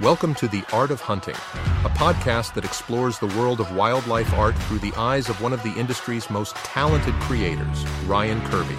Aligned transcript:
Welcome 0.00 0.34
to 0.36 0.48
The 0.48 0.64
Art 0.72 0.90
of 0.90 1.02
Hunting, 1.02 1.34
a 1.34 1.90
podcast 1.90 2.54
that 2.54 2.64
explores 2.64 3.18
the 3.18 3.26
world 3.26 3.60
of 3.60 3.76
wildlife 3.76 4.32
art 4.32 4.56
through 4.56 4.78
the 4.78 4.92
eyes 4.94 5.28
of 5.28 5.42
one 5.42 5.52
of 5.52 5.62
the 5.62 5.72
industry's 5.74 6.30
most 6.30 6.56
talented 6.56 7.12
creators, 7.20 7.86
Ryan 8.06 8.40
Kirby. 8.46 8.74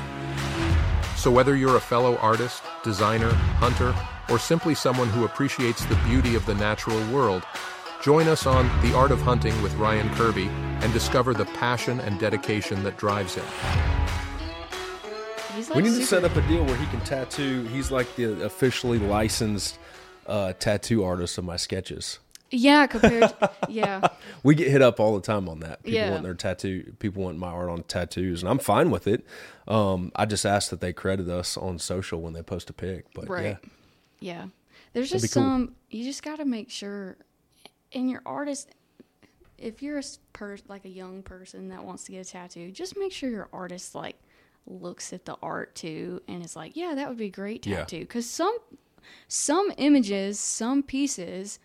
So, 1.16 1.30
whether 1.30 1.56
you're 1.56 1.76
a 1.76 1.80
fellow 1.80 2.18
artist, 2.18 2.64
designer, 2.84 3.30
hunter, 3.30 3.96
or 4.28 4.40
simply 4.40 4.74
someone 4.74 5.08
who 5.08 5.24
appreciates 5.24 5.86
the 5.86 5.96
beauty 5.98 6.34
of 6.34 6.48
the 6.48 6.56
natural 6.56 7.00
world, 7.14 7.44
join 8.02 8.28
us 8.28 8.48
on 8.48 8.66
The 8.82 8.96
Art 8.96 9.12
of 9.12 9.22
Hunting 9.22 9.62
with 9.62 9.76
Ryan 9.76 10.10
Kirby 10.16 10.48
and 10.48 10.92
discover 10.94 11.36
the 11.36 11.46
passion 11.46 12.00
and 12.00 12.20
dedication 12.20 12.82
that 12.82 12.98
drives 12.98 13.36
him. 13.36 13.46
He's 15.56 15.70
We 15.70 15.76
like 15.76 15.84
need 15.84 16.00
to 16.00 16.06
set 16.08 16.24
up 16.24 16.36
a 16.36 16.42
deal 16.48 16.66
where 16.66 16.76
he 16.76 16.88
can 16.88 17.02
tattoo. 17.02 17.66
He's 17.66 17.92
like 17.92 18.16
the 18.16 18.44
officially 18.44 18.98
licensed 18.98 19.78
uh, 20.28 20.54
tattoo 20.54 21.04
artist 21.04 21.38
of 21.38 21.44
my 21.46 21.56
sketches. 21.58 22.20
Yeah, 22.52 22.86
compared. 22.86 23.34
yeah, 23.68 24.08
We 24.44 24.54
get 24.54 24.68
hit 24.70 24.82
up 24.84 25.00
all 25.00 25.16
the 25.16 25.22
time 25.22 25.50
on 25.50 25.62
that. 25.62 25.82
People 25.84 25.94
Yeah. 26.00 26.12
want 26.12 26.24
their 26.24 26.36
tattoo. 26.36 26.94
People 27.00 27.24
want 27.24 27.38
my 27.40 27.48
art 27.50 27.70
on 27.70 27.82
tattoos, 27.84 28.44
and 28.44 28.50
I'm 28.50 28.60
fine 28.60 28.92
with 28.92 29.08
it. 29.08 29.26
Um, 29.68 30.12
I 30.16 30.26
just 30.26 30.46
ask 30.46 30.70
that 30.70 30.80
they 30.80 30.94
credit 30.94 31.28
us 31.30 31.58
on 31.58 31.80
social 31.80 32.22
when 32.22 32.34
they 32.34 32.44
post 32.44 32.70
a 32.70 32.74
pic. 32.74 33.06
But 33.16 33.28
right. 33.28 33.44
yeah, 33.44 33.58
Yeah, 34.20 34.46
there's 34.94 35.10
That'd 35.10 35.22
just 35.24 35.34
be 35.34 35.40
cool. 35.40 35.50
some. 35.50 35.76
You 35.90 36.04
just 36.04 36.22
got 36.22 36.36
to 36.38 36.46
make 36.46 36.70
sure, 36.70 37.18
and 37.92 38.10
your 38.10 38.22
artist. 38.26 38.70
If 39.58 39.82
you're 39.82 39.98
a 40.00 40.04
per, 40.34 40.58
like 40.68 40.84
a 40.86 40.90
young 40.90 41.24
person 41.24 41.70
that 41.70 41.84
wants 41.86 42.04
to 42.04 42.12
get 42.12 42.28
a 42.28 42.30
tattoo, 42.30 42.70
just 42.72 42.98
make 42.98 43.12
sure 43.14 43.30
your 43.30 43.48
artist 43.54 43.96
like 43.96 44.18
looks 44.68 45.14
at 45.14 45.24
the 45.26 45.38
art 45.42 45.74
too 45.74 46.22
and 46.28 46.44
is 46.44 46.56
like, 46.56 46.76
yeah, 46.76 46.94
that 46.96 47.08
would 47.08 47.18
be 47.18 47.26
a 47.26 47.30
great 47.30 47.66
Yeah. 47.66 47.78
tattoo. 47.78 48.00
Because 48.02 48.30
some 48.30 48.58
some 49.28 49.72
images, 49.78 50.40
some 50.40 50.84
pieces 50.84 51.60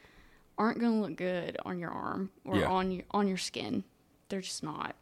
aren't 0.56 0.80
going 0.80 0.92
to 0.92 0.98
look 1.08 1.16
good 1.16 1.56
on 1.64 1.78
your 1.78 1.90
arm 1.90 2.30
or 2.44 2.56
Yeah. 2.58 2.66
on 2.68 2.90
your 2.90 3.04
on 3.12 3.28
your 3.28 3.36
skin. 3.36 3.84
They're 4.28 4.40
just 4.40 4.62
not. 4.62 4.96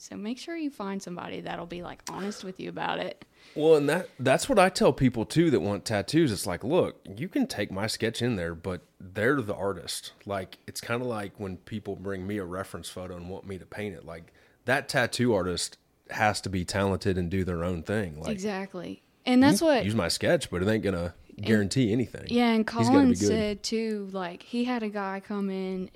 So 0.00 0.16
make 0.16 0.38
sure 0.38 0.56
you 0.56 0.70
find 0.70 1.02
somebody 1.02 1.40
that'll 1.40 1.66
be 1.66 1.82
like 1.82 2.02
honest 2.08 2.44
with 2.44 2.60
you 2.60 2.68
about 2.68 2.98
it. 3.00 3.24
Well, 3.54 3.76
and 3.76 3.88
that 3.88 4.08
that's 4.20 4.48
what 4.48 4.58
I 4.58 4.68
tell 4.68 4.92
people 4.92 5.24
too 5.24 5.50
that 5.50 5.60
want 5.60 5.84
tattoos. 5.84 6.30
It's 6.30 6.46
like, 6.46 6.62
look, 6.62 7.00
you 7.16 7.28
can 7.28 7.46
take 7.46 7.72
my 7.72 7.86
sketch 7.88 8.22
in 8.22 8.36
there, 8.36 8.54
but 8.54 8.82
they're 9.00 9.40
the 9.40 9.54
artist. 9.54 10.12
Like 10.26 10.58
it's 10.66 10.80
kind 10.80 11.00
of 11.02 11.08
like 11.08 11.32
when 11.38 11.56
people 11.58 11.96
bring 11.96 12.26
me 12.26 12.38
a 12.38 12.44
reference 12.44 12.88
photo 12.88 13.16
and 13.16 13.28
want 13.28 13.46
me 13.46 13.58
to 13.58 13.66
paint 13.66 13.94
it. 13.96 14.04
Like 14.04 14.32
that 14.66 14.88
tattoo 14.88 15.34
artist 15.34 15.78
has 16.10 16.40
to 16.42 16.48
be 16.48 16.64
talented 16.64 17.18
and 17.18 17.28
do 17.30 17.42
their 17.44 17.64
own 17.64 17.82
thing. 17.82 18.20
Like 18.20 18.30
Exactly. 18.30 19.02
And 19.26 19.42
that's 19.42 19.60
what 19.60 19.84
use 19.84 19.94
my 19.94 20.08
sketch, 20.08 20.48
but 20.50 20.62
it 20.62 20.68
ain't 20.68 20.84
gonna 20.84 21.14
guarantee 21.42 21.92
anything. 21.92 22.26
Yeah, 22.28 22.50
and 22.52 22.66
Colin 22.66 23.14
said 23.14 23.62
too, 23.62 24.08
like 24.12 24.42
he 24.42 24.64
had 24.64 24.82
a 24.82 24.88
guy 24.88 25.20
come 25.20 25.50
in, 25.50 25.90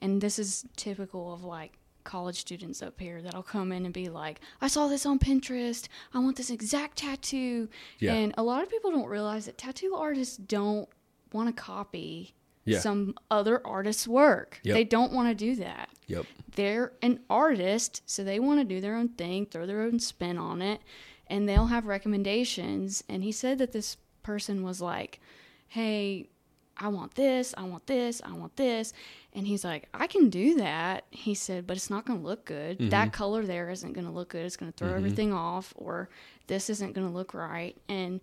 and 0.00 0.20
this 0.20 0.38
is 0.38 0.64
typical 0.76 1.32
of 1.32 1.44
like 1.44 1.72
college 2.04 2.38
students 2.38 2.82
up 2.82 3.00
here 3.00 3.22
that'll 3.22 3.42
come 3.42 3.72
in 3.72 3.84
and 3.86 3.94
be 3.94 4.08
like, 4.10 4.40
"I 4.60 4.68
saw 4.68 4.88
this 4.88 5.06
on 5.06 5.18
Pinterest. 5.18 5.88
I 6.12 6.18
want 6.18 6.36
this 6.36 6.50
exact 6.50 6.98
tattoo." 6.98 7.68
Yeah. 7.98 8.12
And 8.14 8.34
a 8.36 8.42
lot 8.42 8.62
of 8.62 8.70
people 8.70 8.90
don't 8.90 9.08
realize 9.08 9.46
that 9.46 9.56
tattoo 9.58 9.94
artists 9.96 10.36
don't 10.36 10.88
want 11.32 11.48
to 11.48 11.62
copy 11.62 12.34
Yeah. 12.66 12.80
some 12.80 13.14
other 13.30 13.66
artist's 13.66 14.06
work. 14.06 14.60
Yep. 14.64 14.74
They 14.74 14.84
don't 14.84 15.12
want 15.12 15.28
to 15.30 15.34
do 15.34 15.56
that. 15.56 15.88
Yep. 16.06 16.26
They're 16.56 16.92
an 17.02 17.20
artist, 17.30 18.02
so 18.06 18.22
they 18.22 18.38
want 18.38 18.60
to 18.60 18.64
do 18.64 18.80
their 18.80 18.94
own 18.96 19.08
thing, 19.08 19.46
throw 19.46 19.66
their 19.66 19.80
own 19.82 19.98
spin 19.98 20.36
on 20.38 20.60
it, 20.62 20.80
and 21.26 21.48
they'll 21.48 21.66
have 21.66 21.86
recommendations. 21.86 23.02
And 23.08 23.24
he 23.24 23.32
said 23.32 23.58
that 23.58 23.72
this 23.72 23.96
person 24.24 24.64
was 24.64 24.80
like, 24.80 25.20
"Hey, 25.68 26.28
I 26.76 26.88
want 26.88 27.14
this, 27.14 27.54
I 27.56 27.62
want 27.62 27.86
this, 27.86 28.20
I 28.24 28.32
want 28.32 28.56
this." 28.56 28.92
And 29.32 29.46
he's 29.46 29.64
like, 29.64 29.88
"I 29.94 30.08
can 30.08 30.30
do 30.30 30.56
that." 30.56 31.04
He 31.12 31.34
said, 31.34 31.66
"But 31.66 31.76
it's 31.76 31.90
not 31.90 32.04
going 32.04 32.20
to 32.20 32.26
look 32.26 32.44
good. 32.44 32.78
That 32.90 33.08
mm-hmm. 33.08 33.10
color 33.10 33.44
there 33.44 33.70
isn't 33.70 33.92
going 33.92 34.06
to 34.06 34.12
look 34.12 34.30
good. 34.30 34.44
It's 34.44 34.56
going 34.56 34.72
to 34.72 34.76
throw 34.76 34.88
mm-hmm. 34.88 34.96
everything 34.96 35.32
off 35.32 35.72
or 35.76 36.08
this 36.48 36.68
isn't 36.68 36.94
going 36.94 37.06
to 37.06 37.12
look 37.12 37.34
right." 37.34 37.76
And 37.88 38.20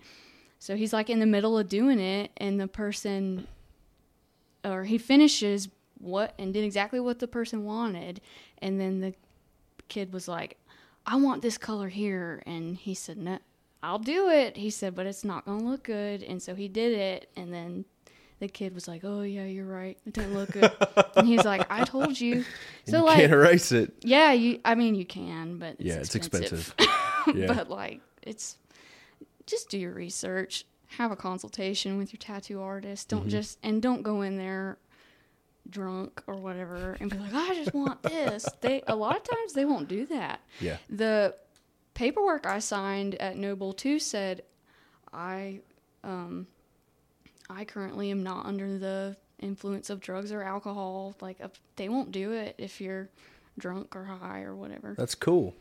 so 0.60 0.76
he's 0.76 0.94
like 0.94 1.10
in 1.10 1.20
the 1.20 1.26
middle 1.26 1.58
of 1.58 1.70
doing 1.70 2.00
it 2.00 2.32
and 2.38 2.60
the 2.60 2.68
person 2.68 3.48
or 4.64 4.84
he 4.84 4.98
finishes 4.98 5.70
what 5.98 6.34
and 6.38 6.54
did 6.54 6.64
exactly 6.64 7.00
what 7.00 7.20
the 7.20 7.28
person 7.28 7.64
wanted 7.64 8.22
and 8.60 8.80
then 8.80 9.02
the 9.02 9.14
kid 9.88 10.14
was 10.14 10.28
like 10.28 10.58
i 11.06 11.16
want 11.16 11.42
this 11.42 11.58
color 11.58 11.90
here 11.90 12.42
and 12.46 12.78
he 12.78 12.94
said 12.94 13.18
no 13.18 13.40
i'll 13.84 14.00
do 14.00 14.30
it 14.30 14.58
he 14.58 14.70
said 14.70 14.96
but 14.96 15.06
it's 15.06 15.24
not 15.24 15.46
going 15.46 15.60
to 15.60 15.66
look 15.66 15.84
good 15.84 16.24
and 16.24 16.42
so 16.42 16.56
he 16.56 16.68
did 16.68 16.94
it 16.94 17.30
and 17.36 17.54
then 17.54 17.86
the 18.40 18.48
kid 18.48 18.74
was 18.74 18.88
like 18.88 19.02
oh 19.04 19.22
yeah 19.22 19.44
you're 19.46 19.66
right 19.66 19.98
it 20.06 20.14
didn't 20.14 20.34
look 20.34 20.52
good 20.52 20.72
and 21.16 21.28
he's 21.28 21.46
like 21.46 21.66
i 21.70 21.84
told 21.84 22.20
you 22.20 22.44
so 22.88 22.98
you 22.98 23.04
like 23.06 23.18
can't 23.18 23.32
erase 23.32 23.72
it. 23.72 23.94
yeah 24.02 24.32
you 24.32 24.60
i 24.66 24.74
mean 24.76 24.96
you 24.96 25.06
can 25.06 25.58
but 25.58 25.76
it's 25.80 25.84
yeah, 25.84 25.96
it's 25.96 26.16
expensive, 26.16 26.74
expensive. 26.80 27.36
yeah. 27.36 27.48
but 27.48 27.70
like 27.70 28.02
it's 28.24 28.58
just 29.46 29.70
do 29.70 29.78
your 29.78 29.94
research 29.94 30.66
have 30.98 31.12
a 31.12 31.16
consultation 31.16 31.98
with 31.98 32.12
your 32.12 32.20
tattoo 32.20 32.62
artist 32.62 33.10
Mm-hmm. 33.10 33.20
don't 33.20 33.30
just 33.30 33.60
and 33.64 33.82
don't 33.82 34.02
go 34.02 34.22
in 34.22 34.38
there 34.38 34.78
drunk 35.70 36.22
or 36.28 36.36
whatever 36.36 36.98
and 37.00 37.10
be 37.12 37.18
like 37.18 37.34
i 37.34 37.54
just 37.56 37.74
want 37.74 38.02
this 38.04 38.48
they 38.62 38.82
a 38.88 38.96
lot 38.96 39.16
of 39.16 39.24
times 39.24 39.54
they 39.54 39.66
won't 39.66 39.88
do 39.88 40.06
that 40.08 40.42
yeah. 40.60 40.78
the 40.90 41.34
paperwork 41.94 42.46
i 42.46 42.60
signed 42.60 43.16
at 43.16 43.36
noble 43.38 43.74
2 43.74 44.00
said 44.00 44.42
i 45.14 45.60
um 46.04 46.48
i 47.50 47.64
currently 47.66 48.12
am 48.12 48.24
not 48.24 48.46
under 48.46 48.78
the 48.78 49.16
influence 49.40 49.90
of 49.90 50.00
drugs 50.00 50.32
or 50.32 50.42
alcohol 50.44 51.16
like 51.22 51.38
they 51.76 51.90
won't 51.90 52.12
do 52.12 52.32
it 52.32 52.56
if 52.58 52.80
you're 52.80 53.10
drunk 53.60 53.96
or 53.96 54.06
high 54.06 54.42
or 54.42 54.56
whatever 54.56 54.96
That's 54.98 55.16
cool. 55.16 55.56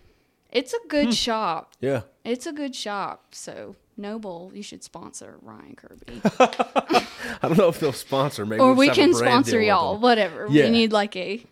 it's 0.51 0.73
a 0.75 0.79
good 0.89 1.15
shop 1.15 1.73
Yeah. 1.81 2.03
it's 2.25 2.47
a 2.47 2.53
good 2.53 2.75
shop. 2.77 3.35
So 3.35 3.77
Noble, 3.97 4.51
you 4.55 4.62
should 4.62 4.83
sponsor 4.83 5.37
Ryan 5.43 5.77
Kirby, 5.77 6.21
I 6.39 7.07
don't 7.43 7.59
know 7.59 7.69
if 7.69 7.81
they'll 7.81 7.93
sponsor. 7.93 8.47
Maybe 8.47 8.61
or 8.61 8.69
we'll 8.69 8.77
we 8.77 8.89
can 8.89 9.12
sponsor 9.12 9.61
y'all. 9.61 9.99
Whatever. 9.99 10.47
Yeah. 10.49 10.65
We 10.67 10.71
need 10.71 10.91
like 10.93 11.17
a, 11.17 11.45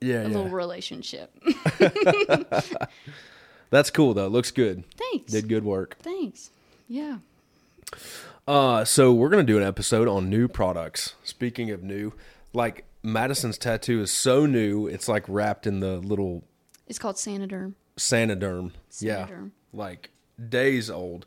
Yeah, 0.00 0.20
a 0.20 0.22
yeah. 0.22 0.26
little 0.28 0.48
relationship. 0.48 1.36
That's 3.70 3.90
cool 3.90 4.14
though. 4.14 4.28
Looks 4.28 4.50
good. 4.50 4.84
Thanks. 4.96 5.32
Did 5.32 5.48
good 5.48 5.64
work. 5.64 5.96
Thanks. 6.00 6.50
Yeah. 6.88 7.18
Uh, 8.46 8.84
so 8.84 9.12
we're 9.12 9.28
gonna 9.28 9.42
do 9.42 9.56
an 9.56 9.62
episode 9.62 10.08
on 10.08 10.30
new 10.30 10.48
products. 10.48 11.14
Speaking 11.24 11.70
of 11.70 11.82
new, 11.82 12.12
like 12.52 12.84
Madison's 13.02 13.58
tattoo 13.58 14.00
is 14.00 14.10
so 14.10 14.46
new, 14.46 14.86
it's 14.86 15.08
like 15.08 15.24
wrapped 15.28 15.66
in 15.66 15.80
the 15.80 15.96
little 15.98 16.44
It's 16.86 16.98
called 16.98 17.16
Saniderm. 17.16 17.74
Saniderm. 17.96 18.72
Yeah, 19.00 19.26
Saniderm. 19.26 19.50
like 19.72 20.10
days 20.48 20.90
old. 20.90 21.26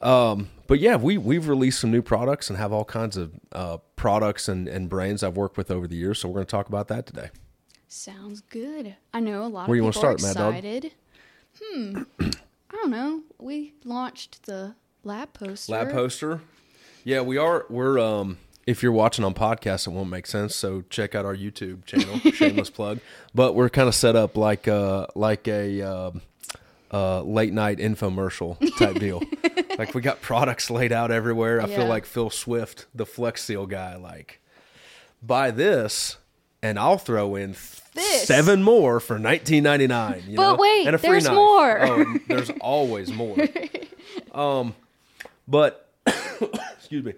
Um, 0.00 0.48
but 0.68 0.78
yeah, 0.80 0.96
we 0.96 1.18
we've 1.18 1.48
released 1.48 1.80
some 1.80 1.90
new 1.90 2.02
products 2.02 2.48
and 2.48 2.58
have 2.58 2.72
all 2.72 2.84
kinds 2.84 3.16
of 3.16 3.32
uh, 3.52 3.78
products 3.96 4.48
and, 4.48 4.68
and 4.68 4.88
brands 4.88 5.22
I've 5.22 5.36
worked 5.36 5.56
with 5.56 5.70
over 5.70 5.86
the 5.86 5.96
years. 5.96 6.18
So 6.20 6.28
we're 6.28 6.34
gonna 6.34 6.44
talk 6.46 6.68
about 6.68 6.88
that 6.88 7.04
today. 7.06 7.28
Sounds 7.88 8.40
good. 8.42 8.94
I 9.12 9.20
know 9.20 9.44
a 9.44 9.48
lot 9.48 9.68
Where 9.68 9.76
of 9.78 9.84
you 9.84 9.90
people 9.90 10.06
are 10.12 10.18
start, 10.18 10.22
Mad 10.22 10.36
Dog? 10.36 10.54
excited. 10.54 10.92
Hmm. 11.62 12.02
I 12.20 12.30
don't 12.72 12.90
know. 12.90 13.22
We 13.38 13.74
launched 13.84 14.44
the 14.46 14.74
lab 15.04 15.32
poster. 15.32 15.72
Lab 15.72 15.90
poster. 15.90 16.40
Yeah, 17.04 17.20
we 17.22 17.36
are. 17.38 17.66
We're 17.68 17.98
um. 17.98 18.38
If 18.66 18.82
you're 18.82 18.92
watching 18.92 19.24
on 19.24 19.32
podcast, 19.32 19.86
it 19.86 19.90
won't 19.92 20.10
make 20.10 20.26
sense. 20.26 20.54
So 20.54 20.82
check 20.90 21.14
out 21.14 21.24
our 21.24 21.34
YouTube 21.34 21.86
channel. 21.86 22.18
shameless 22.34 22.68
plug. 22.68 22.98
But 23.34 23.54
we're 23.54 23.70
kind 23.70 23.88
of 23.88 23.94
set 23.94 24.14
up 24.14 24.36
like 24.36 24.68
uh 24.68 25.06
like 25.14 25.48
a 25.48 25.80
um 25.82 26.20
uh, 26.92 27.22
late 27.22 27.52
night 27.52 27.78
infomercial 27.78 28.58
type 28.78 28.96
deal. 29.00 29.22
like 29.78 29.94
we 29.94 30.00
got 30.02 30.20
products 30.22 30.70
laid 30.70 30.92
out 30.92 31.10
everywhere. 31.10 31.60
I 31.62 31.66
Yeah. 31.66 31.76
feel 31.76 31.86
like 31.86 32.04
Phil 32.06 32.28
Swift, 32.30 32.86
the 32.94 33.06
Flex 33.06 33.42
Seal 33.44 33.66
guy. 33.66 33.96
Like 33.96 34.40
buy 35.22 35.50
this, 35.50 36.18
and 36.62 36.78
I'll 36.78 36.98
throw 36.98 37.34
in 37.36 37.52
This. 37.94 38.24
seven 38.26 38.62
more 38.62 39.00
for 39.00 39.18
19.99. 39.18 40.28
You 40.28 40.36
But 40.36 40.52
know? 40.52 40.56
wait, 40.56 40.86
and 40.86 40.94
a 40.94 40.98
free 40.98 41.10
there's 41.10 41.24
knife. 41.24 41.34
more. 41.34 41.80
Oh, 41.82 42.16
there's 42.28 42.50
always 42.60 43.12
more. 43.12 43.36
Um, 44.32 44.74
but 45.48 45.88
excuse 46.76 47.04
me, 47.04 47.14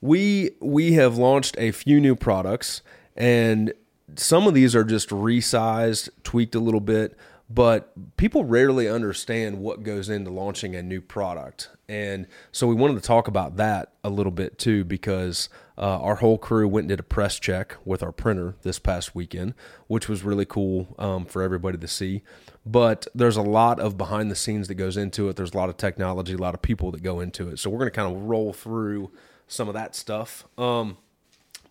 we 0.00 0.50
we 0.60 0.92
have 0.92 1.16
launched 1.16 1.56
a 1.58 1.70
few 1.72 2.00
new 2.00 2.14
products, 2.14 2.82
and 3.16 3.72
some 4.16 4.46
of 4.46 4.52
these 4.54 4.76
are 4.76 4.84
just 4.84 5.08
resized, 5.08 6.10
tweaked 6.22 6.54
a 6.54 6.60
little 6.60 6.80
bit. 6.80 7.16
But 7.54 8.16
people 8.16 8.44
rarely 8.44 8.88
understand 8.88 9.60
what 9.60 9.84
goes 9.84 10.08
into 10.08 10.30
launching 10.30 10.74
a 10.74 10.82
new 10.82 11.00
product, 11.00 11.68
and 11.88 12.26
so 12.50 12.66
we 12.66 12.74
wanted 12.74 12.94
to 12.94 13.06
talk 13.06 13.28
about 13.28 13.56
that 13.56 13.92
a 14.02 14.10
little 14.10 14.32
bit 14.32 14.58
too, 14.58 14.82
because 14.82 15.48
uh, 15.78 16.00
our 16.00 16.16
whole 16.16 16.38
crew 16.38 16.66
went 16.66 16.84
and 16.84 16.88
did 16.88 17.00
a 17.00 17.04
press 17.04 17.38
check 17.38 17.76
with 17.84 18.02
our 18.02 18.10
printer 18.10 18.56
this 18.62 18.80
past 18.80 19.14
weekend, 19.14 19.54
which 19.86 20.08
was 20.08 20.24
really 20.24 20.46
cool 20.46 20.94
um, 20.98 21.24
for 21.26 21.42
everybody 21.42 21.78
to 21.78 21.86
see. 21.86 22.22
But 22.66 23.06
there's 23.14 23.36
a 23.36 23.42
lot 23.42 23.78
of 23.78 23.96
behind 23.96 24.30
the 24.30 24.36
scenes 24.36 24.66
that 24.68 24.74
goes 24.74 24.96
into 24.96 25.28
it. 25.28 25.36
There's 25.36 25.54
a 25.54 25.56
lot 25.56 25.68
of 25.68 25.76
technology, 25.76 26.34
a 26.34 26.38
lot 26.38 26.54
of 26.54 26.62
people 26.62 26.90
that 26.92 27.02
go 27.02 27.20
into 27.20 27.48
it. 27.50 27.58
So 27.58 27.70
we're 27.70 27.78
going 27.78 27.90
to 27.90 27.96
kind 27.96 28.16
of 28.16 28.22
roll 28.22 28.52
through 28.52 29.10
some 29.46 29.68
of 29.68 29.74
that 29.74 29.94
stuff. 29.94 30.44
Um, 30.58 30.96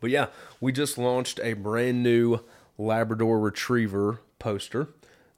But 0.03 0.11
yeah, 0.11 0.27
we 0.59 0.73
just 0.73 0.97
launched 0.97 1.39
a 1.41 1.53
brand 1.53 2.03
new 2.03 2.41
Labrador 2.77 3.39
Retriever 3.39 4.19
poster. 4.37 4.89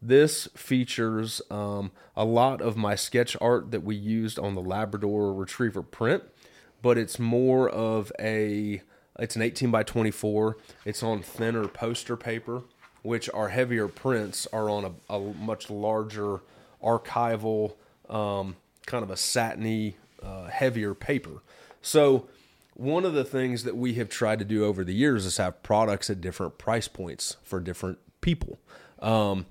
This 0.02 0.48
features 0.56 1.42
um, 1.50 1.92
a 2.16 2.26
lot 2.26 2.62
of 2.62 2.78
my 2.78 2.96
sketch 2.96 3.36
art 3.42 3.72
that 3.72 3.84
we 3.84 3.96
used 3.96 4.38
on 4.38 4.56
the 4.56 4.62
Labrador 4.62 5.34
Retriever 5.34 5.82
print, 5.82 6.24
but 6.82 6.98
it's 6.98 7.18
more 7.18 7.70
of 7.70 8.12
a 8.20 8.82
it's 9.18 9.36
an 9.36 9.42
18 9.42 9.72
by 9.72 9.84
24. 9.84 10.58
It's 10.84 11.02
on 11.02 11.22
thinner 11.22 11.68
poster 11.68 12.18
paper, 12.18 12.64
which 13.02 13.30
our 13.30 13.50
heavier 13.50 13.88
prints 13.88 14.46
are 14.52 14.70
on 14.70 14.86
a, 15.10 15.14
a 15.14 15.20
much 15.20 15.70
larger 15.70 16.42
archival, 16.84 17.76
um, 18.10 18.58
kind 18.86 19.04
of 19.04 19.10
a 19.10 19.18
satiny, 19.18 19.96
uh, 20.22 20.48
heavier 20.48 20.94
paper. 20.94 21.42
So 21.82 22.28
one 22.74 23.06
of 23.06 23.14
the 23.14 23.24
things 23.24 23.64
that 23.64 23.78
we 23.78 23.94
have 23.94 24.10
tried 24.10 24.40
to 24.40 24.46
do 24.46 24.66
over 24.66 24.84
the 24.84 24.94
years 24.94 25.26
is 25.26 25.38
have 25.38 25.64
products 25.64 26.10
at 26.10 26.20
different 26.20 26.58
price 26.58 26.90
points 26.90 27.38
for 27.44 27.60
different 27.60 28.00
people. 28.20 28.60
Um, 29.00 29.46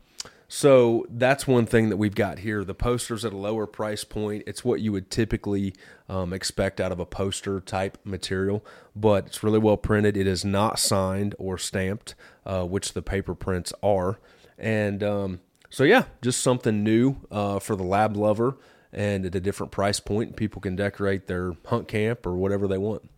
so 0.55 1.05
that's 1.11 1.49
one 1.49 1.67
thing 1.67 1.89
that 1.89 1.97
we've 1.97 2.15
got 2.15 2.39
here. 2.39 2.63
The 2.63 2.77
poster's 2.77 3.25
at 3.25 3.33
a 3.33 3.37
lower 3.37 3.67
price 3.67 4.05
point. 4.05 4.45
It's 4.47 4.65
what 4.65 4.81
you 4.81 4.93
would 4.93 5.11
typically 5.11 5.75
um, 6.09 6.33
expect 6.33 6.81
out 6.81 6.93
of 6.93 7.01
a 7.01 7.05
poster 7.05 7.59
type 7.59 7.99
material, 8.05 8.65
but 8.95 9.27
it's 9.27 9.43
really 9.43 9.59
well 9.59 9.77
printed. 9.77 10.17
It 10.17 10.29
is 10.29 10.45
not 10.45 10.79
signed 10.79 11.35
or 11.41 11.59
stamped, 11.59 12.15
uh, 12.47 12.63
which 12.67 12.93
the 12.93 13.03
paper 13.03 13.35
prints 13.35 13.73
are. 13.83 14.21
And 14.57 15.03
um, 15.03 15.41
so, 15.71 15.83
yeah, 15.83 16.05
just 16.23 16.41
something 16.41 16.85
new 16.85 17.17
uh, 17.33 17.59
for 17.59 17.75
the 17.75 17.83
lab 17.83 18.17
lover 18.17 18.57
and 18.93 19.27
at 19.27 19.35
a 19.35 19.41
different 19.41 19.73
price 19.73 19.99
point. 19.99 20.37
People 20.37 20.63
can 20.63 20.77
decorate 20.77 21.27
their 21.27 21.55
hunt 21.67 21.89
camp 21.89 22.25
or 22.25 22.37
whatever 22.37 22.69
they 22.69 22.79
want. 22.79 23.11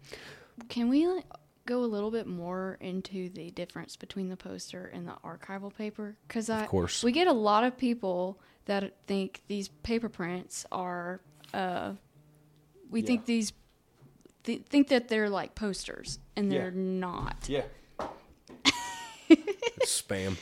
Can 0.71 0.89
we 0.89 1.07
go 1.67 1.81
a 1.81 1.87
little 1.87 2.11
bit 2.11 2.27
more 2.27 2.79
into 2.81 3.29
the 3.29 3.51
difference 3.51 3.97
between 3.97 4.29
the 4.29 4.37
poster 4.37 4.91
and 4.93 5.07
the 5.07 5.15
archival 5.25 5.75
paper? 5.75 6.17
Because 6.27 6.49
I, 6.49 6.67
course. 6.67 7.03
we 7.03 7.13
get 7.13 7.27
a 7.27 7.33
lot 7.33 7.65
of 7.65 7.77
people 7.77 8.41
that 8.67 8.95
think 9.07 9.43
these 9.49 9.69
paper 9.69 10.09
prints 10.09 10.65
are. 10.73 11.21
Uh, 11.53 11.93
we 12.91 13.01
Yeah. 13.01 13.07
think 13.07 13.27
these 13.27 13.53
th- 14.45 14.63
think 14.69 14.89
that 14.89 15.09
they're 15.09 15.31
like 15.31 15.55
posters, 15.55 16.19
and 16.37 16.51
they're 16.51 16.71
not. 16.71 17.47
Yeah. 17.49 17.63
spam. 19.85 20.37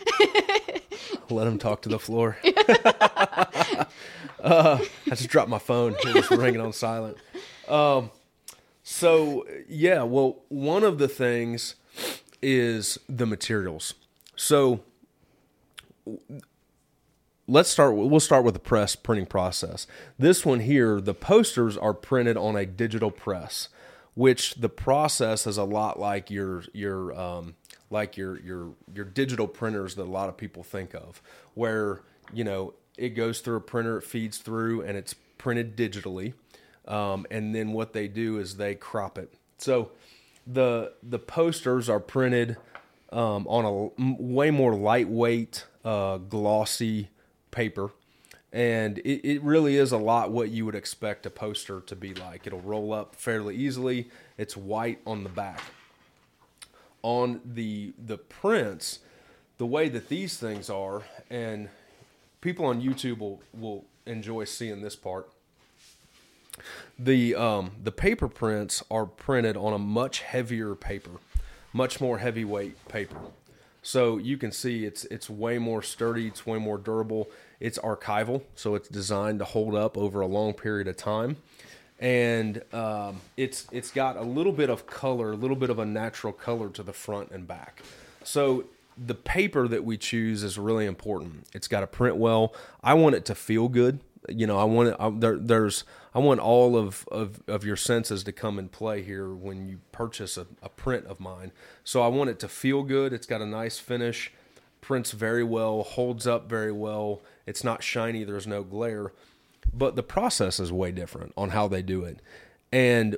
Let 1.31 1.47
him 1.47 1.59
talk 1.59 1.83
to 1.83 1.89
the 1.89 1.99
floor. 1.99 2.37
uh, 2.45 3.85
I 4.79 4.89
just 5.11 5.29
dropped 5.29 5.49
my 5.49 5.59
phone. 5.59 5.95
It 6.05 6.15
was 6.15 6.31
ringing 6.31 6.61
on 6.61 6.73
silent. 6.73 7.17
Um, 7.69 8.11
so 8.85 9.47
yeah, 9.67 10.03
well, 10.03 10.43
one 10.49 10.85
of 10.85 10.99
the 10.99 11.09
things 11.09 11.75
is 12.43 12.99
the 13.09 13.25
materials. 13.25 13.95
So 14.37 14.81
let's 17.49 17.71
start. 17.71 17.97
We'll 17.97 18.21
start 18.21 18.45
with 18.45 18.53
the 18.53 18.61
press 18.61 18.95
printing 18.95 19.25
process. 19.25 19.87
This 20.19 20.45
one 20.45 20.61
here, 20.61 21.01
the 21.01 21.15
posters 21.15 21.79
are 21.79 21.95
printed 21.95 22.37
on 22.37 22.57
a 22.57 22.67
digital 22.67 23.11
press, 23.11 23.71
which 24.13 24.57
the 24.57 24.69
process 24.69 25.47
is 25.47 25.57
a 25.57 25.65
lot 25.65 25.99
like 25.99 26.31
your 26.31 26.65
your 26.75 27.19
um, 27.19 27.55
like 27.89 28.19
your 28.19 28.39
your 28.41 28.73
your 28.95 29.07
digital 29.07 29.49
printers 29.49 29.95
that 29.95 30.03
a 30.03 30.05
lot 30.05 30.29
of 30.29 30.37
people 30.37 30.63
think 30.63 30.93
of, 30.95 31.23
where 31.55 32.03
you 32.35 32.45
know 32.45 32.75
it 32.99 33.11
goes 33.11 33.41
through 33.41 33.57
a 33.57 33.63
printer, 33.63 33.97
it 33.97 34.03
feeds 34.03 34.37
through, 34.37 34.83
and 34.83 34.99
it's 34.99 35.15
printed 35.39 35.75
digitally. 35.75 36.35
Um, 36.87 37.27
and 37.31 37.55
then 37.55 37.73
what 37.73 37.93
they 37.93 38.09
do 38.09 38.39
is 38.39 38.57
they 38.57 38.75
crop 38.75 39.19
it. 39.19 39.33
So 39.59 39.91
the 40.47 40.93
the 41.03 41.19
posters 41.19 41.89
are 41.89 42.01
printed 42.01 42.57
um, 43.13 43.47
on 43.47 43.65
a 43.99 44.03
way 44.23 44.51
more 44.51 44.75
lightweight, 44.75 45.67
uh, 45.85 46.19
glossy 46.19 47.09
paper, 47.51 47.91
and 48.53 48.99
it, 48.99 49.27
it 49.27 49.43
really 49.43 49.77
is 49.77 49.93
a 49.93 49.99
lot 49.99 50.31
what 50.31 50.51
you 50.51 50.67
would 50.67 50.75
expect 50.75 51.25
a 51.25 51.31
poster 51.31 51.81
to 51.81 51.97
be 51.97 52.13
like. 52.15 52.47
It'll 52.47 52.61
roll 52.61 52.93
up 52.93 53.15
fairly 53.15 53.57
easily. 53.57 54.11
It's 54.37 54.57
white 54.57 55.01
on 55.07 55.23
the 55.23 55.31
back. 55.31 55.63
On 57.03 57.41
the 57.45 57.95
the 57.99 58.19
prints, 58.19 58.99
the 59.59 59.67
way 59.67 59.89
that 59.89 60.09
these 60.09 60.37
things 60.37 60.69
are, 60.69 61.03
and 61.31 61.69
people 62.41 62.67
on 62.67 62.83
YouTube 62.83 63.19
will 63.19 63.41
will 63.53 63.85
enjoy 64.07 64.45
seeing 64.45 64.83
this 64.83 64.97
part 64.97 65.31
the 66.99 67.35
um, 67.35 67.73
the 67.83 67.93
paper 67.93 68.29
prints 68.29 68.83
are 68.91 69.07
printed 69.07 69.57
on 69.57 69.73
a 69.73 69.79
much 69.79 70.21
heavier 70.21 70.75
paper, 70.75 71.13
much 71.73 72.01
more 72.01 72.19
heavyweight 72.19 72.89
paper. 72.89 73.19
So 73.83 74.17
you 74.17 74.37
can 74.39 74.53
see 74.53 74.85
it's 74.85 75.05
it's 75.07 75.29
way 75.29 75.59
more 75.59 75.83
sturdy, 75.83 76.29
it's 76.29 76.47
way 76.47 76.59
more 76.59 76.79
durable. 76.79 77.29
It's 77.61 77.79
archival, 77.79 78.43
so 78.57 78.75
it's 78.75 78.89
designed 78.89 79.39
to 79.39 79.45
hold 79.45 79.75
up 79.75 79.97
over 79.97 80.21
a 80.21 80.27
long 80.27 80.53
period 80.55 80.89
of 80.89 80.97
time, 80.97 81.37
and 81.99 82.63
um, 82.73 83.21
it's 83.37 83.67
it's 83.73 83.91
got 83.91 84.17
a 84.17 84.23
little 84.23 84.53
bit 84.53 84.71
of 84.71 84.87
color, 84.87 85.33
a 85.33 85.37
little 85.37 85.57
bit 85.57 85.71
of 85.71 85.79
a 85.79 85.85
natural 85.85 86.33
color 86.33 86.69
to 86.71 86.83
the 86.83 86.93
front 86.93 87.31
and 87.31 87.47
back. 87.47 87.83
So 88.23 88.65
the 88.97 89.15
paper 89.15 89.69
that 89.69 89.85
we 89.85 89.97
choose 89.97 90.43
is 90.43 90.59
really 90.59 90.87
important. 90.87 91.47
It's 91.55 91.69
got 91.69 91.81
to 91.81 91.87
print 91.87 92.17
well. 92.17 92.55
I 92.83 92.95
want 92.95 93.15
it 93.15 93.25
to 93.27 93.35
feel 93.35 93.69
good. 93.69 94.01
You 94.29 94.47
know, 94.47 94.59
I 94.59 94.65
want. 94.65 94.97
I, 94.99 95.11
there, 95.11 95.39
there's 95.39 95.85
I 96.15 96.21
want 96.21 96.39
all 96.41 96.77
of, 96.77 97.09
of, 97.11 97.43
of 97.49 97.65
your 97.65 97.77
senses 97.77 98.23
to 98.25 98.33
come 98.33 98.59
and 98.59 98.71
play 98.71 99.03
here 99.03 99.35
when 99.35 99.69
you 99.69 99.81
purchase 99.91 100.37
a, 100.37 100.47
a 100.63 100.69
print 100.69 101.07
of 101.07 101.19
mine. 101.19 101.51
So 101.83 102.03
I 102.03 102.07
want 102.07 102.31
it 102.31 102.39
to 102.41 102.49
feel 102.49 102.85
good. 102.85 103.13
It's 103.13 103.27
got 103.27 103.41
a 103.41 103.47
nice 103.47 103.81
finish, 103.81 104.33
prints 104.81 105.11
very 105.11 105.43
well, 105.43 105.83
holds 105.83 106.27
up 106.27 106.49
very 106.49 106.71
well. 106.71 107.21
It's 107.47 107.65
not 107.65 107.83
shiny. 107.83 108.23
There's 108.23 108.47
no 108.47 108.63
glare, 108.63 109.13
but 109.73 109.97
the 109.97 110.05
process 110.05 110.61
is 110.61 110.71
way 110.71 110.93
different 110.93 111.33
on 111.37 111.51
how 111.51 111.67
they 111.67 111.83
do 111.83 112.05
it. 112.05 112.21
And 112.71 113.17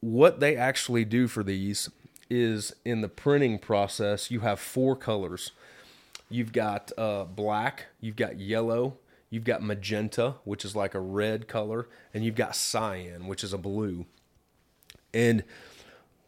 what 0.00 0.40
they 0.40 0.56
actually 0.56 1.04
do 1.04 1.28
for 1.28 1.42
these 1.42 1.90
is 2.30 2.74
in 2.84 3.02
the 3.02 3.08
printing 3.08 3.58
process, 3.58 4.30
you 4.30 4.40
have 4.40 4.58
four 4.58 4.96
colors. 4.96 5.52
You've 6.30 6.52
got 6.52 6.92
uh, 6.96 7.24
black, 7.24 7.86
you've 8.00 8.16
got 8.16 8.38
yellow, 8.38 8.96
you've 9.30 9.44
got 9.44 9.62
magenta, 9.62 10.36
which 10.44 10.64
is 10.64 10.74
like 10.74 10.94
a 10.94 11.00
red 11.00 11.48
color, 11.48 11.88
and 12.12 12.24
you've 12.24 12.34
got 12.34 12.56
cyan, 12.56 13.26
which 13.26 13.44
is 13.44 13.52
a 13.52 13.58
blue. 13.58 14.06
And 15.12 15.44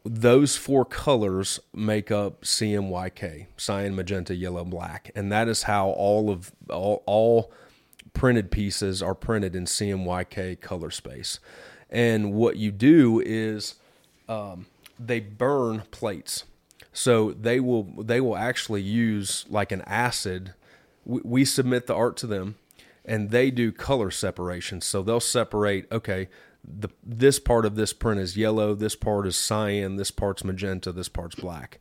those 0.03 0.55
four 0.55 0.85
colors 0.85 1.59
make 1.73 2.11
up 2.11 2.41
CMYK: 2.41 3.47
cyan, 3.57 3.95
magenta, 3.95 4.35
yellow, 4.35 4.65
black, 4.65 5.11
and 5.15 5.31
that 5.31 5.47
is 5.47 5.63
how 5.63 5.89
all 5.89 6.29
of 6.29 6.51
all, 6.69 7.03
all 7.05 7.51
printed 8.13 8.51
pieces 8.51 9.01
are 9.01 9.15
printed 9.15 9.55
in 9.55 9.65
CMYK 9.65 10.59
color 10.59 10.91
space. 10.91 11.39
And 11.89 12.33
what 12.33 12.57
you 12.57 12.71
do 12.71 13.21
is 13.23 13.75
um, 14.27 14.67
they 14.99 15.19
burn 15.19 15.83
plates, 15.91 16.45
so 16.93 17.31
they 17.31 17.59
will 17.59 17.83
they 17.83 18.21
will 18.21 18.37
actually 18.37 18.81
use 18.81 19.45
like 19.49 19.71
an 19.71 19.81
acid. 19.81 20.53
We, 21.05 21.21
we 21.23 21.45
submit 21.45 21.87
the 21.87 21.95
art 21.95 22.17
to 22.17 22.27
them, 22.27 22.55
and 23.05 23.29
they 23.29 23.51
do 23.51 23.71
color 23.71 24.11
separation. 24.11 24.81
So 24.81 25.01
they'll 25.01 25.19
separate. 25.19 25.91
Okay, 25.91 26.29
the 26.63 26.89
this 27.03 27.39
part 27.39 27.65
of 27.65 27.75
this 27.75 27.93
print 27.93 28.19
is 28.19 28.37
yellow, 28.37 28.75
this 28.75 28.95
part 28.95 29.27
is 29.27 29.35
cyan, 29.35 29.95
this 29.95 30.11
part's 30.11 30.43
magenta, 30.43 30.91
this 30.91 31.09
part's 31.09 31.35
black. 31.35 31.79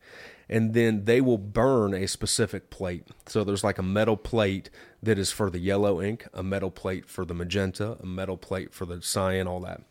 And 0.48 0.74
then 0.74 1.04
they 1.04 1.20
will 1.20 1.38
burn 1.38 1.94
a 1.94 2.08
specific 2.08 2.70
plate. 2.70 3.06
So 3.26 3.44
there's 3.44 3.62
like 3.62 3.78
a 3.78 3.84
metal 3.84 4.16
plate 4.16 4.68
that 5.00 5.16
is 5.16 5.30
for 5.30 5.48
the 5.48 5.60
yellow 5.60 6.02
ink, 6.02 6.26
a 6.34 6.42
metal 6.42 6.72
plate 6.72 7.08
for 7.08 7.24
the 7.24 7.34
magenta, 7.34 7.96
a 8.00 8.06
metal 8.06 8.36
plate 8.36 8.74
for 8.74 8.84
the 8.84 9.00
cyan, 9.00 9.46
all 9.46 9.60
that. 9.60 9.82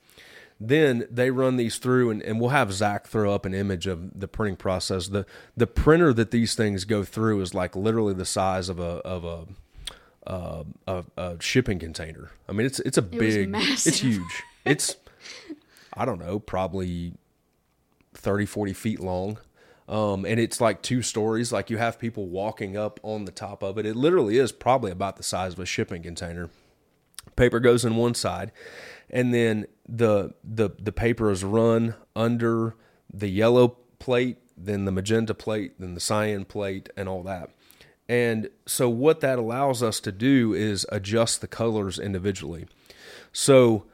Then 0.60 1.08
they 1.10 1.32
run 1.32 1.56
these 1.56 1.78
through, 1.78 2.10
and, 2.10 2.22
and 2.22 2.42
we'll 2.42 2.50
have 2.50 2.74
Zach 2.74 3.08
throw 3.08 3.34
up 3.34 3.46
an 3.46 3.54
image 3.54 3.88
of 3.88 4.20
the 4.20 4.28
printing 4.28 4.58
process. 4.58 5.08
the 5.08 5.26
The 5.56 5.68
printer 5.68 6.12
that 6.14 6.32
these 6.32 6.56
things 6.56 6.84
go 6.84 7.06
through 7.06 7.40
is 7.40 7.54
like 7.54 7.78
literally 7.78 8.14
the 8.14 8.26
size 8.26 8.68
of 8.68 8.80
a 8.80 9.00
of 9.06 9.24
a 9.24 9.46
uh, 10.30 10.64
a, 10.88 11.04
a 11.18 11.38
shipping 11.42 11.80
container. 11.80 12.32
I 12.48 12.54
mean, 12.54 12.66
it's 12.66 12.80
it's 12.80 12.98
a 12.98 13.02
was 13.02 13.10
big, 13.10 13.52
it's 13.54 14.00
huge. 14.00 14.44
It's 14.66 14.98
I 15.94 16.06
don't 16.06 16.20
know, 16.20 16.38
probably 16.38 17.14
30, 18.14 18.46
40 18.46 18.74
feet 18.74 19.00
long. 19.00 19.40
Um, 19.88 20.26
and 20.26 20.40
it's 20.40 20.62
like 20.62 20.84
two 20.84 21.02
stories. 21.02 21.52
Like 21.52 21.70
you 21.72 21.78
have 21.78 21.98
people 21.98 22.28
walking 22.28 22.78
up 22.78 23.00
on 23.02 23.26
the 23.26 23.32
top 23.32 23.64
of 23.64 23.80
it. 23.80 23.86
It 23.86 23.96
literally 23.96 24.38
is 24.38 24.52
probably 24.52 24.92
about 24.92 25.18
the 25.18 25.24
size 25.24 25.54
of 25.54 25.60
a 25.60 25.66
shipping 25.66 26.04
container. 26.04 26.50
Paper 27.36 27.60
goes 27.60 27.84
in 27.84 27.96
one 27.96 28.14
side, 28.14 28.52
and 29.10 29.34
then 29.34 29.66
the 29.88 30.36
the 30.44 30.70
the 30.78 30.92
paper 30.92 31.32
is 31.32 31.44
run 31.44 31.96
under 32.16 32.76
the 33.12 33.30
yellow 33.30 33.78
plate, 33.98 34.38
then 34.56 34.86
the 34.86 34.92
magenta 34.92 35.34
plate, 35.34 35.74
then 35.80 35.96
the 35.96 36.00
cyan 36.00 36.46
plate, 36.46 36.90
and 36.96 37.10
all 37.10 37.24
that. 37.24 37.50
And 38.10 38.50
so 38.66 38.90
what 38.90 39.20
that 39.22 39.38
allows 39.38 39.84
us 39.84 40.00
to 40.00 40.12
do 40.12 40.52
is 40.52 40.86
adjust 40.92 41.42
the 41.42 41.48
colors 41.48 42.00
individually. 42.00 42.66
So 43.32 43.86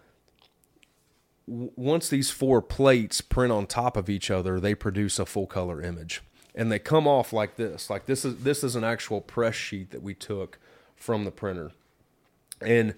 w- 1.49 1.71
once 1.75 2.07
these 2.07 2.31
four 2.31 2.61
plates 2.61 3.19
print 3.19 3.51
on 3.51 3.67
top 3.67 3.97
of 3.97 4.09
each 4.09 4.31
other, 4.31 4.57
they 4.61 4.73
produce 4.73 5.19
a 5.19 5.25
full 5.25 5.47
color 5.47 5.81
image, 5.81 6.23
and 6.55 6.71
they 6.71 6.79
come 6.79 7.09
off 7.09 7.33
like 7.33 7.57
this. 7.57 7.89
Like 7.89 8.05
this 8.05 8.23
is 8.23 8.37
this 8.37 8.63
is 8.63 8.77
an 8.77 8.85
actual 8.85 9.19
press 9.19 9.55
sheet 9.55 9.91
that 9.91 10.01
we 10.01 10.13
took 10.13 10.59
from 10.95 11.25
the 11.25 11.31
printer, 11.31 11.71
and 12.61 12.95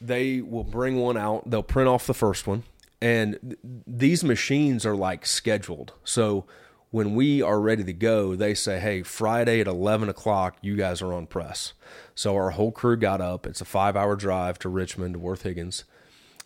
they 0.00 0.40
will 0.40 0.64
bring 0.64 0.96
one 0.96 1.16
out. 1.16 1.48
They'll 1.48 1.62
print 1.62 1.88
off 1.88 2.04
the 2.04 2.14
first 2.14 2.48
one, 2.48 2.64
and 3.00 3.38
th- 3.40 3.58
these 3.86 4.24
machines 4.24 4.84
are 4.84 4.96
like 4.96 5.24
scheduled. 5.24 5.92
So 6.02 6.46
when 6.92 7.14
we 7.14 7.40
are 7.42 7.58
ready 7.58 7.82
to 7.82 7.92
go, 7.92 8.36
they 8.36 8.54
say, 8.54 8.78
"Hey, 8.78 9.02
Friday 9.02 9.60
at 9.60 9.66
eleven 9.66 10.08
o'clock, 10.08 10.58
you 10.60 10.76
guys 10.76 11.02
are 11.02 11.12
on 11.12 11.26
press." 11.26 11.72
So 12.14 12.36
our 12.36 12.50
whole 12.50 12.70
crew 12.70 12.96
got 12.96 13.20
up. 13.20 13.46
It's 13.46 13.62
a 13.62 13.64
five-hour 13.64 14.14
drive 14.14 14.58
to 14.60 14.68
Richmond 14.68 15.14
to 15.14 15.18
Worth 15.18 15.42
Higgins, 15.42 15.84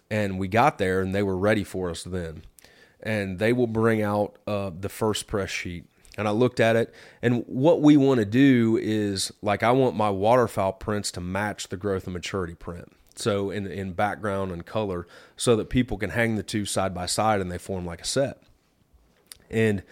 and 0.09 0.39
we 0.39 0.49
got 0.49 0.79
there, 0.79 1.03
and 1.03 1.15
they 1.15 1.23
were 1.23 1.37
ready 1.37 1.65
for 1.65 1.91
us 1.91 2.05
then. 2.05 2.43
And 3.03 3.39
they 3.39 3.53
will 3.53 3.67
bring 3.67 4.03
out 4.03 4.39
uh, 4.47 4.71
the 4.79 4.89
first 4.89 5.27
press 5.27 5.51
sheet. 5.51 5.85
And 6.17 6.27
I 6.27 6.31
looked 6.31 6.61
at 6.61 6.77
it, 6.77 6.95
and 7.21 7.45
what 7.47 7.83
we 7.83 7.97
want 7.97 8.21
to 8.21 8.25
do 8.25 8.79
is 8.81 9.33
like 9.43 9.63
I 9.63 9.73
want 9.73 9.97
my 9.97 10.11
waterfowl 10.11 10.75
prints 10.75 11.11
to 11.13 11.21
match 11.21 11.69
the 11.69 11.77
growth 11.77 12.05
and 12.05 12.15
maturity 12.15 12.55
print 12.55 12.93
so 13.17 13.51
in 13.51 13.67
in 13.67 13.93
background 13.95 14.53
and 14.53 14.65
color 14.65 15.07
so 15.37 15.57
that 15.57 15.71
people 15.71 15.97
can 15.99 16.11
hang 16.11 16.37
the 16.37 16.43
two 16.43 16.65
side 16.65 16.95
by 16.95 17.07
side 17.07 17.41
and 17.41 17.51
they 17.51 17.59
form 17.59 17.85
like 17.85 18.01
a 18.01 18.05
set 18.05 18.43
and 19.51 19.83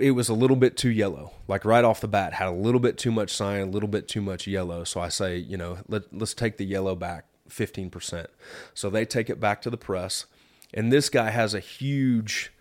it 0.00 0.12
was 0.12 0.28
a 0.28 0.34
little 0.34 0.56
bit 0.56 0.76
too 0.76 0.90
yellow. 0.90 1.32
Like 1.48 1.64
right 1.64 1.84
off 1.84 2.00
the 2.00 2.08
bat 2.08 2.34
had 2.34 2.48
a 2.48 2.52
little 2.52 2.80
bit 2.80 2.96
too 2.96 3.12
much 3.12 3.30
cyan 3.30 3.68
a 3.68 3.70
little 3.70 3.88
bit 3.88 4.08
too 4.08 4.22
much 4.22 4.46
yellow. 4.46 4.84
So 4.84 5.00
i 5.00 5.08
say 5.08 5.36
you 5.36 5.56
know 5.56 5.78
let, 5.88 6.12
let's 6.12 6.34
take 6.34 6.56
the 6.56 6.64
yellow 6.64 6.94
back 6.94 7.26
15% 7.48 8.26
so 8.72 8.88
they 8.88 9.04
take 9.04 9.28
it 9.28 9.40
back 9.40 9.60
to 9.62 9.70
the 9.70 9.76
press. 9.76 10.26
And 10.72 10.90
this 10.90 11.10
guy 11.10 11.30
has 11.30 11.52
a 11.52 11.60
huge 11.60 12.52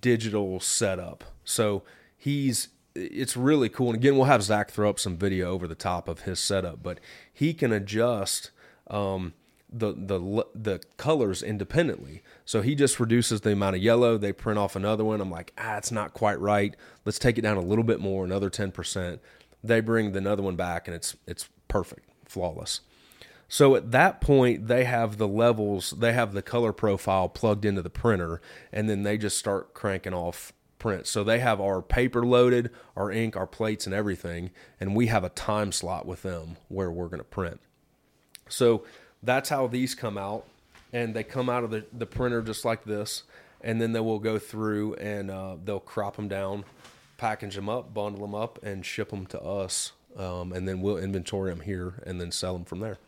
digital 0.00 0.60
setup. 0.60 1.24
So 1.44 1.82
he's 2.16 2.68
it's 2.94 3.36
really 3.36 3.68
cool. 3.68 3.88
And 3.88 3.96
again 3.96 4.16
we'll 4.16 4.26
have 4.26 4.42
zach 4.42 4.70
throw 4.70 4.88
up 4.88 5.00
some 5.00 5.16
video 5.16 5.50
over 5.50 5.66
the 5.66 5.74
top 5.74 6.08
of 6.08 6.20
his 6.20 6.38
setup 6.38 6.82
but 6.82 7.00
he 7.32 7.52
can 7.52 7.72
adjust 7.72 8.50
um, 8.88 9.34
the 9.68 9.92
the 9.92 10.46
the 10.54 10.80
colors 10.96 11.42
independently. 11.42 12.22
So 12.44 12.62
he 12.62 12.74
just 12.74 13.00
reduces 13.00 13.40
the 13.40 13.52
amount 13.52 13.76
of 13.76 13.82
yellow. 13.82 14.16
They 14.16 14.32
print 14.32 14.58
off 14.58 14.76
another 14.76 15.04
one. 15.04 15.20
I'm 15.20 15.30
like, 15.30 15.52
ah, 15.58 15.76
it's 15.76 15.92
not 15.92 16.14
quite 16.14 16.40
right. 16.40 16.74
Let's 17.04 17.18
take 17.18 17.38
it 17.38 17.42
down 17.42 17.56
a 17.56 17.62
little 17.62 17.84
bit 17.84 18.00
more, 18.00 18.24
another 18.24 18.50
ten 18.50 18.70
percent. 18.70 19.20
They 19.64 19.80
bring 19.80 20.12
the 20.12 20.18
another 20.18 20.42
one 20.42 20.56
back, 20.56 20.86
and 20.86 20.94
it's 20.94 21.16
it's 21.26 21.48
perfect, 21.68 22.08
flawless. 22.26 22.80
So 23.48 23.76
at 23.76 23.92
that 23.92 24.20
point, 24.20 24.66
they 24.66 24.84
have 24.84 25.18
the 25.18 25.28
levels, 25.28 25.92
they 25.92 26.12
have 26.12 26.32
the 26.32 26.42
color 26.42 26.72
profile 26.72 27.28
plugged 27.28 27.64
into 27.64 27.80
the 27.80 27.90
printer, 27.90 28.40
and 28.72 28.90
then 28.90 29.04
they 29.04 29.16
just 29.16 29.38
start 29.38 29.72
cranking 29.72 30.14
off 30.14 30.52
prints. 30.78 31.10
So 31.10 31.22
they 31.22 31.38
have 31.38 31.60
our 31.60 31.80
paper 31.80 32.26
loaded, 32.26 32.70
our 32.96 33.10
ink, 33.10 33.36
our 33.36 33.46
plates, 33.46 33.86
and 33.86 33.94
everything, 33.94 34.50
and 34.80 34.96
we 34.96 35.06
have 35.06 35.22
a 35.22 35.28
time 35.28 35.70
slot 35.70 36.06
with 36.06 36.22
them 36.22 36.56
where 36.68 36.90
we're 36.90 37.06
going 37.06 37.18
to 37.18 37.24
print. 37.24 37.60
So 38.48 38.84
that's 39.22 39.48
how 39.48 39.66
these 39.66 39.94
come 39.94 40.18
out, 40.18 40.44
and 40.92 41.14
they 41.14 41.24
come 41.24 41.48
out 41.48 41.64
of 41.64 41.70
the, 41.70 41.84
the 41.92 42.06
printer 42.06 42.42
just 42.42 42.64
like 42.64 42.84
this, 42.84 43.22
and 43.60 43.80
then 43.80 43.92
they 43.92 44.00
will 44.00 44.18
go 44.18 44.38
through 44.38 44.94
and 44.94 45.30
uh, 45.30 45.56
they'll 45.64 45.80
crop 45.80 46.16
them 46.16 46.28
down, 46.28 46.64
package 47.16 47.54
them 47.54 47.68
up, 47.68 47.92
bundle 47.92 48.22
them 48.22 48.34
up, 48.34 48.62
and 48.62 48.84
ship 48.84 49.10
them 49.10 49.26
to 49.26 49.40
us, 49.42 49.92
um, 50.16 50.52
and 50.52 50.68
then 50.68 50.80
we'll 50.80 50.98
inventory 50.98 51.50
them 51.50 51.60
here 51.60 52.02
and 52.06 52.20
then 52.20 52.30
sell 52.30 52.52
them 52.52 52.64
from 52.64 52.80
there. 52.80 52.98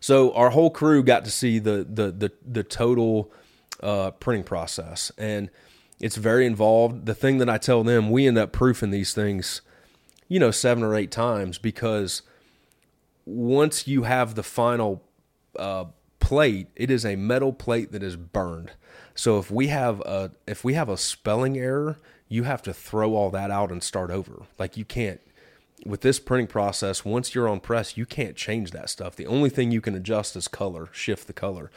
So 0.00 0.32
our 0.34 0.50
whole 0.50 0.70
crew 0.70 1.02
got 1.02 1.24
to 1.24 1.30
see 1.30 1.58
the 1.58 1.86
the 1.88 2.10
the, 2.10 2.32
the 2.46 2.62
total 2.62 3.32
uh, 3.82 4.12
printing 4.12 4.44
process, 4.44 5.12
and 5.18 5.50
it's 6.00 6.16
very 6.16 6.46
involved. 6.46 7.06
The 7.06 7.14
thing 7.14 7.38
that 7.38 7.48
I 7.48 7.58
tell 7.58 7.82
them, 7.82 8.10
we 8.10 8.26
end 8.26 8.38
up 8.38 8.52
proofing 8.52 8.90
these 8.90 9.12
things, 9.12 9.62
you 10.28 10.38
know, 10.38 10.50
seven 10.50 10.84
or 10.84 10.94
eight 10.94 11.10
times 11.10 11.58
because 11.58 12.22
once 13.26 13.88
you 13.88 14.04
have 14.04 14.36
the 14.36 14.42
final 14.42 15.02
uh, 15.58 15.86
plate, 16.20 16.68
it 16.76 16.90
is 16.90 17.04
a 17.04 17.16
metal 17.16 17.52
plate 17.52 17.92
that 17.92 18.02
is 18.02 18.16
burned. 18.16 18.72
So 19.14 19.38
if 19.38 19.50
we 19.50 19.66
have 19.66 20.00
a 20.00 20.30
if 20.46 20.64
we 20.64 20.74
have 20.74 20.88
a 20.88 20.96
spelling 20.96 21.58
error, 21.58 21.98
you 22.28 22.44
have 22.44 22.62
to 22.62 22.72
throw 22.72 23.14
all 23.14 23.30
that 23.30 23.50
out 23.50 23.70
and 23.70 23.82
start 23.82 24.10
over. 24.10 24.42
Like 24.58 24.76
you 24.76 24.84
can't 24.84 25.20
with 25.84 26.00
this 26.00 26.18
printing 26.18 26.46
process, 26.46 27.04
once 27.04 27.34
you're 27.34 27.48
on 27.48 27.60
press, 27.60 27.96
you 27.96 28.06
can't 28.06 28.34
change 28.34 28.70
that 28.70 28.88
stuff. 28.88 29.14
The 29.14 29.26
only 29.26 29.50
thing 29.50 29.70
you 29.70 29.80
can 29.80 29.94
adjust 29.94 30.34
is 30.34 30.48
color, 30.48 30.88
shift 30.92 31.26
the 31.26 31.32
color. 31.32 31.70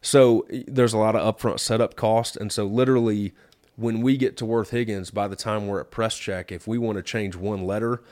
So 0.00 0.46
there's 0.50 0.92
a 0.92 0.98
lot 0.98 1.16
of 1.16 1.36
upfront 1.36 1.60
setup 1.60 1.96
cost, 1.96 2.36
and 2.36 2.52
so 2.52 2.66
literally 2.66 3.32
when 3.76 4.02
we 4.02 4.16
get 4.16 4.36
to 4.36 4.44
Worth 4.44 4.70
Higgins, 4.70 5.10
by 5.10 5.28
the 5.28 5.36
time 5.36 5.66
we're 5.66 5.80
at 5.80 5.90
press 5.90 6.16
check, 6.18 6.52
if 6.52 6.66
we 6.66 6.76
want 6.76 6.96
to 6.96 7.02
change 7.02 7.36
one 7.36 7.64
letter, 7.64 8.02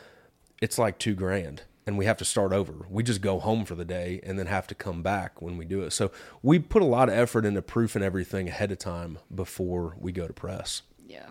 it's 0.62 0.79
like 0.79 0.99
two 0.99 1.15
grand 1.15 1.62
and 1.90 1.99
we 1.99 2.04
have 2.04 2.18
to 2.18 2.25
start 2.25 2.52
over. 2.52 2.87
We 2.88 3.02
just 3.02 3.20
go 3.20 3.40
home 3.40 3.64
for 3.64 3.75
the 3.75 3.85
day 3.85 4.20
and 4.23 4.38
then 4.38 4.47
have 4.47 4.68
to 4.68 4.76
come 4.76 5.02
back 5.02 5.42
when 5.42 5.59
we 5.59 5.64
do 5.64 5.82
it. 5.82 5.90
So 5.90 6.12
we 6.40 6.61
put 6.61 6.82
a 6.82 6.85
lot 6.87 7.09
of 7.09 7.16
effort 7.16 7.44
into 7.44 7.62
proofing 7.62 8.00
everything 8.00 8.47
ahead 8.47 8.70
of 8.70 8.78
time 8.78 9.18
before 9.35 9.97
we 9.99 10.12
go 10.12 10.28
to 10.28 10.32
press. 10.32 10.82
Yeah. 11.04 11.30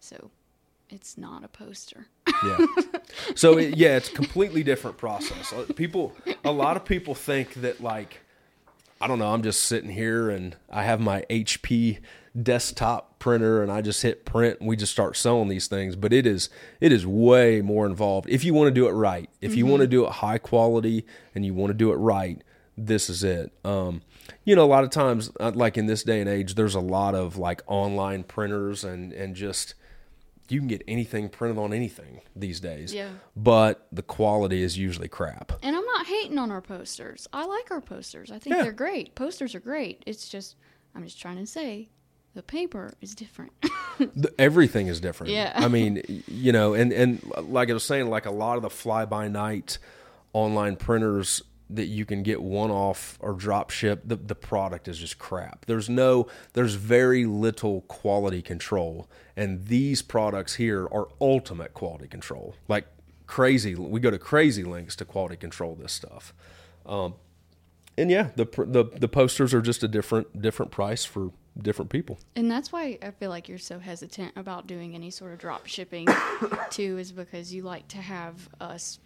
So 0.00 0.32
it's 0.88 1.16
not 1.16 1.44
a 1.44 1.48
poster. 1.48 2.08
Yeah. 2.44 2.66
So 3.36 3.56
it, 3.58 3.76
yeah, 3.76 3.98
it's 3.98 4.08
a 4.10 4.14
completely 4.14 4.64
different 4.64 4.98
process. 4.98 5.52
Uh, 5.52 5.64
People, 5.76 6.12
a 6.44 6.50
lot 6.50 6.76
of 6.76 6.84
people 6.84 7.14
think 7.14 7.54
that 7.54 7.80
like, 7.80 8.18
I 9.00 9.06
don't 9.06 9.18
know, 9.18 9.32
I'm 9.32 9.42
just 9.42 9.62
sitting 9.62 9.90
here 9.90 10.28
and 10.28 10.56
I 10.68 10.82
have 10.84 11.00
my 11.00 11.24
HP 11.30 12.00
desktop 12.40 13.18
printer 13.18 13.62
and 13.62 13.72
I 13.72 13.80
just 13.80 14.02
hit 14.02 14.24
print 14.24 14.60
and 14.60 14.68
we 14.68 14.76
just 14.76 14.92
start 14.92 15.16
selling 15.16 15.48
these 15.48 15.68
things. 15.68 15.96
But 15.96 16.12
it 16.12 16.26
is 16.26 16.50
it 16.80 16.92
is 16.92 17.06
way 17.06 17.62
more 17.62 17.86
involved. 17.86 18.28
If 18.28 18.44
you 18.44 18.52
want 18.52 18.68
to 18.68 18.74
do 18.74 18.86
it 18.86 18.92
right, 18.92 19.30
if 19.40 19.56
you 19.56 19.64
want 19.66 19.80
to 19.80 19.86
do 19.86 20.04
it 20.04 20.12
high 20.12 20.38
quality 20.38 21.06
and 21.34 21.46
you 21.46 21.54
want 21.54 21.70
to 21.70 21.74
do 21.74 21.92
it 21.92 21.96
right, 21.96 22.42
this 22.76 23.08
is 23.08 23.24
it. 23.24 23.52
Um, 23.64 24.02
you 24.44 24.54
know, 24.54 24.64
a 24.64 24.66
lot 24.66 24.84
of 24.84 24.90
times, 24.90 25.30
uh, 25.40 25.52
like 25.54 25.76
in 25.78 25.86
this 25.86 26.02
day 26.02 26.20
and 26.20 26.28
age, 26.28 26.54
there's 26.54 26.74
a 26.74 26.80
lot 26.80 27.14
of 27.14 27.36
like 27.36 27.62
online 27.66 28.22
printers 28.22 28.84
and 28.84 29.12
and 29.12 29.34
just 29.34 29.74
you 30.50 30.60
can 30.60 30.68
get 30.68 30.82
anything 30.88 31.28
printed 31.28 31.58
on 31.58 31.72
anything 31.72 32.20
these 32.36 32.60
days. 32.60 32.92
Yeah. 32.94 33.08
But 33.36 33.86
the 33.92 34.02
quality 34.02 34.62
is 34.62 34.76
usually 34.78 35.08
crap. 35.08 35.52
And 35.62 35.74
I'm 35.76 35.84
not 35.84 36.06
hating 36.06 36.38
on 36.38 36.50
our 36.50 36.60
posters. 36.60 37.26
I 37.32 37.44
like 37.46 37.70
our 37.70 37.80
posters. 37.80 38.30
I 38.30 38.38
think 38.38 38.56
Yeah. 38.56 38.62
they're 38.62 38.72
great. 38.72 39.14
Posters 39.14 39.54
are 39.54 39.60
great. 39.60 40.02
It's 40.06 40.28
just 40.28 40.56
I'm 40.94 41.04
just 41.04 41.20
trying 41.20 41.36
to 41.38 41.46
say 41.46 41.88
the 42.34 42.42
paper 42.42 42.92
is 43.00 43.14
different. 43.14 43.52
The- 43.98 44.32
everything 44.38 44.86
is 44.86 44.98
different. 44.98 45.30
Yeah. 45.32 45.52
I 45.54 45.68
mean, 45.68 46.22
you 46.26 46.52
know, 46.52 46.72
and 46.72 46.90
and 46.90 47.22
like 47.42 47.68
I 47.68 47.74
was 47.74 47.84
saying, 47.84 48.08
like 48.08 48.24
a 48.24 48.30
lot 48.30 48.56
of 48.56 48.62
the 48.62 48.70
fly 48.70 49.04
by 49.04 49.28
night 49.28 49.76
online 50.32 50.76
printers 50.76 51.42
that 51.74 51.86
you 51.86 52.04
can 52.04 52.22
get 52.22 52.42
one 52.42 52.70
off 52.70 53.16
or 53.20 53.32
drop 53.32 53.70
ship, 53.70 54.02
the 54.04 54.16
the 54.16 54.34
product 54.34 54.88
is 54.88 54.98
just 54.98 55.18
crap. 55.18 55.66
There's 55.66 55.88
no, 55.88 56.26
there's 56.52 56.74
very 56.74 57.24
little 57.24 57.82
quality 57.82 58.42
control, 58.42 59.08
and 59.36 59.66
these 59.66 60.02
products 60.02 60.54
here 60.54 60.88
are 60.92 61.08
ultimate 61.20 61.74
quality 61.74 62.08
control. 62.08 62.54
Like 62.68 62.86
crazy, 63.26 63.74
we 63.74 64.00
go 64.00 64.10
to 64.10 64.18
crazy 64.18 64.64
lengths 64.64 64.96
to 64.96 65.04
quality 65.04 65.36
control 65.36 65.74
this 65.74 65.92
stuff. 65.92 66.34
Um, 66.84 67.14
and 67.96 68.10
yeah, 68.10 68.30
the 68.36 68.44
the 68.44 68.84
the 68.98 69.08
posters 69.08 69.54
are 69.54 69.62
just 69.62 69.82
a 69.82 69.88
different 69.88 70.40
different 70.40 70.72
price 70.72 71.04
for 71.04 71.30
different 71.60 71.90
people. 71.90 72.18
and 72.36 72.50
that's 72.50 72.72
why 72.72 72.98
I 73.02 73.10
feel 73.10 73.28
like 73.28 73.48
you're 73.48 73.58
so 73.58 73.78
hesitant 73.78 74.32
about 74.36 74.66
doing 74.66 74.94
any 74.94 75.10
sort 75.10 75.32
of 75.32 75.38
drop 75.38 75.66
shipping 75.66 76.06
too 76.70 76.96
is 76.98 77.12
because 77.12 77.52
you 77.52 77.62
like 77.62 77.88
to 77.88 77.98
have 77.98 78.48
us 78.60 78.98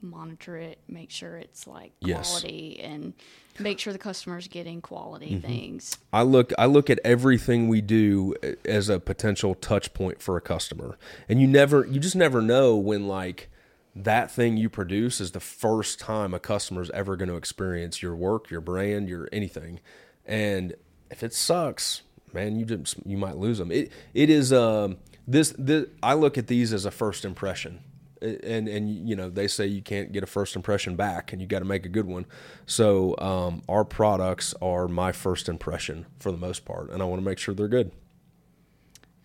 monitor 0.00 0.56
it, 0.56 0.78
make 0.88 1.10
sure 1.10 1.36
it's 1.36 1.66
like 1.66 1.92
Yes. 2.00 2.28
quality 2.30 2.80
and 2.82 3.12
make 3.58 3.78
sure 3.78 3.92
the 3.92 3.98
customer's 3.98 4.48
getting 4.48 4.80
quality 4.80 5.32
Mm-hmm. 5.36 5.46
things. 5.46 5.96
I 6.12 6.22
look 6.22 6.52
I 6.58 6.66
look 6.66 6.90
at 6.90 6.98
everything 7.04 7.68
we 7.68 7.80
do 7.80 8.34
as 8.64 8.88
a 8.88 9.00
potential 9.00 9.54
touch 9.54 9.92
point 9.94 10.20
for 10.22 10.36
a 10.36 10.40
customer. 10.40 10.98
And 11.28 11.40
you 11.40 11.46
never 11.46 11.86
you 11.86 11.98
just 12.00 12.16
never 12.16 12.40
know 12.42 12.76
when 12.76 13.08
like 13.08 13.48
that 13.94 14.30
thing 14.30 14.58
you 14.58 14.68
produce 14.68 15.20
is 15.20 15.30
the 15.32 15.40
first 15.40 15.98
time 15.98 16.34
a 16.34 16.38
customer's 16.38 16.90
ever 16.90 17.16
going 17.16 17.30
to 17.30 17.36
experience 17.36 18.02
your 18.02 18.14
work, 18.14 18.50
your 18.50 18.60
brand, 18.60 19.08
your 19.08 19.28
anything. 19.32 19.80
And 20.26 20.74
if 21.10 21.22
it 21.22 21.32
sucks, 21.32 22.02
man, 22.32 22.56
you 22.56 22.66
just 22.66 22.96
you 23.06 23.16
might 23.16 23.36
lose 23.38 23.56
them. 23.58 23.70
It 23.72 23.90
it 24.12 24.28
is 24.28 24.52
um 24.52 24.98
this 25.26 25.54
this 25.58 25.86
I 26.02 26.12
look 26.14 26.36
at 26.36 26.46
these 26.46 26.72
as 26.74 26.84
a 26.84 26.90
first 26.90 27.24
impression 27.24 27.80
and 28.22 28.68
and 28.68 29.08
you 29.08 29.14
know 29.14 29.28
they 29.28 29.46
say 29.46 29.66
you 29.66 29.82
can't 29.82 30.12
get 30.12 30.22
a 30.22 30.26
first 30.26 30.56
impression 30.56 30.96
back 30.96 31.32
and 31.32 31.40
you 31.42 31.46
got 31.48 31.58
to 31.60 31.64
make 31.64 31.84
a 31.84 31.88
good 31.88 32.06
one 32.06 32.26
so 32.64 33.14
um, 33.18 33.62
our 33.68 33.84
products 33.84 34.54
are 34.62 34.88
my 34.88 35.12
first 35.12 35.48
impression 35.48 36.06
for 36.18 36.30
the 36.32 36.38
most 36.38 36.64
part 36.64 36.90
and 36.90 37.02
i 37.02 37.04
want 37.04 37.20
to 37.20 37.24
make 37.24 37.38
sure 37.38 37.54
they're 37.54 37.68
good 37.68 37.90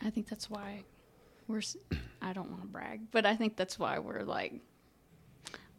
I 0.03 0.09
think 0.09 0.27
that's 0.27 0.49
why 0.49 0.83
we're. 1.47 1.61
i 2.21 2.33
don't 2.33 2.49
want 2.49 2.61
to 2.61 2.67
brag, 2.67 3.01
but 3.11 3.25
I 3.25 3.35
think 3.35 3.55
that's 3.55 3.77
why 3.77 3.99
we're 3.99 4.23
like. 4.23 4.53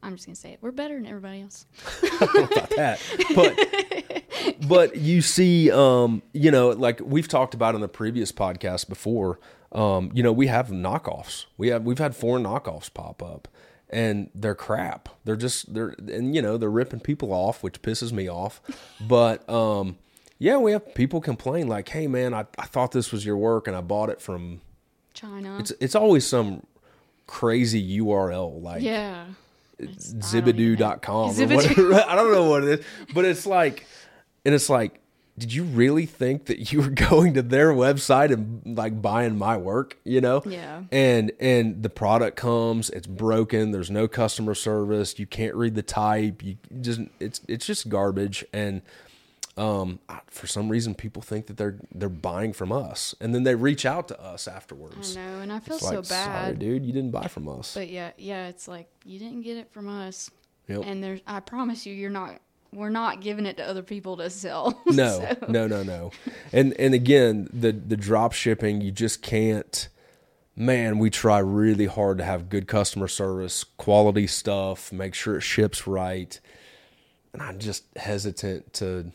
I'm 0.04 0.14
just 0.16 0.26
gonna 0.26 0.37
say 0.37 0.52
it. 0.52 0.59
We're 0.61 0.73
better 0.73 0.95
than 0.95 1.07
everybody 1.07 1.42
else. 1.42 1.66
about 2.21 2.71
that 2.71 3.00
but 3.37 3.57
but 4.69 4.97
you 4.97 5.23
see, 5.23 5.71
um, 5.71 6.23
you 6.33 6.51
know, 6.51 6.71
like 6.71 7.01
we've 7.05 7.29
talked 7.29 7.55
about 7.55 7.75
in 7.75 7.81
the 7.81 7.89
previous 7.89 8.33
podcast 8.33 8.89
before. 8.89 9.39
Um, 9.73 10.11
you 10.13 10.23
know, 10.23 10.33
we 10.33 10.49
have 10.49 10.69
knockoffs. 10.69 11.47
We 11.57 11.69
have 11.69 11.85
we've 11.85 11.99
had 11.99 12.15
four 12.15 12.39
knockoffs 12.39 12.93
pop 12.93 13.23
up, 13.23 13.49
and 13.89 14.29
they're 14.35 14.55
crap. 14.55 15.09
They're 15.25 15.37
just 15.37 15.73
they're 15.73 15.95
and 15.99 16.35
you 16.35 16.43
know 16.43 16.57
they're 16.59 16.71
ripping 16.71 17.01
people 17.01 17.33
off, 17.33 17.63
which 17.63 17.81
pisses 17.83 18.13
me 18.13 18.29
off. 18.29 18.61
But 19.01 19.49
um, 19.49 19.97
yeah, 20.39 20.59
we 20.59 20.73
have 20.73 20.95
people 20.95 21.21
complain 21.23 21.69
like, 21.69 21.89
"Hey, 21.89 22.07
man, 22.07 22.35
I, 22.35 22.45
I 22.59 22.67
thought 22.67 22.93
this 22.93 23.13
was 23.13 23.25
your 23.25 23.37
work, 23.39 23.67
and 23.67 23.75
I 23.77 23.81
bought 23.81 24.11
it 24.11 24.21
from." 24.21 24.61
China. 25.15 25.59
It's 25.59 25.73
it's 25.81 25.95
always 25.95 26.27
some 26.27 26.67
crazy 27.27 27.99
URL 28.01 28.61
like 28.63 28.83
yeah. 28.83 29.25
It's- 29.79 30.15
I 30.35 30.41
don't 30.41 30.49
even 30.49 30.77
know. 30.77 30.77
zibidoo.com 30.77 31.31
or 31.41 31.47
whatever. 31.57 31.95
I 32.09 32.15
don't 32.15 32.31
know 32.33 32.49
what 32.49 32.63
it 32.65 32.81
is, 32.81 32.87
but 33.15 33.25
it's 33.25 33.47
like, 33.47 33.87
and 34.45 34.55
it's 34.55 34.69
like, 34.71 35.01
did 35.39 35.53
you 35.53 35.65
really 35.65 36.05
think 36.05 36.45
that 36.47 36.73
you 36.73 36.83
were 36.83 36.91
going 37.11 37.35
to 37.35 37.43
their 37.43 37.73
website 37.73 38.31
and 38.33 38.77
like 38.77 39.01
buying 39.01 39.39
my 39.39 39.57
work? 39.57 39.97
You 40.05 40.21
know? 40.21 40.43
Yeah. 40.45 40.83
And 40.93 41.33
and 41.41 41.83
the 41.83 41.89
product 41.91 42.37
comes, 42.37 42.91
it's 42.91 43.07
broken. 43.07 43.71
There's 43.71 43.91
no 43.91 44.09
customer 44.09 44.55
service. 44.55 45.19
You 45.19 45.27
can't 45.27 45.55
read 45.55 45.75
the 45.75 45.83
type. 45.83 46.43
You 46.43 46.57
just 46.81 47.01
it's 47.19 47.41
it's 47.49 47.65
just 47.67 47.89
garbage. 47.89 48.45
And 48.53 48.83
um, 49.57 50.01
I- 50.09 50.21
for 50.29 50.47
some 50.47 50.69
reason, 50.71 50.95
people 50.95 51.21
think 51.23 51.47
that 51.47 51.57
they're 51.57 51.79
they're 51.95 52.09
buying 52.09 52.53
from 52.53 52.73
us, 52.73 53.15
and 53.21 53.35
then 53.35 53.43
they 53.43 53.55
reach 53.55 53.85
out 53.87 54.09
to 54.09 54.19
us 54.23 54.49
afterwards 54.49 55.17
I 55.17 55.21
know, 55.21 55.41
and 55.41 55.53
I 55.53 55.61
feel 55.61 55.77
It's 55.77 55.87
so 55.89 55.97
like, 55.97 56.05
sorry, 56.07 56.27
bad. 56.53 56.59
dude, 56.59 56.85
you 56.87 56.93
didn't 56.93 57.11
buy 57.11 57.27
from 57.29 57.49
us. 57.49 57.75
But 57.75 57.89
yeah, 57.91 58.13
yeah, 58.17 58.49
it's 58.49 58.67
like 58.69 58.89
you 59.05 59.19
didn't 59.19 59.43
get 59.43 59.57
it 59.59 59.71
from 59.71 59.89
us. 59.89 60.31
Yep. 60.69 60.83
And 60.87 61.03
there's 61.05 61.21
I 61.27 61.41
promise 61.41 61.85
you 61.87 61.95
you're 61.95 62.09
not 62.11 62.41
we're 62.73 62.88
not 62.91 63.21
giving 63.21 63.45
it 63.47 63.57
to 63.59 63.64
other 63.69 63.83
people 63.83 64.17
to 64.19 64.31
sell. 64.31 64.83
No, 64.87 65.19
So- 65.21 65.47
no, 65.49 65.67
no, 65.67 65.83
no. 65.83 66.11
And 66.52 66.73
and 66.79 66.95
again, 66.95 67.49
the 67.52 67.73
the 67.73 67.97
drop 67.97 68.33
shipping, 68.33 68.81
you 68.81 68.91
just 68.91 69.23
can't. 69.23 69.88
Man, 70.55 70.99
we 70.99 71.09
try 71.09 71.38
really 71.38 71.87
hard 71.87 72.19
to 72.19 72.25
have 72.25 72.50
good 72.50 72.69
customer 72.69 73.09
service, 73.09 73.64
quality 73.64 74.26
stuff, 74.26 74.93
make 74.93 75.14
sure 75.14 75.37
it 75.38 75.41
ships 75.41 75.87
right, 75.87 76.38
and 77.33 77.41
I'm 77.41 77.59
just 77.59 77.85
hesitant 77.97 78.73
to 78.75 79.12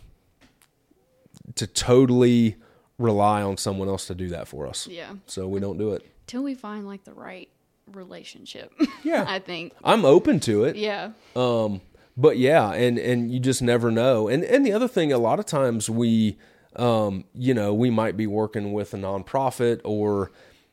to 1.55 1.67
totally 1.67 2.55
rely 2.97 3.41
on 3.41 3.57
someone 3.57 3.87
else 3.87 4.07
to 4.07 4.15
do 4.15 4.29
that 4.29 4.47
for 4.47 4.67
us. 4.67 4.87
Yeah. 4.87 5.13
So 5.27 5.47
we 5.47 5.59
don't 5.59 5.77
do 5.77 5.93
it. 5.93 6.05
Till 6.25 6.43
we 6.43 6.55
find 6.55 6.85
like 6.87 7.03
the 7.03 7.13
right 7.13 7.49
relationship. 7.93 8.73
Yeah. 9.03 9.23
I 9.27 9.39
think. 9.39 9.73
I'm 9.83 10.05
open 10.05 10.39
to 10.41 10.63
it. 10.65 10.75
Yeah. 10.75 11.11
Um, 11.35 11.81
but 12.17 12.38
yeah, 12.38 12.74
and 12.74 12.97
and 12.97 13.31
you 13.31 13.39
just 13.39 13.62
never 13.62 13.91
know. 13.91 14.27
And 14.27 14.43
and 14.43 14.65
the 14.65 14.74
other 14.74 14.88
thing, 14.88 15.13
a 15.13 15.17
lot 15.19 15.39
of 15.39 15.45
times 15.45 15.89
we, 15.89 16.38
um, 16.75 17.25
you 17.33 17.53
know, 17.53 17.74
we 17.74 17.89
might 17.89 18.17
be 18.17 18.27
working 18.27 18.74
with 18.74 18.93
a 18.93 18.97
nonprofit 18.97 19.81
or, 19.83 20.31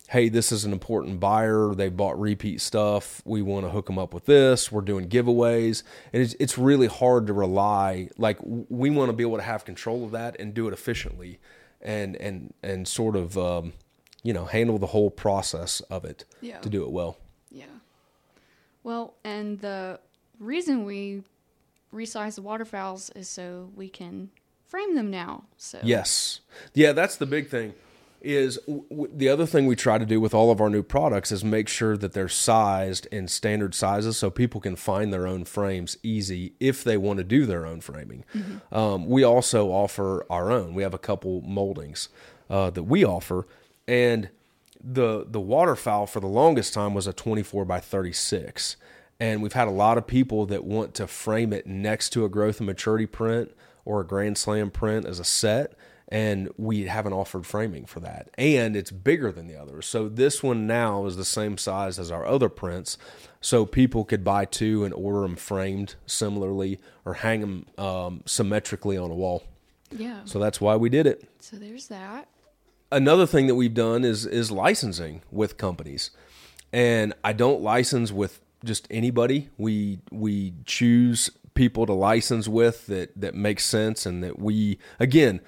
hey, 0.09 0.29
this 0.31 0.51
is 0.51 0.65
an 0.65 0.73
important 0.73 1.21
buyer. 1.21 1.75
They 1.75 1.89
bought 1.91 2.19
repeat 2.19 2.61
stuff. 2.61 3.21
We 3.25 3.43
want 3.43 3.67
to 3.67 3.71
hook 3.71 3.87
them 3.87 3.99
up 3.99 4.15
with 4.15 4.25
this. 4.27 4.73
We're 4.73 4.81
doing 4.81 5.09
giveaways, 5.09 5.83
and 6.13 6.23
it's 6.23 6.35
it's 6.41 6.57
really 6.57 6.87
hard 6.87 7.27
to 7.27 7.33
rely. 7.35 8.09
Like 8.17 8.39
we 8.43 8.89
want 8.91 9.11
to 9.11 9.13
be 9.13 9.23
able 9.23 9.37
to 9.37 9.43
have 9.43 9.65
control 9.67 10.05
of 10.05 10.13
that 10.13 10.37
and 10.41 10.55
do 10.55 10.67
it 10.67 10.73
efficiently, 10.73 11.39
and 11.83 12.17
and 12.17 12.55
and 12.63 12.89
sort 12.89 13.17
of, 13.17 13.37
um, 13.37 13.75
you 14.23 14.33
know, 14.33 14.47
handle 14.47 14.79
the 14.79 14.87
whole 14.89 15.11
process 15.11 15.81
of 15.91 16.07
it 16.07 16.25
Yeah. 16.41 16.59
to 16.61 16.71
do 16.71 16.85
it 16.85 16.91
well. 16.91 17.19
Yeah. 17.51 17.67
Well, 18.83 19.15
and 19.25 19.61
the 19.61 20.01
reason 20.39 20.85
we 20.85 21.23
resize 21.95 22.35
the 22.35 22.43
waterfowls 22.43 23.11
is 23.17 23.29
so 23.29 23.71
we 23.75 23.89
can 23.89 24.31
frame 24.67 24.95
them 24.95 25.11
now. 25.11 25.45
So 25.57 25.79
Yes. 25.83 26.41
Yeah, 26.75 26.93
that's 26.93 27.17
the 27.17 27.27
big 27.27 27.49
thing. 27.49 27.75
Is 28.21 28.57
w- 28.67 28.85
w- 28.89 29.11
the 29.15 29.29
other 29.29 29.45
thing 29.45 29.67
we 29.67 29.77
try 29.77 29.99
to 29.99 30.07
do 30.07 30.19
with 30.19 30.33
all 30.33 30.51
of 30.51 30.59
our 30.59 30.71
new 30.71 30.83
products 30.83 31.31
is 31.31 31.45
make 31.45 31.69
sure 31.69 31.95
that 31.99 32.15
they're 32.15 32.27
sized 32.29 33.07
in 33.13 33.29
standard 33.29 33.75
sizes 33.75 34.17
so 34.17 34.31
people 34.31 34.63
can 34.63 34.77
find 34.77 35.13
their 35.13 35.27
own 35.27 35.45
frames 35.45 35.99
easy 36.03 36.55
if 36.59 36.83
they 36.83 36.97
want 36.97 37.19
to 37.19 37.25
do 37.25 37.45
their 37.45 37.67
own 37.67 37.83
framing. 37.83 38.25
Um, 38.73 39.07
we 39.07 39.23
also 39.23 39.69
offer 39.69 40.25
our 40.31 40.51
own. 40.51 40.73
We 40.73 40.83
have 40.83 40.95
a 40.95 40.99
couple 40.99 41.43
moldings 41.43 42.09
uh, 42.49 42.71
that 42.71 42.85
we 42.85 43.05
offer, 43.05 43.47
and 43.87 44.31
the 44.83 45.27
the 45.29 45.41
waterfowl 45.41 46.07
for 46.07 46.21
the 46.21 46.27
longest 46.27 46.73
time 46.73 46.95
was 46.95 47.07
a 47.07 47.13
24 47.13 47.67
by 47.67 47.79
36 47.81 48.77
and 49.21 49.43
we've 49.43 49.53
had 49.53 49.69
a 49.69 49.73
lot 49.73 49.99
of 49.99 50.07
people 50.07 50.47
that 50.47 50.65
want 50.65 50.95
to 50.95 51.07
frame 51.07 51.53
it 51.53 51.67
next 51.67 52.11
to 52.11 52.25
a 52.25 52.29
growth 52.29 52.59
and 52.59 52.67
maturity 52.67 53.07
print 53.07 53.53
or 53.85 54.01
a 54.01 54.07
grand 54.07 54.39
slam 54.39 54.71
print 54.71 55.07
as 55.07 55.19
a 55.19 55.25
set 55.25 55.75
and 56.09 56.51
we 56.57 56.85
haven't 56.85 57.13
offered 57.13 57.47
framing 57.47 57.87
for 57.87 58.01
that. 58.01 58.29
And 58.37 58.77
it's 58.77 58.91
bigger 58.91 59.33
than 59.33 59.47
the 59.47 59.57
others. 59.57 59.87
So 59.87 60.09
this 60.09 60.43
one 60.43 60.67
now 60.67 61.07
is 61.07 61.17
the 61.17 61.25
same 61.25 61.57
size 61.57 61.99
as 61.99 62.11
our 62.11 62.27
other 62.27 62.49
prints 62.49 62.99
so 63.41 63.65
people 63.65 64.05
could 64.05 64.23
buy 64.23 64.45
two 64.45 64.85
and 64.85 64.93
order 64.95 65.23
them 65.23 65.37
framed 65.37 65.97
similarly 66.07 66.79
or 67.05 67.15
hang 67.15 67.41
them 67.41 67.67
um, 67.79 68.23
symmetrically 68.27 68.97
on 68.97 69.11
a 69.11 69.15
wall. 69.15 69.45
Yeah. 69.91 70.21
so 70.25 70.39
that's 70.39 70.61
why 70.61 70.77
we 70.77 70.89
did 70.89 71.07
it. 71.07 71.29
So 71.41 71.57
there's 71.57 71.89
that. 71.89 72.29
another 72.91 73.27
thing 73.27 73.47
that 73.47 73.55
we've 73.55 73.75
done 73.75 74.05
is 74.05 74.27
is 74.27 74.51
licensing 74.51 75.23
with 75.31 75.57
companies. 75.57 76.11
And 76.73 77.15
i 77.23 77.33
don't 77.33 77.61
license 77.61 78.11
with 78.11 78.41
just 78.65 78.87
anybody. 78.91 79.49
We 79.57 80.01
we 80.11 80.55
choose 80.65 81.31
people 81.55 81.87
to 81.87 81.93
license 81.93 82.49
with 82.49 82.87
that 82.89 83.19
that 83.21 83.35
makes 83.35 83.65
sense 83.65 84.07
and 84.07 84.25
that 84.25 84.41
we 84.41 84.77
again 84.99 85.41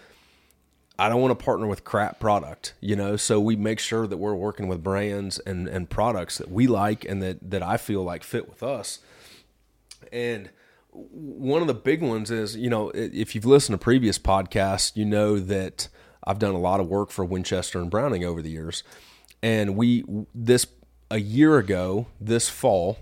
i 1.01 1.09
don't 1.09 1.21
want 1.21 1.37
to 1.37 1.45
partner 1.45 1.67
with 1.67 1.83
crap 1.83 2.21
product 2.21 2.75
you 2.81 2.95
know? 2.95 3.17
So 3.17 3.41
we 3.41 3.57
make 3.57 3.81
sure 3.81 4.07
that 4.07 4.17
we're 4.19 4.37
working 4.37 4.69
with 4.69 4.85
brands 4.85 5.41
and 5.41 5.67
and 5.67 5.91
products 5.91 6.39
that 6.39 6.49
we 6.49 6.69
like 6.69 7.05
and 7.05 7.21
that 7.25 7.51
that 7.51 7.61
i 7.61 7.77
feel 7.77 8.05
like 8.05 8.23
fit 8.23 8.49
with 8.49 8.63
us. 8.63 9.01
And 10.13 10.51
one 10.97 11.61
of 11.61 11.67
the 11.67 11.75
big 11.75 12.03
ones 12.03 12.31
is, 12.31 12.57
you 12.57 12.71
know, 12.71 12.91
if 12.95 13.35
you've 13.35 13.45
listened 13.45 13.79
to 13.79 13.83
previous 13.83 14.19
podcasts, 14.19 14.97
you 14.97 15.05
know 15.05 15.39
that 15.39 15.89
I've 16.25 16.39
done 16.39 16.55
a 16.55 16.59
lot 16.59 16.81
of 16.81 16.89
work 16.89 17.11
for 17.11 17.25
Winchester 17.25 17.81
and 17.81 17.91
Browning 17.91 18.25
over 18.25 18.43
the 18.43 18.51
years. 18.51 18.83
And 19.43 19.77
we, 19.77 20.05
this, 20.35 20.67
a 21.11 21.21
year 21.21 21.59
ago, 21.59 22.07
this 22.21 22.49
fall, 22.49 22.99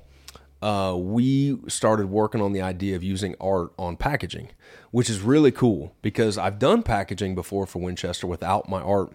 uh, 0.64 0.96
we 0.96 1.58
started 1.68 2.06
working 2.06 2.40
on 2.40 2.52
the 2.52 2.62
idea 2.62 2.96
of 2.96 3.02
using 3.02 3.34
art 3.40 3.72
on 3.78 3.96
packaging, 3.96 4.48
which 4.90 5.10
is 5.10 5.20
really 5.20 5.52
cool 5.52 5.94
because 6.02 6.38
I've 6.38 6.58
done 6.58 6.82
packaging 6.82 7.34
before 7.34 7.66
for 7.66 7.80
Winchester 7.80 8.26
without 8.26 8.68
my 8.68 8.80
art 8.80 9.12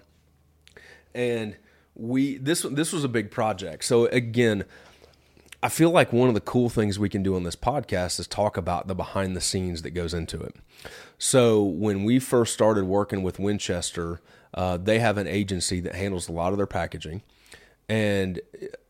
and 1.14 1.58
we 1.96 2.38
this 2.38 2.62
this 2.62 2.94
was 2.94 3.04
a 3.04 3.10
big 3.10 3.32
project. 3.32 3.84
So 3.84 4.06
again, 4.08 4.64
I 5.62 5.70
feel 5.70 5.90
like 5.90 6.14
one 6.14 6.30
of 6.30 6.36
the 6.36 6.42
cool 6.42 6.70
things 6.70 6.98
we 6.98 7.10
can 7.10 7.24
do 7.24 7.36
on 7.36 7.44
this 7.44 7.56
podcast 7.56 8.20
is 8.20 8.28
talk 8.28 8.58
about 8.58 8.88
the 8.88 8.96
behind 8.96 9.36
the 9.36 9.42
scenes 9.42 9.82
that 9.82 9.92
goes 9.92 10.14
into 10.14 10.42
it. 10.42 10.56
So 11.18 11.62
when 11.62 12.04
we 12.06 12.20
first 12.20 12.54
started 12.54 12.86
working 12.86 13.24
with 13.24 13.40
Winchester, 13.40 14.22
uh, 14.54 14.78
they 14.78 15.00
have 15.00 15.18
an 15.18 15.28
agency 15.28 15.82
that 15.82 15.96
handles 15.96 16.30
a 16.30 16.32
lot 16.32 16.54
of 16.54 16.58
their 16.58 16.68
packaging. 16.68 17.22
And 17.90 18.40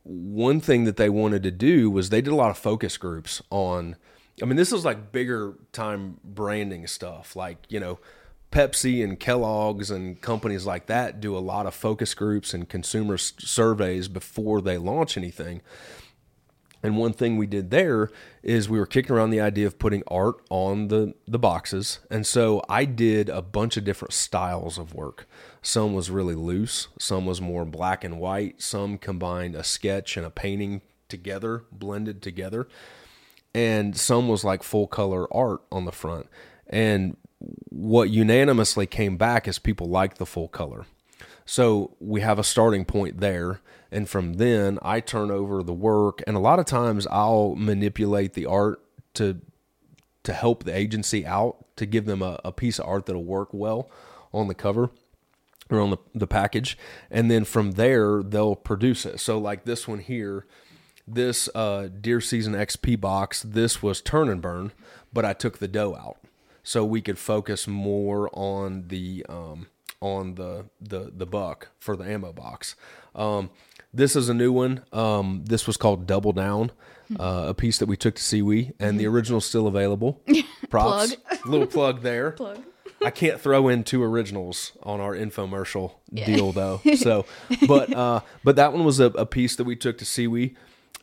one 0.09 0.59
thing 0.59 0.85
that 0.85 0.97
they 0.97 1.09
wanted 1.09 1.43
to 1.43 1.51
do 1.51 1.91
was 1.91 2.09
they 2.09 2.21
did 2.21 2.33
a 2.33 2.35
lot 2.35 2.49
of 2.49 2.57
focus 2.57 2.97
groups 2.97 3.43
on. 3.51 3.95
I 4.41 4.45
mean, 4.45 4.55
this 4.55 4.71
is 4.71 4.83
like 4.83 5.11
bigger 5.11 5.55
time 5.71 6.19
branding 6.23 6.87
stuff, 6.87 7.35
like 7.35 7.57
you 7.69 7.79
know, 7.79 7.99
Pepsi 8.51 9.03
and 9.03 9.19
Kellogg's 9.19 9.91
and 9.91 10.19
companies 10.19 10.65
like 10.65 10.87
that 10.87 11.21
do 11.21 11.37
a 11.37 11.39
lot 11.39 11.67
of 11.67 11.75
focus 11.75 12.15
groups 12.15 12.53
and 12.53 12.67
consumer 12.67 13.13
s- 13.13 13.33
surveys 13.37 14.07
before 14.07 14.61
they 14.61 14.77
launch 14.77 15.15
anything. 15.15 15.61
And 16.81 16.97
one 16.97 17.13
thing 17.13 17.37
we 17.37 17.45
did 17.45 17.69
there 17.69 18.09
is 18.41 18.69
we 18.69 18.79
were 18.79 18.85
kicking 18.85 19.15
around 19.15 19.29
the 19.29 19.41
idea 19.41 19.67
of 19.67 19.77
putting 19.77 20.01
art 20.07 20.37
on 20.49 20.87
the, 20.87 21.13
the 21.27 21.37
boxes. 21.37 21.99
And 22.09 22.25
so 22.25 22.63
I 22.69 22.85
did 22.85 23.29
a 23.29 23.41
bunch 23.41 23.75
of 23.77 23.83
different 23.83 24.13
styles 24.13 24.77
of 24.77 24.95
work. 24.95 25.27
Some 25.61 25.93
was 25.93 26.09
really 26.09 26.35
loose, 26.35 26.87
some 26.99 27.25
was 27.25 27.41
more 27.41 27.65
black 27.65 28.03
and 28.03 28.19
white, 28.19 28.61
some 28.61 28.97
combined 28.97 29.55
a 29.55 29.63
sketch 29.63 30.15
and 30.15 30.25
a 30.25 30.29
painting 30.29 30.81
together, 31.09 31.63
blended 31.71 32.21
together. 32.21 32.67
And 33.53 33.97
some 33.97 34.27
was 34.27 34.43
like 34.43 34.63
full 34.63 34.87
color 34.87 35.31
art 35.33 35.61
on 35.71 35.85
the 35.85 35.91
front. 35.91 36.27
And 36.67 37.17
what 37.69 38.09
unanimously 38.09 38.85
came 38.85 39.17
back 39.17 39.47
is 39.47 39.59
people 39.59 39.89
liked 39.89 40.17
the 40.17 40.25
full 40.25 40.47
color. 40.47 40.85
So 41.45 41.95
we 41.99 42.21
have 42.21 42.39
a 42.39 42.43
starting 42.43 42.85
point 42.85 43.19
there. 43.19 43.61
And 43.91 44.07
from 44.07 44.33
then, 44.33 44.77
I 44.83 44.99
turn 44.99 45.31
over 45.31 45.63
the 45.63 45.73
work. 45.73 46.21
And 46.27 46.37
a 46.37 46.39
lot 46.39 46.59
of 46.59 46.65
times, 46.65 47.07
I'll 47.07 47.55
manipulate 47.55 48.33
the 48.33 48.45
art 48.45 48.81
to 49.15 49.41
to 50.21 50.33
help 50.33 50.63
the 50.63 50.75
agency 50.75 51.25
out 51.25 51.65
to 51.77 51.85
give 51.85 52.05
them 52.05 52.21
a, 52.21 52.39
a 52.43 52.51
piece 52.51 52.77
of 52.77 52.85
art 52.85 53.05
that'll 53.05 53.23
work 53.23 53.49
well 53.51 53.89
on 54.33 54.47
the 54.47 54.53
cover 54.53 54.91
or 55.69 55.79
on 55.79 55.91
the, 55.91 55.97
the 56.15 56.27
package. 56.27 56.77
And 57.11 57.29
then 57.29 57.45
from 57.45 57.71
there, 57.71 58.21
they'll 58.23 58.55
produce 58.55 59.05
it. 59.05 59.19
So, 59.19 59.37
like 59.37 59.65
this 59.65 59.87
one 59.87 59.99
here, 59.99 60.45
this 61.07 61.49
uh, 61.55 61.89
Deer 62.01 62.21
Season 62.21 62.53
XP 62.53 62.99
box, 62.99 63.41
this 63.43 63.81
was 63.81 64.01
turn 64.01 64.29
and 64.29 64.41
burn, 64.41 64.71
but 65.13 65.25
I 65.25 65.33
took 65.33 65.57
the 65.59 65.67
dough 65.67 65.95
out. 65.95 66.17
so 66.63 66.83
we 66.85 67.01
could 67.01 67.17
focus 67.17 67.67
more 67.67 68.29
on 68.33 68.87
the 68.89 69.25
um, 69.29 69.67
on 70.01 70.35
the 70.35 70.65
the 70.79 71.11
the 71.15 71.25
buck 71.25 71.69
for 71.79 71.95
the 71.95 72.03
ammo 72.05 72.31
box. 72.31 72.75
Um, 73.15 73.49
this 73.93 74.15
is 74.15 74.29
a 74.29 74.33
new 74.33 74.51
one. 74.51 74.83
Um, 74.93 75.43
this 75.45 75.65
was 75.65 75.75
called 75.77 76.05
Double 76.05 76.31
Down, 76.31 76.71
uh, 77.19 77.45
a 77.47 77.53
piece 77.55 77.79
that 77.79 77.87
we 77.87 77.97
took 77.97 78.15
to 78.15 78.21
SEWE, 78.23 78.73
and 78.79 78.99
the 78.99 79.07
original's 79.07 79.45
still 79.45 79.65
available. 79.65 80.21
Props, 80.69 81.15
little 81.45 81.65
plug 81.65 82.01
there. 82.03 82.31
Plug. 82.37 82.59
I 83.03 83.11
can't 83.11 83.39
throw 83.39 83.67
in 83.69 83.83
two 83.83 84.03
originals 84.03 84.73
on 84.83 84.99
our 84.99 85.13
infomercial 85.15 85.93
deal 86.13 86.51
though. 86.51 86.81
So, 86.95 87.25
but 87.67 87.93
uh, 87.93 88.21
but 88.43 88.55
that 88.57 88.73
one 88.73 88.83
was 88.83 88.99
a, 88.99 89.05
a 89.05 89.25
piece 89.25 89.55
that 89.55 89.63
we 89.63 89.75
took 89.75 89.97
to 89.99 90.05
SEWE, 90.05 90.55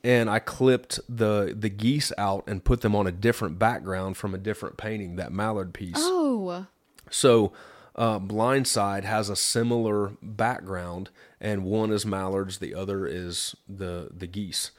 and 0.05 0.29
I 0.29 0.39
clipped 0.39 1.01
the 1.09 1.55
the 1.59 1.69
geese 1.71 2.13
out 2.19 2.45
and 2.47 2.63
put 2.65 2.81
them 2.83 2.95
on 2.95 3.07
a 3.07 3.13
different 3.13 3.59
background 3.59 4.17
from 4.17 4.35
a 4.35 4.39
different 4.39 4.77
painting. 4.77 5.17
That 5.17 5.33
mallard 5.33 5.73
piece. 5.73 5.97
Oh, 5.99 6.67
So, 7.11 7.53
uh, 7.95 8.19
Blindside 8.19 9.05
has 9.05 9.31
a 9.31 9.37
similar 9.37 10.13
background, 10.21 11.11
and 11.41 11.65
one 11.65 11.91
is 11.93 12.05
mallards, 12.05 12.59
the 12.59 12.75
other 12.75 13.07
is 13.07 13.55
the 13.69 14.09
the 14.15 14.27
geese. 14.27 14.71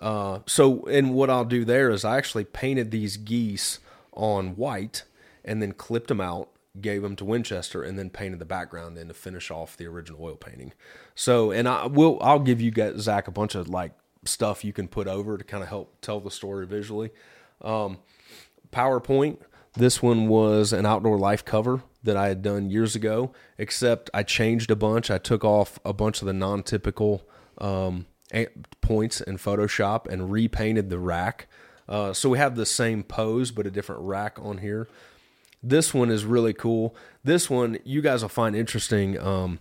Uh, 0.00 0.40
so, 0.46 0.84
and 0.86 1.14
what 1.14 1.30
I'll 1.30 1.44
do 1.44 1.64
there 1.64 1.90
is 1.90 2.04
I 2.04 2.16
actually 2.18 2.44
painted 2.44 2.90
these 2.90 3.16
geese 3.16 3.78
on 4.12 4.56
white, 4.56 5.04
and 5.46 5.62
then 5.62 5.72
clipped 5.72 6.08
them 6.08 6.20
out, 6.20 6.50
gave 6.80 7.02
them 7.02 7.16
to 7.16 7.24
Winchester, 7.24 7.82
and 7.82 7.98
then 7.98 8.10
painted 8.10 8.38
the 8.38 8.44
background 8.44 8.98
in 8.98 9.08
to 9.08 9.14
finish 9.14 9.50
off 9.50 9.76
the 9.76 9.86
original 9.86 10.22
oil 10.22 10.36
painting. 10.36 10.72
So, 11.14 11.50
and 11.50 11.68
I 11.68 11.86
will 11.86 12.18
I'll 12.20 12.40
give 12.40 12.60
you 12.60 12.70
guys 12.70 13.00
Zach 13.00 13.28
a 13.28 13.30
bunch 13.30 13.54
of 13.54 13.68
like 13.68 13.92
stuff 14.24 14.64
you 14.64 14.72
can 14.72 14.88
put 14.88 15.06
over 15.06 15.38
to 15.38 15.44
kind 15.44 15.62
of 15.62 15.68
help 15.68 16.00
tell 16.00 16.20
the 16.20 16.30
story 16.30 16.66
visually. 16.66 17.10
Um, 17.62 17.98
Power-Point. 18.70 19.40
This 19.74 20.02
one 20.02 20.28
was 20.28 20.72
an 20.72 20.86
outdoor 20.86 21.18
life 21.18 21.44
cover 21.44 21.82
that 22.02 22.16
I 22.16 22.28
had 22.28 22.40
done 22.40 22.70
years 22.70 22.96
ago, 22.96 23.32
except 23.58 24.08
I 24.14 24.22
changed 24.22 24.70
a 24.70 24.76
bunch. 24.76 25.10
I 25.10 25.18
took 25.18 25.44
off 25.44 25.78
a 25.84 25.92
bunch 25.92 26.22
of 26.22 26.26
the 26.26 26.32
non 26.32 26.62
typical 26.62 27.28
um, 27.58 28.06
points 28.80 29.20
in 29.20 29.36
Photoshop 29.36 30.06
and 30.06 30.32
repainted 30.32 30.88
the 30.88 30.98
rack. 30.98 31.46
Uh, 31.88 32.12
so 32.12 32.30
we 32.30 32.38
have 32.38 32.56
the 32.56 32.66
same 32.66 33.02
pose, 33.02 33.50
but 33.50 33.66
a 33.66 33.70
different 33.70 34.02
rack 34.02 34.38
on 34.40 34.58
here. 34.58 34.88
This 35.68 35.92
one 35.92 36.10
is 36.10 36.24
really 36.24 36.52
cool. 36.52 36.94
This 37.24 37.50
one 37.50 37.78
you 37.84 38.00
guys 38.00 38.22
will 38.22 38.28
find 38.28 38.54
interesting. 38.54 39.18
Um, 39.18 39.58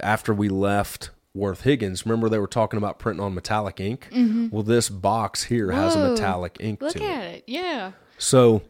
after 0.00 0.32
we 0.32 0.48
left 0.48 1.10
Worth 1.34 1.62
Higgins, 1.62 2.06
remember 2.06 2.28
they 2.28 2.38
were 2.38 2.46
talking 2.46 2.78
about 2.78 2.98
printing 2.98 3.22
on 3.24 3.34
metallic 3.34 3.78
ink. 3.78 4.08
Well, 4.50 4.62
this 4.62 4.88
box 4.88 5.44
here 5.44 5.70
has 5.72 5.94
a 5.96 6.10
metallic 6.10 6.56
ink 6.60 6.80
look 6.80 6.92
to 6.94 7.02
it. 7.02 7.10
at 7.10 7.24
it. 7.26 7.44
Yeah. 7.46 7.92
So 8.16 8.62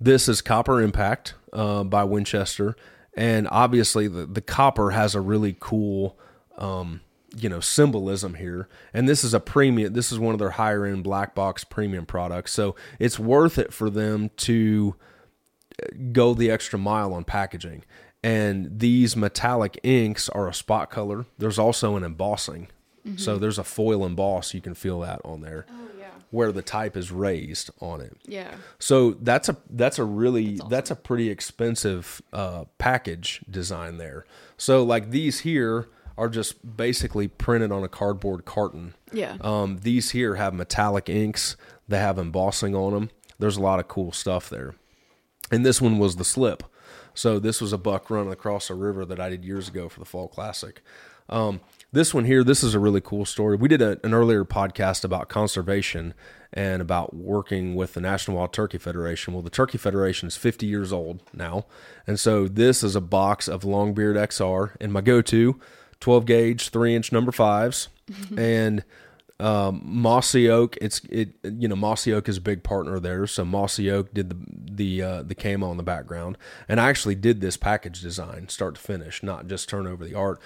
this 0.00 0.28
is 0.28 0.42
Copper 0.42 0.82
Impact 0.82 1.34
uh, 1.52 1.84
by 1.84 2.04
Winchester, 2.04 2.76
and 3.14 3.48
obviously 3.50 4.08
the 4.08 4.26
the 4.26 4.40
copper 4.42 4.90
has 4.90 5.14
a 5.14 5.20
really 5.20 5.56
cool, 5.58 6.18
um, 6.58 7.00
you 7.34 7.48
know, 7.48 7.60
symbolism 7.60 8.34
here. 8.34 8.68
And 8.92 9.08
this 9.08 9.24
is 9.24 9.32
a 9.32 9.40
premium. 9.40 9.94
This 9.94 10.12
is 10.12 10.18
one 10.18 10.34
of 10.34 10.38
their 10.38 10.50
higher 10.50 10.84
end 10.84 11.04
black 11.04 11.34
box 11.34 11.64
premium 11.64 12.04
products, 12.04 12.52
so 12.52 12.76
it's 12.98 13.18
worth 13.18 13.58
it 13.58 13.72
for 13.72 13.88
them 13.88 14.30
to 14.38 14.96
go 16.12 16.34
the 16.34 16.50
extra 16.50 16.78
mile 16.78 17.14
on 17.14 17.24
packaging. 17.24 17.84
And 18.22 18.78
these 18.78 19.16
metallic 19.16 19.80
inks 19.82 20.28
are 20.28 20.48
a 20.48 20.54
spot 20.54 20.90
color. 20.90 21.26
There's 21.38 21.58
also 21.58 21.96
an 21.96 22.04
embossing. 22.04 22.68
So 23.16 23.36
there's 23.36 23.58
a 23.58 23.64
foil 23.64 24.06
emboss. 24.06 24.54
You 24.54 24.60
can 24.60 24.74
feel 24.74 25.00
that 25.00 25.20
on 25.24 25.40
there 25.40 25.66
Oh 25.68 25.88
yeah. 25.98 26.10
where 26.30 26.52
the 26.52 26.62
type 26.62 26.96
is 26.96 27.10
raised 27.10 27.68
on 27.80 28.00
it. 28.00 28.16
Yeah. 28.26 28.54
So 28.78 29.16
that's 29.20 29.48
a 29.48 29.56
that's 29.70 29.98
a 29.98 30.04
really 30.04 30.60
that's, 30.68 30.92
a 30.92 30.94
pretty 30.94 31.28
expensive 31.28 32.22
uh, 32.32 32.66
package 32.78 33.40
design 33.50 33.96
there. 33.98 34.24
So 34.56 34.84
like 34.84 35.10
these 35.10 35.40
here 35.40 35.88
are 36.16 36.28
just 36.28 36.76
basically 36.76 37.26
printed 37.26 37.72
on 37.72 37.82
a 37.82 37.88
cardboard 37.88 38.44
carton. 38.44 38.94
Yeah. 39.12 39.36
Um, 39.40 39.78
these 39.82 40.10
here 40.10 40.36
have 40.36 40.54
metallic 40.54 41.08
inks. 41.08 41.56
They 41.88 41.98
have 41.98 42.18
embossing 42.18 42.76
on 42.76 42.92
them. 42.92 43.10
There's 43.40 43.56
a 43.56 43.60
lot 43.62 43.80
of 43.80 43.88
cool 43.88 44.12
stuff 44.12 44.48
there. 44.48 44.76
And 45.52 45.64
this 45.64 45.80
one 45.80 45.98
was 45.98 46.16
the 46.16 46.24
slip. 46.24 46.64
So 47.14 47.38
this 47.38 47.60
was 47.60 47.72
a 47.72 47.78
buck 47.78 48.10
running 48.10 48.32
across 48.32 48.70
a 48.70 48.74
river 48.74 49.04
that 49.04 49.20
I 49.20 49.28
did 49.28 49.44
years 49.44 49.68
ago 49.68 49.88
for 49.88 50.00
the 50.00 50.06
Fall 50.06 50.28
Classic. 50.28 50.82
Um, 51.28 51.60
this 51.92 52.12
one 52.12 52.24
here, 52.24 52.42
this 52.42 52.64
is 52.64 52.74
a 52.74 52.78
really 52.78 53.00
cool 53.00 53.24
story. 53.24 53.56
We 53.56 53.68
did 53.68 53.82
a, 53.82 53.98
an 54.02 54.14
earlier 54.14 54.44
podcast 54.44 55.04
about 55.04 55.28
conservation 55.28 56.14
and 56.52 56.82
about 56.82 57.14
working 57.14 57.74
with 57.74 57.94
the 57.94 58.00
National 58.00 58.38
Wild 58.38 58.52
Turkey 58.52 58.78
Federation. 58.78 59.32
Well, 59.32 59.42
the 59.42 59.50
Turkey 59.50 59.78
Federation 59.78 60.26
is 60.26 60.36
50 60.36 60.66
years 60.66 60.92
old 60.92 61.22
now. 61.32 61.66
And 62.06 62.18
so 62.18 62.48
this 62.48 62.82
is 62.82 62.96
a 62.96 63.00
box 63.00 63.48
of 63.48 63.62
Longbeard 63.62 64.16
XR 64.16 64.74
and 64.80 64.92
my 64.92 65.00
go 65.00 65.22
to 65.22 65.60
12 66.00 66.26
gauge, 66.26 66.68
three 66.70 66.94
inch 66.94 67.12
number 67.12 67.32
fives. 67.32 67.88
and 68.36 68.84
um, 69.40 69.82
Mossy 69.84 70.48
Oak, 70.48 70.76
it's 70.80 71.00
it 71.10 71.30
you 71.42 71.68
know 71.68 71.76
Mossy 71.76 72.12
Oak 72.12 72.28
is 72.28 72.36
a 72.36 72.40
big 72.40 72.62
partner 72.62 73.00
there, 73.00 73.26
so 73.26 73.44
Mossy 73.44 73.90
Oak 73.90 74.12
did 74.14 74.30
the 74.30 74.36
the 74.74 75.02
uh, 75.02 75.22
the 75.22 75.34
camo 75.34 75.70
in 75.70 75.76
the 75.76 75.82
background, 75.82 76.38
and 76.68 76.80
I 76.80 76.88
actually 76.88 77.14
did 77.14 77.40
this 77.40 77.56
package 77.56 78.00
design 78.00 78.48
start 78.48 78.76
to 78.76 78.80
finish, 78.80 79.22
not 79.22 79.46
just 79.46 79.68
turn 79.68 79.86
over 79.86 80.04
the 80.04 80.14
art. 80.14 80.40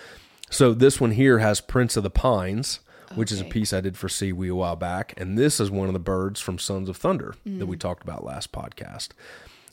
So 0.51 0.73
this 0.73 1.01
one 1.01 1.11
here 1.13 1.41
has 1.41 1.61
Prince 1.61 1.97
of 1.97 2.05
the 2.05 2.11
Pines, 2.11 2.81
which 3.15 3.33
is 3.33 3.41
a 3.41 3.45
piece 3.45 3.73
I 3.73 3.81
did 3.81 3.97
for 3.97 4.09
SEWE 4.09 4.51
a 4.51 4.55
while 4.55 4.77
back, 4.77 5.15
and 5.17 5.37
this 5.37 5.61
is 5.61 5.71
one 5.71 5.89
of 5.89 5.93
the 5.93 5.99
birds 5.99 6.41
from 6.41 6.59
Sons 6.59 6.89
of 6.89 6.97
Thunder 6.97 7.35
that 7.45 7.67
we 7.67 7.77
talked 7.77 8.03
about 8.03 8.25
last 8.25 8.53
podcast. 8.53 9.09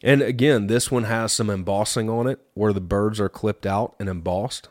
And 0.01 0.21
again, 0.21 0.67
this 0.67 0.91
one 0.91 1.05
has 1.05 1.31
some 1.31 1.49
embossing 1.49 2.09
on 2.09 2.27
it 2.27 2.39
where 2.55 2.73
the 2.73 2.81
birds 2.81 3.19
are 3.21 3.29
clipped 3.29 3.65
out 3.65 3.95
and 3.99 4.09
embossed. 4.09 4.67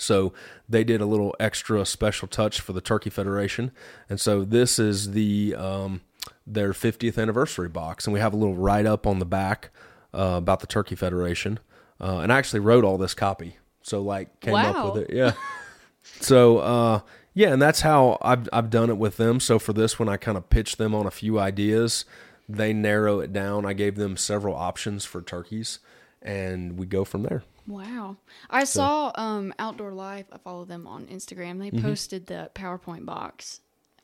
So 0.00 0.32
they 0.68 0.84
did 0.84 1.00
a 1.00 1.06
little 1.06 1.34
extra 1.38 1.84
special 1.84 2.28
touch 2.28 2.60
for 2.60 2.72
the 2.72 2.80
Turkey 2.80 3.10
Federation, 3.10 3.72
and 4.08 4.20
so 4.20 4.44
this 4.44 4.78
is 4.78 5.12
the 5.12 5.54
um, 5.56 6.00
their 6.46 6.72
50th 6.72 7.20
anniversary 7.20 7.68
box, 7.68 8.06
and 8.06 8.14
we 8.14 8.20
have 8.20 8.32
a 8.32 8.36
little 8.36 8.56
write 8.56 8.86
up 8.86 9.06
on 9.06 9.18
the 9.18 9.24
back 9.24 9.70
uh, 10.14 10.34
about 10.38 10.60
the 10.60 10.66
Turkey 10.66 10.94
Federation, 10.94 11.58
uh, 12.00 12.18
and 12.18 12.32
I 12.32 12.38
actually 12.38 12.60
wrote 12.60 12.84
all 12.84 12.98
this 12.98 13.14
copy, 13.14 13.56
so 13.82 14.00
like 14.00 14.40
came 14.40 14.54
up 14.54 14.94
with 14.94 15.04
it, 15.04 15.14
yeah. 15.14 15.32
so 16.20 16.58
uh, 16.58 17.00
yeah, 17.34 17.52
and 17.52 17.62
that's 17.62 17.80
how 17.82 18.18
I've 18.22 18.48
I've 18.52 18.70
done 18.70 18.90
it 18.90 18.96
with 18.96 19.16
them. 19.16 19.40
So 19.40 19.58
for 19.58 19.72
this 19.72 19.98
one, 19.98 20.08
I 20.08 20.16
kind 20.16 20.36
of 20.36 20.50
pitched 20.50 20.78
them 20.78 20.94
on 20.94 21.06
a 21.06 21.10
few 21.10 21.38
ideas. 21.38 22.04
They 22.48 22.72
narrow 22.72 23.20
it 23.20 23.32
down. 23.32 23.64
I 23.64 23.72
gave 23.72 23.96
them 23.96 24.16
several 24.16 24.56
options 24.56 25.04
for 25.04 25.22
turkeys, 25.22 25.78
and 26.20 26.76
we 26.76 26.86
go 26.86 27.04
from 27.04 27.22
there. 27.22 27.44
Wow. 27.70 28.16
I 28.50 28.64
saw 28.64 29.12
um 29.14 29.54
Outdoor 29.58 29.92
Life. 29.92 30.26
I 30.32 30.38
follow 30.38 30.64
them 30.64 30.86
on 30.86 31.06
Instagram. 31.06 31.58
They 31.58 31.70
Mm-hmm. 31.70 31.82
posted 31.86 32.26
the 32.26 32.50
Power-Point 32.54 33.06
box 33.06 33.60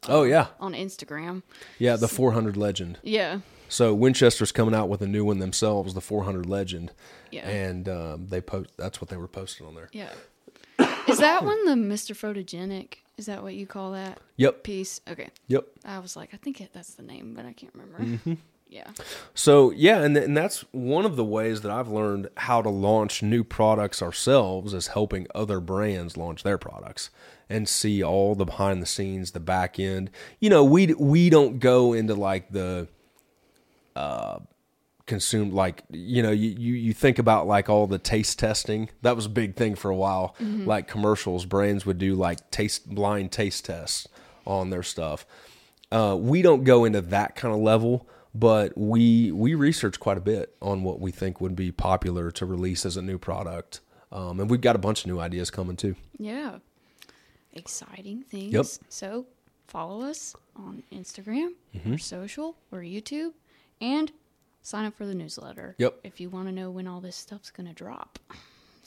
Oh 0.09 0.23
yeah, 0.23 0.47
on 0.61 0.73
Instagram. 0.73 1.43
yeah, 1.79 1.97
the 1.97 2.09
400 2.09 2.57
Legend. 2.57 2.99
Yeah. 3.03 3.41
So 3.69 3.93
Winchester's 3.93 4.53
coming 4.53 4.75
out 4.75 4.89
with 4.89 5.03
a 5.03 5.07
new 5.09 5.25
one 5.25 5.41
themselves, 5.41 5.95
the 5.95 6.01
400 6.01 6.47
Legend, 6.47 6.93
Yeah. 7.33 7.49
and 7.49 7.89
um, 7.89 8.27
they 8.29 8.41
post. 8.41 8.71
That's 8.77 9.01
what 9.01 9.11
they 9.11 9.17
were 9.17 9.27
posting 9.27 9.67
on 9.67 9.75
there. 9.75 9.89
Yeah. 9.93 10.11
Is 11.09 11.19
that 11.19 11.45
one 11.45 11.65
the 11.65 11.73
Mr. 11.73 12.15
Photogenic? 12.15 12.99
Is 13.17 13.27
that 13.27 13.43
what 13.43 13.55
you 13.55 13.67
call 13.67 13.93
that 13.93 14.21
Yep, 14.37 14.63
piece? 14.63 15.01
Okay. 15.09 15.31
yep. 15.49 15.65
I 15.85 15.99
was 16.01 16.15
like, 16.17 16.31
I 16.35 16.37
think 16.37 16.61
it, 16.61 16.71
that's 16.73 16.95
the 16.95 17.03
name, 17.03 17.35
but 17.35 17.45
I 17.47 17.53
can't 17.55 17.73
remember. 17.75 17.99
Mm-hmm. 18.05 18.35
Yeah. 18.69 18.91
So 19.35 19.71
yeah, 19.71 20.03
and 20.03 20.17
and 20.17 20.37
that's 20.37 20.65
one 20.73 21.05
of 21.05 21.17
the 21.17 21.25
ways 21.25 21.61
that 21.61 21.71
I've 21.71 21.89
learned 21.89 22.29
how 22.37 22.63
to 22.63 22.69
launch 22.69 23.23
new 23.23 23.45
products 23.45 24.03
ourselves 24.03 24.75
is 24.75 24.89
helping 24.89 25.27
other 25.35 25.61
brands 25.61 26.17
launch 26.17 26.43
their 26.43 26.59
products 26.59 27.11
and 27.49 27.69
see 27.69 28.03
all 28.03 28.35
the 28.35 28.45
behind 28.45 28.83
the 28.83 28.87
scenes, 28.87 29.31
the 29.31 29.41
back 29.41 29.79
end. 29.79 30.11
You 30.41 30.51
know, 30.51 30.65
we 30.65 30.93
we 30.95 31.31
don't 31.31 31.61
go 31.61 31.93
into 31.93 32.15
like 32.15 32.51
the 32.51 32.89
uh 33.95 34.41
consumed 35.07 35.53
like 35.53 35.85
you 35.91 36.21
know 36.21 36.33
you, 36.33 36.51
you 36.51 36.75
you 36.75 36.93
think 36.93 37.21
about 37.21 37.47
like 37.47 37.69
all 37.69 37.87
the 37.87 37.99
taste 37.99 38.39
testing. 38.41 38.91
That 39.03 39.15
was 39.15 39.27
a 39.27 39.31
big 39.31 39.55
thing 39.55 39.77
for 39.77 39.93
a 39.93 39.97
while. 39.97 40.35
Like 40.41 40.89
commercials 40.89 41.45
brands 41.45 41.87
would 41.87 41.99
do 41.99 42.17
like 42.17 42.51
taste 42.51 42.93
blind 42.93 43.31
taste 43.31 43.67
tests 43.67 44.09
on 44.45 44.71
their 44.71 44.83
stuff. 44.83 45.25
Uh, 45.93 46.17
we 46.19 46.43
don't 46.43 46.65
go 46.65 46.85
into 46.85 47.01
that 47.01 47.37
kind 47.37 47.55
of 47.55 47.61
level 47.61 48.09
but 48.39 48.77
we 48.77 49.31
we 49.33 49.55
research 49.55 49.99
quite 50.01 50.19
a 50.19 50.21
bit 50.21 50.55
on 50.61 50.83
what 50.83 51.01
we 51.01 51.11
think 51.11 51.41
would 51.41 51.57
be 51.57 51.71
popular 51.73 52.31
to 52.33 52.45
release 52.47 52.85
as 52.85 52.97
a 52.97 53.03
new 53.03 53.19
product 53.19 53.81
um, 54.13 54.41
and 54.41 54.51
we've 54.51 54.61
got 54.61 54.77
a 54.77 54.79
bunch 54.79 55.01
of 55.05 55.07
new 55.11 55.19
ideas 55.21 55.51
coming 55.51 55.77
too 55.77 55.95
Yeah. 56.19 56.59
Exciting 57.53 58.23
things. 58.23 58.53
Yep. 58.53 58.67
So 58.91 59.27
follow 59.67 60.03
us 60.03 60.35
on 60.55 60.83
Instagram 60.93 61.51
Mm-hmm. 61.75 61.95
or 61.95 61.99
social 61.99 62.57
or 62.73 62.81
YouTube 62.81 63.33
and 63.81 64.13
sign 64.63 64.85
up 64.85 64.95
for 64.97 65.07
the 65.07 65.15
newsletter. 65.15 65.75
Yep. 65.79 66.01
If 66.05 66.21
you 66.21 66.29
want 66.29 66.49
to 66.49 66.53
know 66.53 66.71
when 66.71 66.87
all 66.87 67.01
this 67.01 67.17
stuff's 67.17 67.51
going 67.51 67.67
to 67.67 67.73
drop. 67.75 68.19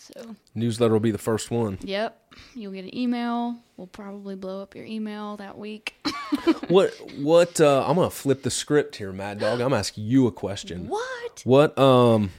So, 0.01 0.35
Newsletter 0.55 0.93
will 0.93 1.01
be 1.01 1.11
the 1.11 1.17
first 1.17 1.51
one. 1.51 1.77
yep, 1.81 2.33
you'll 2.55 2.71
get 2.71 2.85
an 2.85 2.97
email. 2.97 3.57
We'll 3.75 3.87
probably 3.87 4.35
blow 4.35 4.61
up 4.61 4.73
your 4.73 4.85
email 4.85 5.35
that 5.37 5.57
week. 5.57 5.95
what 6.69 6.93
what 7.17 7.59
uh, 7.59 7.83
I'm 7.85 7.95
gonna 7.95 8.09
flip 8.09 8.43
the 8.43 8.49
script 8.49 8.95
here, 8.95 9.11
Mad 9.11 9.39
Dog. 9.39 9.59
I'm 9.59 9.73
asking 9.73 10.05
you 10.05 10.25
a 10.25 10.31
question. 10.31 10.87
what? 10.87 11.41
What 11.43 11.77
um 11.77 12.31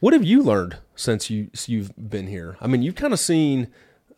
what 0.00 0.14
have 0.14 0.24
you 0.24 0.42
learned 0.42 0.78
since 0.96 1.28
you 1.28 1.50
you've 1.66 1.92
been 1.96 2.26
here? 2.26 2.56
I 2.60 2.66
mean, 2.66 2.82
you've 2.82 2.94
kind 2.94 3.12
of 3.12 3.20
seen. 3.20 3.68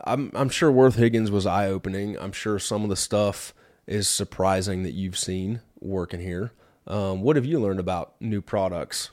I'm 0.04 0.30
I'm 0.34 0.48
sure 0.48 0.70
Worth 0.70 0.94
Higgins 0.94 1.30
was 1.30 1.44
eye 1.44 1.66
opening. 1.66 2.16
I'm 2.18 2.32
sure 2.32 2.58
some 2.60 2.84
of 2.84 2.88
the 2.88 2.96
stuff 2.96 3.52
is 3.88 4.06
surprising 4.08 4.84
that 4.84 4.92
you've 4.92 5.18
seen 5.18 5.60
working 5.80 6.20
here. 6.20 6.52
Um, 6.86 7.22
what 7.22 7.34
have 7.34 7.44
you 7.44 7.58
learned 7.58 7.80
about 7.80 8.14
new 8.20 8.40
products 8.40 9.10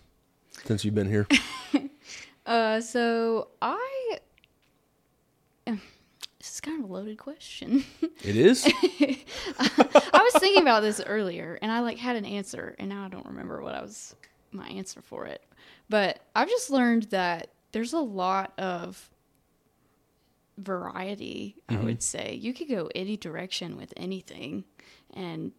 since 0.63 0.85
you've 0.85 0.95
been 0.95 1.09
here? 1.09 1.27
Uh, 2.45 2.81
so 2.81 3.49
I. 3.61 4.19
This 6.39 6.55
is 6.55 6.59
kind 6.59 6.83
of 6.83 6.89
a 6.89 6.93
loaded 6.93 7.17
question. 7.17 7.85
it 8.01 8.35
is. 8.35 8.65
I 8.67 10.21
was 10.21 10.33
thinking 10.41 10.61
about 10.61 10.81
this 10.81 10.99
earlier, 10.99 11.57
and 11.61 11.71
I 11.71 11.79
like 11.79 11.97
had 11.97 12.17
an 12.17 12.25
answer, 12.25 12.75
and 12.77 12.89
now 12.89 13.05
I 13.05 13.07
don't 13.07 13.25
remember 13.25 13.63
what 13.63 13.73
I 13.73 13.81
was 13.81 14.13
my 14.51 14.67
answer 14.67 15.01
for 15.01 15.25
it. 15.25 15.41
But 15.87 16.19
I've 16.35 16.49
just 16.49 16.69
learned 16.69 17.03
that 17.11 17.51
there's 17.71 17.93
a 17.93 17.99
lot 17.99 18.51
of 18.57 19.09
variety. 20.57 21.55
I 21.69 21.77
would 21.77 22.03
say 22.03 22.37
you 22.41 22.53
could 22.53 22.67
go 22.67 22.89
any 22.93 23.15
direction 23.15 23.77
with 23.77 23.93
anything, 23.95 24.65
and 25.13 25.53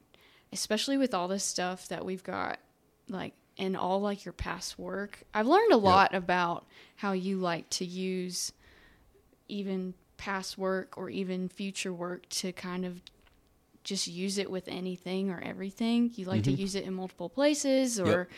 especially 0.53 0.97
with 0.99 1.14
all 1.14 1.29
this 1.29 1.44
stuff 1.44 1.88
that 1.88 2.05
we've 2.05 2.23
got, 2.23 2.59
like 3.09 3.33
in 3.57 3.77
all 3.77 4.01
like 4.01 4.25
your 4.25 4.33
past 4.33 4.79
work. 4.79 5.23
I've 5.33 5.47
learned 5.47 5.73
a 5.73 5.77
lot 5.77 6.14
about 6.14 6.67
how 6.97 7.12
you 7.12 7.38
like 7.38 7.69
to 7.71 7.85
use 7.85 8.53
even 9.49 9.95
past 10.17 10.59
work 10.59 10.97
or 10.97 11.11
even 11.11 11.49
future 11.49 11.93
work 11.93 12.29
to 12.31 12.53
kind 12.53 12.85
of 12.85 13.01
just 13.85 14.07
use 14.07 14.38
it 14.38 14.51
with 14.51 14.67
anything 14.69 15.31
or 15.31 15.40
everything. 15.45 16.11
You 16.14 16.25
like 16.25 16.45
to 16.45 16.53
use 16.53 16.75
it 16.75 16.85
in 16.85 16.95
multiple 16.95 17.29
places 17.29 18.01
or 18.01 18.29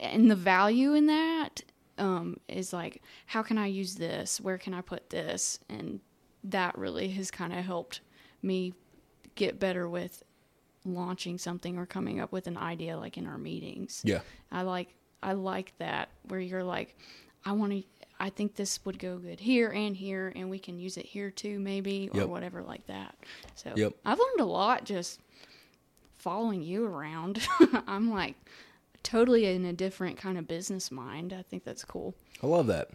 and 0.00 0.30
the 0.30 0.36
value 0.36 0.94
in 0.94 1.06
that 1.06 1.62
um, 1.98 2.38
is 2.48 2.72
like 2.72 3.02
how 3.26 3.42
can 3.42 3.58
I 3.58 3.66
use 3.66 3.96
this? 3.96 4.40
Where 4.40 4.58
can 4.58 4.72
I 4.72 4.80
put 4.80 5.10
this? 5.10 5.58
And 5.68 6.00
that 6.44 6.78
really 6.78 7.08
has 7.10 7.30
kind 7.30 7.52
of 7.52 7.64
helped 7.64 8.00
me 8.42 8.72
get 9.34 9.58
better 9.58 9.88
with 9.88 10.22
launching 10.84 11.38
something 11.38 11.78
or 11.78 11.86
coming 11.86 12.20
up 12.20 12.32
with 12.32 12.46
an 12.46 12.56
idea 12.56 12.96
like 12.96 13.16
in 13.16 13.26
our 13.26 13.38
meetings. 13.38 14.02
Yeah. 14.04 14.20
I 14.50 14.62
like 14.62 14.88
I 15.22 15.32
like 15.34 15.72
that 15.78 16.08
where 16.28 16.40
you're 16.40 16.64
like 16.64 16.96
I 17.44 17.52
want 17.52 17.72
to 17.72 17.82
I 18.20 18.30
think 18.30 18.54
this 18.54 18.84
would 18.84 18.98
go 18.98 19.18
good 19.18 19.40
here 19.40 19.70
and 19.70 19.96
here 19.96 20.32
and 20.36 20.48
we 20.50 20.58
can 20.58 20.78
use 20.78 20.96
it 20.96 21.06
here 21.06 21.30
too 21.30 21.58
maybe 21.58 22.08
or 22.12 22.20
Yep. 22.20 22.28
whatever 22.28 22.62
like 22.62 22.86
that. 22.86 23.16
So 23.54 23.72
Yep. 23.76 23.94
I've 24.04 24.18
learned 24.18 24.40
a 24.40 24.44
lot 24.44 24.84
just 24.84 25.20
following 26.18 26.62
you 26.62 26.84
around. 26.86 27.40
I'm 27.86 28.10
like 28.10 28.36
totally 29.02 29.46
in 29.46 29.64
a 29.64 29.72
different 29.72 30.16
kind 30.16 30.38
of 30.38 30.46
business 30.46 30.90
mind. 30.90 31.32
I 31.32 31.42
think 31.42 31.64
that's 31.64 31.84
cool. 31.84 32.14
I 32.42 32.46
love 32.46 32.66
that. 32.68 32.90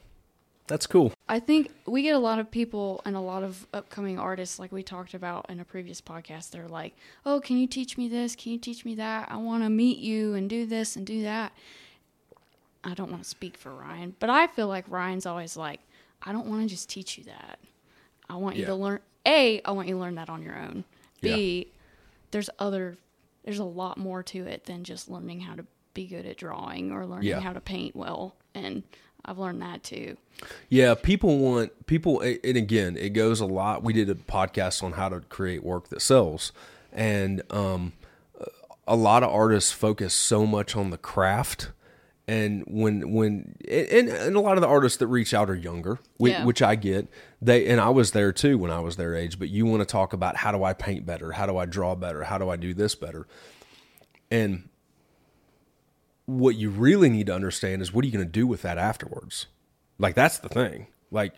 That's 0.68 0.88
cool. 0.88 1.14
I 1.30 1.40
think 1.40 1.72
we 1.86 2.04
get 2.04 2.16
a 2.16 2.20
lot 2.20 2.40
of 2.40 2.50
people 2.50 3.02
and 3.06 3.16
a 3.16 3.20
lot 3.20 3.44
of 3.44 3.68
upcoming 3.74 4.18
artists, 4.18 4.60
like 4.60 4.72
we 4.72 4.82
talked 4.82 5.14
about 5.14 5.46
in 5.50 5.60
a 5.60 5.66
previous 5.66 6.00
podcast. 6.00 6.52
They're 6.52 6.68
like, 6.70 6.96
"Oh, 7.26 7.42
can 7.42 7.58
you 7.58 7.68
teach 7.68 7.98
me 7.98 8.08
this? 8.08 8.36
Can 8.36 8.54
you 8.54 8.58
teach 8.58 8.86
me 8.86 8.96
that? 8.96 9.30
I 9.30 9.36
want 9.38 9.64
to 9.64 9.70
meet 9.70 9.98
you 9.98 10.36
and 10.36 10.50
do 10.50 10.66
this 10.66 10.96
and 10.96 11.06
do 11.06 11.22
that." 11.24 11.52
I 12.84 12.94
don't 12.94 13.12
want 13.12 13.24
to 13.24 13.30
speak 13.30 13.58
for 13.58 13.74
Ryan, 13.74 14.16
but 14.20 14.30
I 14.30 14.48
feel 14.48 14.68
like 14.68 14.86
Ryan's 14.88 15.26
always 15.26 15.58
like, 15.58 15.82
"I 16.24 16.32
don't 16.32 16.48
want 16.48 16.62
to 16.62 16.68
just 16.70 16.90
teach 16.90 17.18
you 17.18 17.26
that. 17.26 17.60
I 18.30 18.36
want 18.36 18.56
you 18.56 18.62
Yeah. 18.62 18.68
to 18.70 18.76
learn. 18.76 19.00
A, 19.26 19.62
I 19.64 19.72
want 19.72 19.90
you 19.90 19.96
to 19.96 20.00
learn 20.00 20.16
that 20.16 20.30
on 20.30 20.42
your 20.42 20.58
own. 20.58 20.86
B, 21.20 21.68
there's 22.32 22.50
other, 22.60 22.98
there's 23.44 23.60
a 23.60 23.66
lot 23.66 23.98
more 23.98 24.24
to 24.24 24.46
it 24.46 24.64
than 24.66 24.86
just 24.86 25.10
learning 25.10 25.42
how 25.42 25.56
to 25.56 25.66
be 25.94 26.08
good 26.08 26.26
at 26.26 26.38
drawing 26.38 26.92
or 26.94 27.06
learning 27.06 27.28
Yeah. 27.28 27.42
how 27.42 27.52
to 27.52 27.60
paint 27.60 27.94
well. 27.96 28.36
And 28.54 28.84
I've 29.28 29.38
learned 29.38 29.62
that 29.62 29.84
too. 29.84 30.18
Yeah, 30.70 30.96
people 30.96 31.38
want 31.40 31.86
people, 31.88 32.22
and 32.22 32.56
again, 32.58 32.96
it 32.96 33.10
goes 33.10 33.40
a 33.42 33.46
lot. 33.46 33.84
We 33.84 33.92
did 33.94 34.10
a 34.10 34.16
podcast 34.16 34.82
on 34.84 34.94
how 34.94 35.10
to 35.10 35.20
create 35.22 35.64
work 35.64 35.90
that 35.90 36.02
sells, 36.02 36.52
and 36.94 37.42
um, 37.52 37.94
a 38.88 38.96
lot 38.96 39.24
of 39.24 39.30
artists 39.30 39.72
focus 39.72 40.14
so 40.14 40.46
much 40.46 40.76
on 40.76 40.92
the 40.92 40.98
craft. 40.98 41.72
And 42.30 42.64
when 42.68 43.14
when 43.14 43.56
and, 43.70 44.10
and 44.10 44.36
a 44.36 44.40
lot 44.42 44.58
of 44.58 44.62
the 44.62 44.68
artists 44.68 44.98
that 45.00 45.08
reach 45.08 45.34
out 45.34 45.50
are 45.50 45.56
younger, 45.56 46.00
which, 46.18 46.34
Yeah. 46.34 46.44
which 46.46 46.62
I 46.62 46.76
get. 46.76 47.08
They 47.42 47.68
and 47.68 47.80
I 47.80 47.90
was 47.90 48.12
there 48.12 48.32
too 48.34 48.58
when 48.58 48.70
I 48.70 48.80
was 48.82 48.98
their 48.98 49.16
age. 49.16 49.40
But 49.40 49.48
you 49.50 49.66
want 49.66 49.80
to 49.82 49.86
talk 49.86 50.12
about 50.14 50.36
how 50.38 50.52
do 50.52 50.62
I 50.64 50.74
paint 50.74 51.06
better? 51.06 51.32
How 51.32 51.46
do 51.46 51.58
I 51.58 51.66
draw 51.66 51.96
better? 51.96 52.24
How 52.26 52.38
do 52.38 52.50
I 52.50 52.58
do 52.58 52.74
this 52.74 52.96
better? 52.96 53.28
And 54.30 54.68
what 56.28 56.56
you 56.56 56.70
really 56.70 57.10
need 57.10 57.26
to 57.28 57.34
understand 57.34 57.82
is 57.82 57.92
what 57.92 58.04
are 58.04 58.08
you 58.08 58.14
going 58.14 58.26
to 58.26 58.32
do 58.32 58.46
with 58.46 58.62
that 58.62 58.78
afterwards? 58.78 59.48
Like 59.98 60.14
that's 60.14 60.38
the 60.38 60.50
thing. 60.50 60.88
Like 61.10 61.34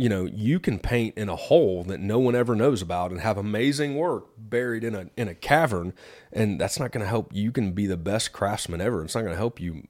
you 0.00 0.08
know, 0.08 0.24
you 0.24 0.58
can 0.58 0.78
paint 0.78 1.18
in 1.18 1.28
a 1.28 1.36
hole 1.36 1.84
that 1.84 2.00
no 2.00 2.18
one 2.18 2.34
ever 2.34 2.56
knows 2.56 2.80
about 2.80 3.10
and 3.10 3.20
have 3.20 3.36
amazing 3.36 3.96
work 3.96 4.28
buried 4.38 4.82
in 4.82 4.94
a 4.94 5.10
in 5.14 5.28
a 5.28 5.34
cavern 5.34 5.92
and 6.32 6.58
that's 6.58 6.80
not 6.80 6.90
going 6.90 7.02
to 7.02 7.08
help 7.08 7.34
you 7.34 7.52
can 7.52 7.72
be 7.72 7.86
the 7.86 7.98
best 7.98 8.32
craftsman 8.32 8.80
ever. 8.80 9.04
It's 9.04 9.14
not 9.14 9.20
going 9.20 9.34
to 9.34 9.38
help 9.38 9.60
you 9.60 9.86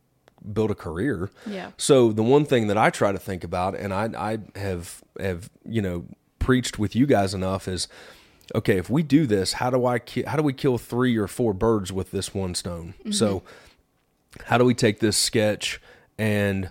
build 0.53 0.73
a 0.73 0.75
career. 0.75 1.31
Yeah. 1.47 1.71
So 1.77 2.11
the 2.11 2.25
one 2.25 2.45
thing 2.45 2.67
that 2.67 2.77
I 2.77 2.91
try 2.91 3.13
to 3.13 3.19
think 3.19 3.45
about 3.45 3.77
and 3.77 3.95
I 3.95 4.11
I 4.17 4.39
have 4.59 5.03
have, 5.21 5.49
you 5.65 5.81
know, 5.81 6.07
preached 6.41 6.77
with 6.77 6.97
you 6.97 7.07
guys 7.07 7.33
enough 7.33 7.69
is 7.69 7.87
okay, 8.53 8.79
if 8.79 8.91
we 8.91 9.05
do 9.05 9.27
this, 9.27 9.55
how 9.55 9.71
do 9.71 9.87
I 9.87 10.01
ki- 10.01 10.25
how 10.25 10.37
do 10.37 10.43
we 10.43 10.53
kill 10.53 10.77
3 10.77 11.17
or 11.17 11.29
4 11.29 11.55
birds 11.55 11.93
with 11.93 12.11
this 12.11 12.35
one 12.35 12.57
stone? 12.57 12.95
Mm-hmm. 12.99 13.13
So 13.13 13.45
how 14.47 14.59
do 14.59 14.65
we 14.65 14.75
take 14.75 15.01
this 15.01 15.17
sketch 15.17 15.81
and 16.19 16.71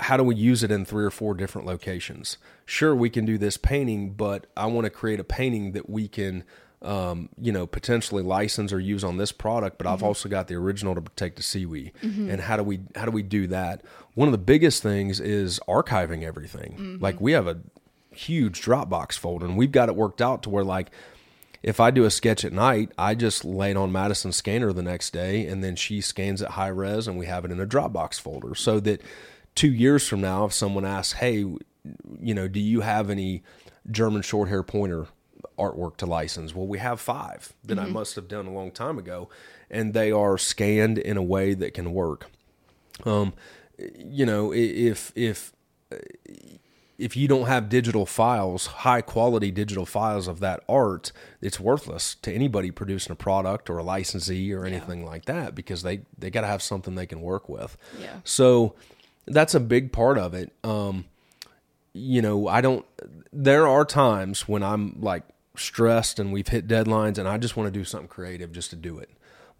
how 0.00 0.16
do 0.16 0.24
we 0.24 0.34
use 0.34 0.62
it 0.62 0.70
in 0.70 0.84
three 0.84 1.04
or 1.04 1.10
four 1.10 1.34
different 1.34 1.66
locations? 1.66 2.38
Sure, 2.66 2.94
we 2.94 3.10
can 3.10 3.24
do 3.24 3.38
this 3.38 3.56
painting, 3.56 4.10
but 4.10 4.46
I 4.56 4.66
want 4.66 4.84
to 4.84 4.90
create 4.90 5.20
a 5.20 5.24
painting 5.24 5.72
that 5.72 5.88
we 5.88 6.08
can, 6.08 6.44
um, 6.80 7.28
you 7.40 7.52
know, 7.52 7.66
potentially 7.66 8.22
license 8.22 8.72
or 8.72 8.80
use 8.80 9.04
on 9.04 9.18
this 9.18 9.30
product. 9.30 9.78
But 9.78 9.86
I've 9.86 9.98
mm-hmm. 9.98 10.06
also 10.06 10.28
got 10.28 10.48
the 10.48 10.54
original 10.54 10.94
to 10.94 11.02
take 11.16 11.36
to 11.36 11.42
Seaweed. 11.42 11.92
Mm-hmm. 12.02 12.30
And 12.30 12.40
how 12.40 12.56
do 12.56 12.62
we 12.62 12.80
how 12.96 13.04
do 13.04 13.10
we 13.10 13.22
do 13.22 13.46
that? 13.48 13.82
One 14.14 14.28
of 14.28 14.32
the 14.32 14.38
biggest 14.38 14.82
things 14.82 15.20
is 15.20 15.60
archiving 15.68 16.22
everything. 16.22 16.72
Mm-hmm. 16.72 17.02
Like 17.02 17.20
we 17.20 17.32
have 17.32 17.46
a 17.46 17.60
huge 18.10 18.62
Dropbox 18.62 19.18
folder, 19.18 19.46
and 19.46 19.56
we've 19.56 19.72
got 19.72 19.88
it 19.88 19.96
worked 19.96 20.20
out 20.20 20.42
to 20.44 20.50
where 20.50 20.64
like 20.64 20.90
if 21.62 21.80
I 21.80 21.90
do 21.90 22.04
a 22.04 22.10
sketch 22.10 22.44
at 22.44 22.52
night, 22.52 22.90
I 22.98 23.14
just 23.14 23.44
lay 23.44 23.70
it 23.70 23.76
on 23.76 23.92
Madison's 23.92 24.36
scanner 24.36 24.72
the 24.72 24.82
next 24.82 25.12
day, 25.12 25.46
and 25.46 25.62
then 25.62 25.76
she 25.76 26.00
scans 26.00 26.42
it 26.42 26.50
high 26.50 26.68
res, 26.68 27.06
and 27.06 27.18
we 27.18 27.26
have 27.26 27.44
it 27.44 27.50
in 27.50 27.60
a 27.60 27.66
Dropbox 27.66 28.20
folder, 28.20 28.54
so 28.54 28.80
that 28.80 29.00
two 29.54 29.72
years 29.72 30.06
from 30.08 30.20
now, 30.20 30.44
if 30.44 30.52
someone 30.52 30.84
asks, 30.84 31.14
"Hey, 31.14 31.38
you 31.38 32.34
know, 32.34 32.48
do 32.48 32.60
you 32.60 32.80
have 32.80 33.10
any 33.10 33.42
German 33.90 34.22
short 34.22 34.48
hair 34.48 34.62
pointer 34.62 35.06
artwork 35.58 35.96
to 35.98 36.06
license?" 36.06 36.54
Well, 36.54 36.66
we 36.66 36.78
have 36.78 37.00
five 37.00 37.52
that 37.64 37.78
I 37.78 37.86
must 37.86 38.16
have 38.16 38.28
done 38.28 38.46
a 38.46 38.52
long 38.52 38.70
time 38.70 38.98
ago, 38.98 39.28
and 39.70 39.94
they 39.94 40.10
are 40.10 40.38
scanned 40.38 40.98
in 40.98 41.16
a 41.16 41.22
way 41.22 41.54
that 41.54 41.74
can 41.74 41.92
work. 41.92 42.30
Um, 43.04 43.34
you 43.96 44.26
know, 44.26 44.52
if 44.52 45.12
if 45.14 45.52
if 47.02 47.16
you 47.16 47.26
don't 47.26 47.46
have 47.46 47.68
digital 47.68 48.06
files, 48.06 48.66
high 48.66 49.00
quality 49.00 49.50
digital 49.50 49.84
files 49.84 50.28
of 50.28 50.38
that 50.38 50.62
art, 50.68 51.10
it's 51.40 51.58
worthless 51.58 52.14
to 52.22 52.32
anybody 52.32 52.70
producing 52.70 53.10
a 53.10 53.16
product 53.16 53.68
or 53.68 53.78
a 53.78 53.82
licensee 53.82 54.52
or 54.52 54.64
anything 54.64 55.04
like 55.04 55.24
that 55.24 55.54
because 55.54 55.82
they 55.82 56.02
they 56.16 56.30
got 56.30 56.42
to 56.42 56.46
have 56.46 56.62
something 56.62 56.94
they 56.94 57.06
can 57.06 57.20
work 57.20 57.48
with. 57.48 57.76
Yeah. 58.00 58.20
So 58.22 58.76
that's 59.26 59.52
a 59.52 59.60
big 59.60 59.90
part 59.90 60.16
of 60.16 60.32
it. 60.32 60.52
Um, 60.62 61.06
you 61.92 62.22
know, 62.22 62.46
I 62.46 62.60
don't. 62.60 62.86
There 63.32 63.66
are 63.66 63.84
times 63.84 64.46
when 64.46 64.62
I'm 64.62 65.00
like 65.00 65.24
stressed 65.56 66.20
and 66.20 66.32
we've 66.32 66.48
hit 66.48 66.68
deadlines, 66.68 67.18
and 67.18 67.26
I 67.26 67.36
just 67.36 67.56
want 67.56 67.66
to 67.66 67.76
do 67.76 67.84
something 67.84 68.08
creative 68.08 68.52
just 68.52 68.70
to 68.70 68.76
do 68.76 68.98
it. 68.98 69.10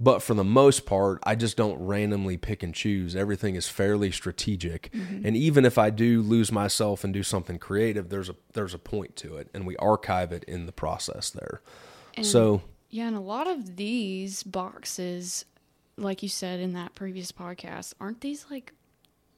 But 0.03 0.21
for 0.21 0.35
the 0.35 0.43
most 0.43 0.85
part, 0.85 1.21
I 1.23 1.37
just 1.37 1.57
don't 1.57 1.79
randomly 1.79 2.37
pick 2.37 2.65
and 2.65 2.75
choose. 2.75 3.15
Everything 3.15 3.55
is 3.55 3.69
fairly 3.69 4.11
strategic, 4.11 4.93
and 4.93 5.37
even 5.37 5.65
if 5.65 5.79
I 5.79 5.91
do 5.91 6.23
lose 6.23 6.51
myself 6.51 7.05
and 7.05 7.15
do 7.15 7.23
something 7.23 7.57
creative, 7.61 8.09
there's 8.09 8.29
a 8.29 8.35
there's 8.53 8.75
a 8.75 8.79
point 8.79 9.15
to 9.17 9.37
it, 9.37 9.49
and 9.55 9.65
we 9.65 9.77
archive 9.77 10.33
it 10.33 10.43
in 10.45 10.67
the 10.67 10.73
process 10.73 11.31
there. 11.31 11.63
so 12.23 12.63
Yeah, 12.91 13.07
and 13.07 13.17
a 13.17 13.21
lot 13.21 13.47
of 13.47 13.77
these 13.77 14.43
boxes, 14.43 15.45
like 15.97 16.21
you 16.21 16.29
said 16.29 16.59
in 16.59 16.73
that 16.73 16.97
previous 16.97 17.31
podcast, 17.31 17.95
aren't 18.01 18.23
these 18.23 18.47
like 18.51 18.73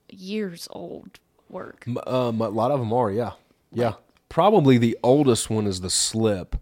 years 0.08 0.66
old 0.70 1.20
work? 1.50 1.86
Um, 2.06 2.40
a 2.40 2.48
lot 2.48 2.70
of 2.70 2.80
them 2.80 2.92
are, 2.94 3.10
yeah, 3.10 3.32
yeah. 3.70 3.94
Probably 4.30 4.78
the 4.78 4.96
oldest 5.02 5.50
one 5.50 5.66
is 5.66 5.82
the 5.82 5.90
slip, 5.90 6.56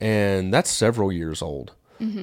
and 0.00 0.52
that's 0.52 0.70
several 0.70 1.12
years 1.12 1.40
old. 1.40 1.72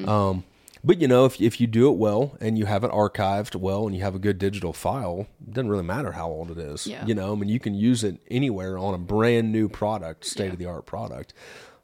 Um, 0.06 0.44
but 0.84 1.00
you 1.02 1.08
know, 1.08 1.26
if 1.26 1.40
if 1.42 1.60
you 1.62 1.68
do 1.68 1.90
it 1.92 1.98
well 1.98 2.38
and 2.42 2.58
you 2.58 2.66
have 2.66 2.84
it 2.84 2.92
archived 2.92 3.56
well 3.56 3.86
and 3.86 3.96
you 3.96 4.02
have 4.02 4.16
a 4.16 4.20
good 4.20 4.38
digital 4.40 4.74
file, 4.74 5.28
it 5.48 5.54
doesn't 5.54 5.70
really 5.70 5.84
matter 5.84 6.14
how 6.14 6.28
old 6.30 6.52
it 6.52 6.58
is. 6.58 6.88
Yeah. 6.88 7.06
You 7.06 7.14
know, 7.16 7.34
I 7.34 7.36
mean, 7.36 7.50
you 7.50 7.60
can 7.60 7.74
use 7.74 8.04
it 8.04 8.20
anywhere 8.30 8.78
on 8.78 8.94
a 8.94 8.98
brand 8.98 9.52
new 9.52 9.70
product, 9.70 10.26
state 10.26 10.54
of 10.54 10.60
the 10.60 10.66
art 10.66 10.86
product. 10.86 11.34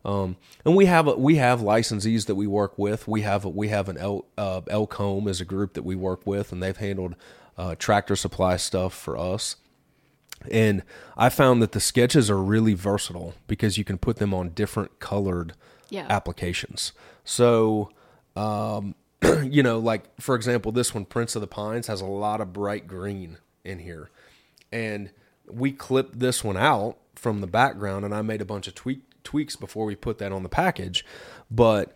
Um, 0.06 0.38
and 0.64 0.76
we 0.76 0.86
have 0.86 1.08
a, 1.08 1.16
we 1.16 1.36
have 1.36 1.60
licensees 1.60 2.28
that 2.28 2.36
we 2.36 2.48
work 2.48 2.78
with. 2.78 3.08
We 3.08 3.24
have 3.24 3.44
a, 3.44 3.50
we 3.50 3.68
have 3.68 3.90
an 3.90 3.98
El, 3.98 4.26
uh, 4.38 4.62
Elk 4.68 4.94
Home 4.94 5.28
as 5.28 5.42
a 5.42 5.46
group 5.46 5.74
that 5.74 5.84
we 5.84 5.96
work 5.96 6.26
with, 6.26 6.52
and 6.54 6.64
they've 6.64 6.78
handled 6.78 7.16
uh, 7.58 7.76
tractor 7.76 8.16
supply 8.16 8.56
stuff 8.56 8.94
for 8.94 9.18
us. 9.18 9.58
And 10.50 10.84
I 11.18 11.30
found 11.30 11.62
that 11.62 11.74
the 11.74 11.80
sketches 11.80 12.30
are 12.30 12.38
really 12.42 12.74
versatile 12.74 13.34
because 13.48 13.78
you 13.78 13.84
can 13.84 13.98
put 13.98 14.18
them 14.18 14.34
on 14.34 14.50
different 14.50 15.00
colored 15.00 15.54
Yeah. 15.90 16.06
applications. 16.10 16.94
So, 17.26 17.90
um, 18.38 18.96
you 19.44 19.64
know, 19.64 19.80
like 19.80 20.04
for 20.22 20.36
example, 20.36 20.72
this 20.72 20.94
one, 20.94 21.06
Prince 21.06 21.36
of 21.36 21.42
the 21.42 21.48
Pines, 21.48 21.88
has 21.88 22.02
a 22.02 22.06
lot 22.06 22.42
of 22.42 22.54
bright 22.54 22.88
green 22.88 23.38
in 23.64 23.80
here. 23.80 24.10
And 24.72 25.12
we 25.50 25.72
clipped 25.72 26.20
this 26.20 26.44
one 26.44 26.58
out 26.58 26.98
from 27.16 27.42
the 27.42 27.48
background, 27.48 28.06
and 28.06 28.14
I 28.14 28.22
made 28.22 28.42
a 28.42 28.46
bunch 28.46 28.68
of 28.68 28.76
tweak, 28.76 29.02
tweaks 29.24 29.56
before 29.56 29.86
we 29.86 29.96
put 29.96 30.20
that 30.20 30.32
on 30.32 30.44
the 30.44 30.50
package. 30.50 31.06
But 31.50 31.96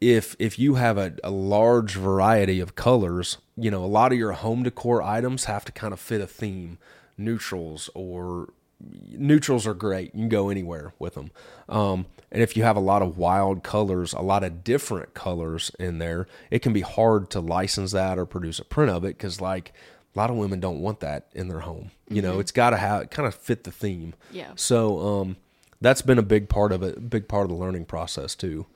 if 0.00 0.36
if 0.38 0.58
you 0.58 0.74
have 0.74 0.98
a, 0.98 1.14
a 1.24 1.30
large 1.30 1.94
variety 1.94 2.60
of 2.60 2.74
colors, 2.76 3.38
you 3.56 3.70
know, 3.70 3.84
a 3.84 3.86
lot 3.86 4.12
of 4.12 4.18
your 4.18 4.32
home 4.32 4.62
decor 4.62 5.02
items 5.02 5.44
have 5.44 5.64
to 5.64 5.72
kind 5.72 5.92
of 5.92 6.00
fit 6.00 6.20
a 6.20 6.26
theme, 6.26 6.78
neutrals 7.16 7.90
or 7.94 8.52
neutrals 8.80 9.66
are 9.66 9.74
great. 9.74 10.14
You 10.14 10.22
can 10.22 10.28
go 10.28 10.48
anywhere 10.48 10.94
with 10.98 11.14
them. 11.14 11.30
Um, 11.68 12.06
and 12.30 12.42
if 12.42 12.56
you 12.56 12.64
have 12.64 12.76
a 12.76 12.80
lot 12.80 13.02
of 13.02 13.16
wild 13.16 13.62
colors, 13.62 14.12
a 14.12 14.20
lot 14.20 14.42
of 14.42 14.64
different 14.64 15.14
colors 15.14 15.70
in 15.78 15.98
there, 15.98 16.26
it 16.50 16.60
can 16.60 16.72
be 16.72 16.80
hard 16.80 17.30
to 17.30 17.40
license 17.40 17.92
that 17.92 18.18
or 18.18 18.26
produce 18.26 18.58
a 18.58 18.64
print 18.64 18.90
of 18.90 19.04
it 19.04 19.16
because, 19.16 19.40
like, 19.40 19.72
a 20.14 20.18
lot 20.18 20.30
of 20.30 20.36
women 20.36 20.60
don't 20.60 20.80
want 20.80 21.00
that 21.00 21.26
in 21.32 21.48
their 21.48 21.60
home. 21.60 21.90
You 22.08 22.22
know, 22.22 22.38
it's 22.38 22.52
got 22.52 22.70
to 22.70 22.76
have 22.76 23.10
kind 23.10 23.26
of 23.26 23.34
fit 23.34 23.64
the 23.64 23.72
theme. 23.72 24.14
Yeah. 24.30 24.52
So 24.54 25.20
um, 25.20 25.36
that's 25.80 26.02
been 26.02 26.18
a 26.18 26.22
big 26.22 26.48
part 26.48 26.72
of 26.72 26.82
it, 26.82 27.10
big 27.10 27.28
part 27.28 27.44
of 27.44 27.50
the 27.50 27.56
learning 27.56 27.86
process 27.86 28.34
too. 28.34 28.66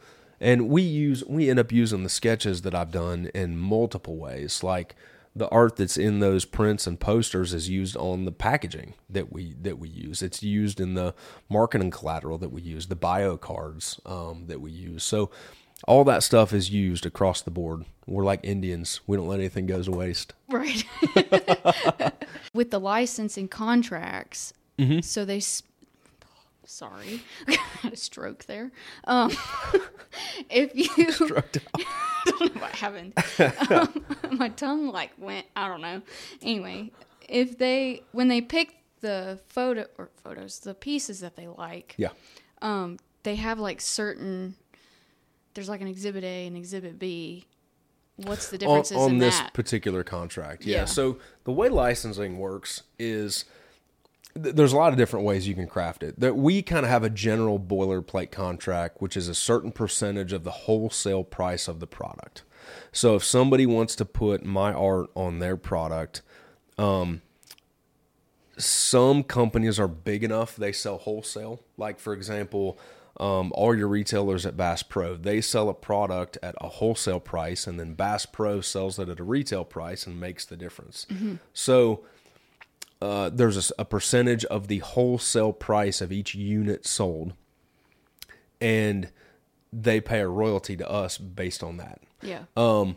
And 0.41 0.69
we 0.69 0.83
use 0.83 1.25
we 1.27 1.51
end 1.51 1.59
up 1.59 1.73
using 1.73 2.03
the 2.05 2.09
sketches 2.09 2.63
that 2.63 2.75
I've 2.75 2.93
done 2.93 3.31
in 3.35 3.57
multiple 3.57 4.17
ways. 4.17 4.63
Like 4.63 4.95
the 5.39 5.49
art 5.49 5.77
that's 5.77 5.97
in 5.97 6.21
those 6.21 6.45
prints 6.45 6.87
and 6.87 6.99
posters 7.01 7.55
is 7.55 7.69
used 7.69 7.97
on 7.97 8.25
the 8.25 8.33
packaging 8.33 8.95
that 9.09 9.33
we 9.33 9.55
that 9.63 9.79
we 9.79 9.89
use. 9.89 10.23
It's 10.23 10.43
used 10.43 10.81
in 10.81 10.95
the 10.95 11.15
marketing 11.49 11.91
collateral 11.91 12.39
that 12.39 12.53
we 12.53 12.61
use, 12.63 12.87
the 12.89 12.97
bio 12.97 13.37
cards 13.37 14.01
um, 14.05 14.45
that 14.49 14.61
we 14.61 14.71
use. 14.71 15.03
So 15.05 15.31
all 15.87 16.05
that 16.05 16.23
stuff 16.25 16.53
is 16.53 16.71
used 16.71 17.07
across 17.07 17.41
the 17.41 17.51
board. 17.53 17.85
We're 18.07 18.25
like 18.25 18.41
Indians. 18.43 19.01
We 19.07 19.17
don't 19.17 19.29
let 19.29 19.39
anything 19.39 19.67
go 19.67 19.83
to 19.83 19.91
waste. 19.91 20.35
Right. 20.49 20.85
With 22.55 22.71
the 22.71 22.81
licensing 22.81 23.49
contracts, 23.49 24.53
Mm-hmm. 24.79 25.01
so 25.01 25.25
they. 25.25 25.41
Sorry, 26.71 27.23
I 27.47 27.53
had 27.81 27.95
a 27.95 27.97
stroke 27.97 28.45
there. 28.45 28.71
Um, 29.05 29.33
if 30.51 30.75
you, 30.75 30.87
I 30.99 31.43
don't 32.27 32.55
know 32.55 32.61
what 32.61 32.73
happened. 32.73 33.15
Um, 33.71 34.05
my 34.37 34.51
tongue 34.51 34.89
like 34.93 35.13
went. 35.17 35.47
I 35.57 35.67
don't 35.67 35.81
know. 35.81 36.03
Anyway, 36.43 36.91
if 37.27 37.57
they 37.57 38.03
when 38.13 38.29
they 38.29 38.43
pick 38.43 38.75
the 39.01 39.41
photo 39.47 39.87
or 39.97 40.11
photos, 40.23 40.59
the 40.59 40.75
pieces 40.75 41.21
that 41.21 41.37
they 41.37 41.47
like, 41.47 41.95
Yeah. 41.97 42.11
um, 42.61 42.99
they 43.23 43.37
have 43.37 43.59
like 43.59 43.81
certain. 43.81 44.55
There's 45.55 45.71
like 45.71 45.81
an 45.81 45.89
exhibit 45.89 46.23
A 46.23 46.47
and 46.47 46.55
exhibit 46.55 46.99
B. 46.99 47.47
What's 48.17 48.51
the 48.51 48.57
on, 48.57 48.59
differences 48.59 48.97
on 48.99 49.11
in 49.13 49.19
this 49.19 49.39
that? 49.39 49.55
particular 49.55 50.05
contract. 50.05 50.67
Yeah. 50.67 50.81
Yeah. 50.81 50.85
So 50.85 51.19
the 51.45 51.53
way 51.53 51.71
licensing 51.71 52.39
works 52.39 52.83
is 52.99 53.47
th- 54.35 54.55
there's 54.55 54.73
a 54.73 54.77
lot 54.77 54.93
of 54.93 54.99
different 54.99 55.25
ways 55.25 55.49
you 55.49 55.55
can 55.55 55.67
craft 55.67 56.03
it. 56.03 56.19
That 56.21 56.37
we 56.37 56.63
kind 56.63 56.85
of 56.85 56.91
have 56.91 57.05
a 57.05 57.11
general 57.11 57.59
boilerplate 57.59 58.31
contract, 58.31 59.01
which 59.01 59.17
is 59.17 59.29
a 59.29 59.35
certain 59.35 59.73
percentage 59.73 60.33
of 60.33 60.45
the 60.45 60.51
wholesale 60.51 61.25
price 61.25 61.69
of 61.69 61.81
the 61.81 61.87
product. 61.87 62.43
So 62.93 63.17
if 63.17 63.25
somebody 63.25 63.67
wants 63.67 63.97
to 63.97 64.05
put 64.05 64.45
my 64.45 64.73
art 64.73 65.11
on 65.15 65.39
their 65.39 65.57
product, 65.57 66.23
um, 66.77 67.23
some 68.57 69.23
companies 69.23 69.79
are 69.79 69.89
big 69.89 70.25
enough 70.25 70.57
they 70.57 70.73
sell 70.73 70.99
wholesale. 70.99 71.61
Like 71.77 71.99
for 71.99 72.13
example, 72.13 72.79
um, 73.21 73.53
all 73.55 73.77
your 73.77 73.89
retailers 73.89 74.47
at 74.47 74.57
Bass 74.57 74.83
Pro, 74.83 75.17
they 75.17 75.41
sell 75.41 75.69
a 75.69 75.75
product 75.75 76.39
at 76.43 76.55
a 76.61 76.69
wholesale 76.69 77.21
price, 77.21 77.67
and 77.67 77.79
then 77.79 77.95
Bass 77.95 78.27
Pro 78.27 78.61
sells 78.61 78.99
it 78.99 79.09
at 79.09 79.19
a 79.19 79.25
retail 79.25 79.65
price 79.65 80.07
and 80.07 80.21
makes 80.21 80.45
the 80.45 80.57
difference. 80.57 81.07
So 81.53 82.05
uh, 83.01 83.31
there's 83.31 83.73
a 83.79 83.85
percentage 83.85 84.45
of 84.47 84.69
the 84.69 84.79
wholesale 84.79 85.53
price 85.53 86.01
of 86.01 86.13
each 86.13 86.35
unit 86.35 86.87
sold, 86.87 87.33
and 88.61 89.11
they 89.73 90.01
pay 90.01 90.21
a 90.21 90.29
royalty 90.29 90.77
to 90.77 90.91
us 90.91 91.19
based 91.19 91.63
on 91.63 91.77
that 91.77 92.01
yeah. 92.23 92.45
Um, 92.57 92.97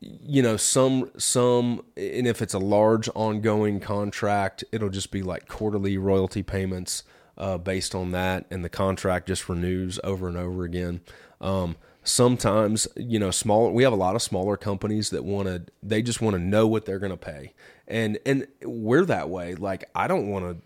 you 0.00 0.42
know 0.42 0.56
some 0.56 1.10
some 1.18 1.84
and 1.96 2.26
if 2.26 2.40
it's 2.40 2.54
a 2.54 2.58
large 2.58 3.08
ongoing 3.14 3.80
contract 3.80 4.64
it'll 4.72 4.88
just 4.88 5.10
be 5.10 5.22
like 5.22 5.46
quarterly 5.46 5.98
royalty 5.98 6.42
payments 6.42 7.02
uh, 7.36 7.58
based 7.58 7.94
on 7.94 8.12
that 8.12 8.46
and 8.50 8.64
the 8.64 8.70
contract 8.70 9.28
just 9.28 9.48
renews 9.48 10.00
over 10.02 10.26
and 10.26 10.38
over 10.38 10.64
again 10.64 11.02
um, 11.40 11.76
sometimes 12.02 12.88
you 12.96 13.18
know 13.18 13.30
small 13.30 13.70
we 13.72 13.82
have 13.82 13.92
a 13.92 13.96
lot 13.96 14.16
of 14.16 14.22
smaller 14.22 14.56
companies 14.56 15.10
that 15.10 15.24
want 15.24 15.46
to 15.46 15.62
they 15.82 16.00
just 16.00 16.20
want 16.20 16.34
to 16.34 16.40
know 16.40 16.66
what 16.66 16.86
they're 16.86 16.98
going 16.98 17.10
to 17.10 17.16
pay 17.16 17.52
and 17.86 18.18
and 18.24 18.46
we're 18.62 19.04
that 19.04 19.28
way 19.28 19.54
like 19.54 19.84
i 19.94 20.06
don't 20.06 20.28
want 20.28 20.44
to 20.44 20.56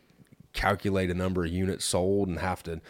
calculate 0.53 1.11
a 1.11 1.15
number 1.15 1.45
of 1.45 1.51
units 1.51 1.85
sold 1.85 2.29
and 2.29 2.39
have 2.39 2.63
to 2.63 2.81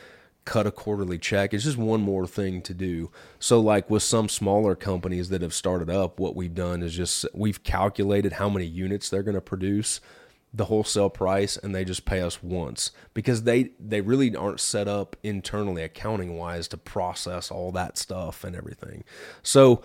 cut 0.44 0.66
a 0.66 0.70
quarterly 0.70 1.18
check. 1.18 1.54
It's 1.54 1.64
just 1.64 1.78
one 1.78 2.00
more 2.00 2.26
thing 2.26 2.62
to 2.62 2.74
do. 2.74 3.10
So, 3.38 3.60
like 3.60 3.90
with 3.90 4.02
some 4.02 4.28
smaller 4.28 4.74
companies 4.74 5.30
that 5.30 5.42
have 5.42 5.54
started 5.54 5.90
up, 5.90 6.20
what 6.20 6.36
we've 6.36 6.54
done 6.54 6.82
is 6.82 6.94
just 6.94 7.26
we've 7.34 7.62
calculated 7.62 8.34
how 8.34 8.48
many 8.48 8.66
units 8.66 9.08
they're 9.08 9.22
going 9.22 9.34
to 9.34 9.40
produce, 9.40 10.00
the 10.54 10.66
wholesale 10.66 11.10
price, 11.10 11.56
and 11.56 11.74
they 11.74 11.84
just 11.84 12.04
pay 12.04 12.20
us 12.20 12.42
once 12.42 12.92
because 13.12 13.42
they 13.42 13.70
they 13.78 14.00
really 14.00 14.34
aren't 14.34 14.60
set 14.60 14.88
up 14.88 15.16
internally 15.22 15.82
accounting 15.82 16.36
wise 16.36 16.68
to 16.68 16.76
process 16.76 17.50
all 17.50 17.72
that 17.72 17.98
stuff 17.98 18.44
and 18.44 18.56
everything. 18.56 19.04
So. 19.42 19.82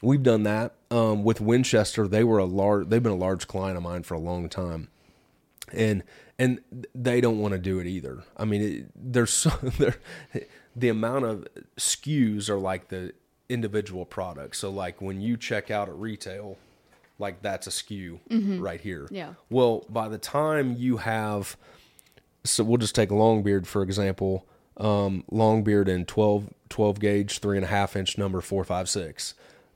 We've 0.00 0.22
done 0.22 0.44
that 0.44 0.74
um, 0.92 1.24
with 1.24 1.40
Winchester. 1.40 2.06
They 2.06 2.22
were 2.22 2.38
a 2.38 2.44
large. 2.44 2.88
They've 2.88 3.02
been 3.02 3.10
a 3.10 3.16
large 3.16 3.48
client 3.48 3.76
of 3.76 3.82
mine 3.82 4.04
for 4.04 4.14
a 4.14 4.20
long 4.20 4.48
time 4.48 4.86
and 5.72 6.02
and 6.38 6.60
they 6.94 7.20
don't 7.20 7.38
want 7.38 7.52
to 7.52 7.58
do 7.58 7.80
it 7.80 7.86
either. 7.86 8.22
I 8.36 8.44
mean, 8.44 8.62
it, 8.62 8.86
there's 8.94 9.32
so 9.32 9.50
there, 9.78 9.96
the 10.76 10.88
amount 10.88 11.24
of 11.24 11.48
SKUs 11.76 12.48
are 12.48 12.58
like 12.58 12.88
the 12.88 13.12
individual 13.48 14.04
products. 14.04 14.58
So 14.58 14.70
like 14.70 15.00
when 15.00 15.20
you 15.20 15.36
check 15.36 15.70
out 15.70 15.88
at 15.88 15.96
retail, 15.96 16.58
like 17.18 17.42
that's 17.42 17.66
a 17.66 17.70
SKU 17.70 18.20
right 18.60 18.80
here. 18.80 19.08
Yeah. 19.10 19.34
Well, 19.50 19.84
by 19.88 20.08
the 20.08 20.18
time 20.18 20.74
you 20.76 20.98
have, 20.98 21.56
so 22.44 22.64
we'll 22.64 22.78
just 22.78 22.94
take 22.94 23.10
Longbeard 23.10 23.66
for 23.66 23.82
example. 23.82 24.46
Um, 24.76 25.24
Longbeard 25.32 25.88
in 25.88 26.04
12, 26.04 26.54
12 26.68 27.00
gauge, 27.00 27.40
three 27.40 27.56
and 27.56 27.64
a 27.64 27.68
half 27.68 27.96
inch 27.96 28.16
number 28.16 28.40
four 28.40 28.64
five 28.64 28.88
six. 28.88 29.34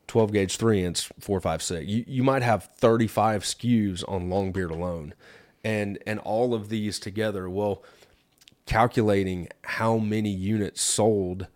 12 0.08 0.32
gauge 0.32 0.56
3 0.56 0.84
inch 0.84 1.10
456 1.20 1.88
you, 1.88 2.04
you 2.06 2.22
might 2.22 2.42
have 2.42 2.64
35 2.76 3.44
SKUs 3.44 4.04
on 4.06 4.28
Longbeard 4.28 4.70
alone 4.70 5.14
and 5.64 5.96
and 6.06 6.18
all 6.18 6.54
of 6.54 6.68
these 6.68 6.98
together 6.98 7.48
well 7.48 7.82
calculating 8.66 9.48
how 9.62 9.96
many 9.96 10.28
units 10.28 10.82
sold 10.82 11.46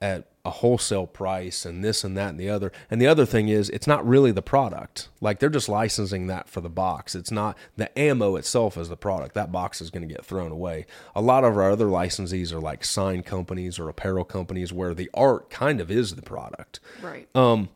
at 0.00 0.28
a 0.46 0.50
wholesale 0.50 1.06
price 1.06 1.66
and 1.66 1.84
this 1.84 2.04
and 2.04 2.16
that 2.16 2.30
and 2.30 2.40
the 2.40 2.48
other. 2.48 2.70
And 2.88 3.02
the 3.02 3.08
other 3.08 3.26
thing 3.26 3.48
is 3.48 3.68
it's 3.70 3.88
not 3.88 4.06
really 4.06 4.30
the 4.30 4.42
product. 4.42 5.08
Like 5.20 5.40
they're 5.40 5.50
just 5.50 5.68
licensing 5.68 6.28
that 6.28 6.48
for 6.48 6.60
the 6.60 6.68
box. 6.68 7.16
It's 7.16 7.32
not 7.32 7.58
the 7.76 7.96
ammo 7.98 8.36
itself 8.36 8.78
is 8.78 8.88
the 8.88 8.96
product. 8.96 9.34
That 9.34 9.50
box 9.50 9.80
is 9.80 9.90
going 9.90 10.08
to 10.08 10.14
get 10.14 10.24
thrown 10.24 10.52
away. 10.52 10.86
A 11.16 11.20
lot 11.20 11.42
of 11.42 11.56
our 11.56 11.72
other 11.72 11.86
licensees 11.86 12.52
are 12.52 12.60
like 12.60 12.84
sign 12.84 13.24
companies 13.24 13.78
or 13.78 13.88
apparel 13.88 14.24
companies 14.24 14.72
where 14.72 14.94
the 14.94 15.10
art 15.12 15.50
kind 15.50 15.80
of 15.80 15.90
is 15.90 16.14
the 16.14 16.22
product. 16.22 16.78
Right. 17.02 17.28
Um, 17.34 17.68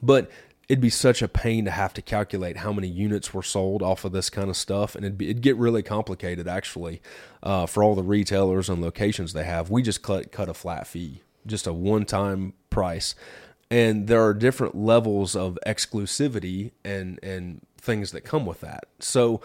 but 0.00 0.30
it'd 0.68 0.80
be 0.80 0.90
such 0.90 1.22
a 1.22 1.28
pain 1.28 1.64
to 1.64 1.70
have 1.70 1.94
to 1.94 2.02
calculate 2.02 2.58
how 2.58 2.72
many 2.72 2.86
units 2.86 3.32
were 3.32 3.42
sold 3.42 3.82
off 3.82 4.04
of 4.04 4.12
this 4.12 4.30
kind 4.30 4.50
of 4.50 4.56
stuff, 4.56 4.94
and 4.94 5.04
it'd, 5.04 5.18
be, 5.18 5.30
it'd 5.30 5.42
get 5.42 5.56
really 5.56 5.82
complicated 5.82 6.46
actually 6.46 7.00
uh, 7.42 7.66
for 7.66 7.82
all 7.82 7.94
the 7.94 8.02
retailers 8.02 8.68
and 8.68 8.80
locations 8.82 9.32
they 9.32 9.44
have. 9.44 9.70
We 9.70 9.82
just 9.82 10.02
cut 10.02 10.30
cut 10.30 10.48
a 10.48 10.54
flat 10.54 10.86
fee, 10.86 11.22
just 11.48 11.66
a 11.66 11.72
one 11.72 12.04
time 12.04 12.52
price, 12.70 13.16
and 13.70 14.06
there 14.06 14.22
are 14.24 14.34
different 14.34 14.76
levels 14.76 15.34
of 15.34 15.58
exclusivity 15.66 16.70
and 16.84 17.18
and 17.22 17.60
things 17.76 18.12
that 18.12 18.22
come 18.22 18.46
with 18.46 18.60
that. 18.60 18.84
So. 19.00 19.40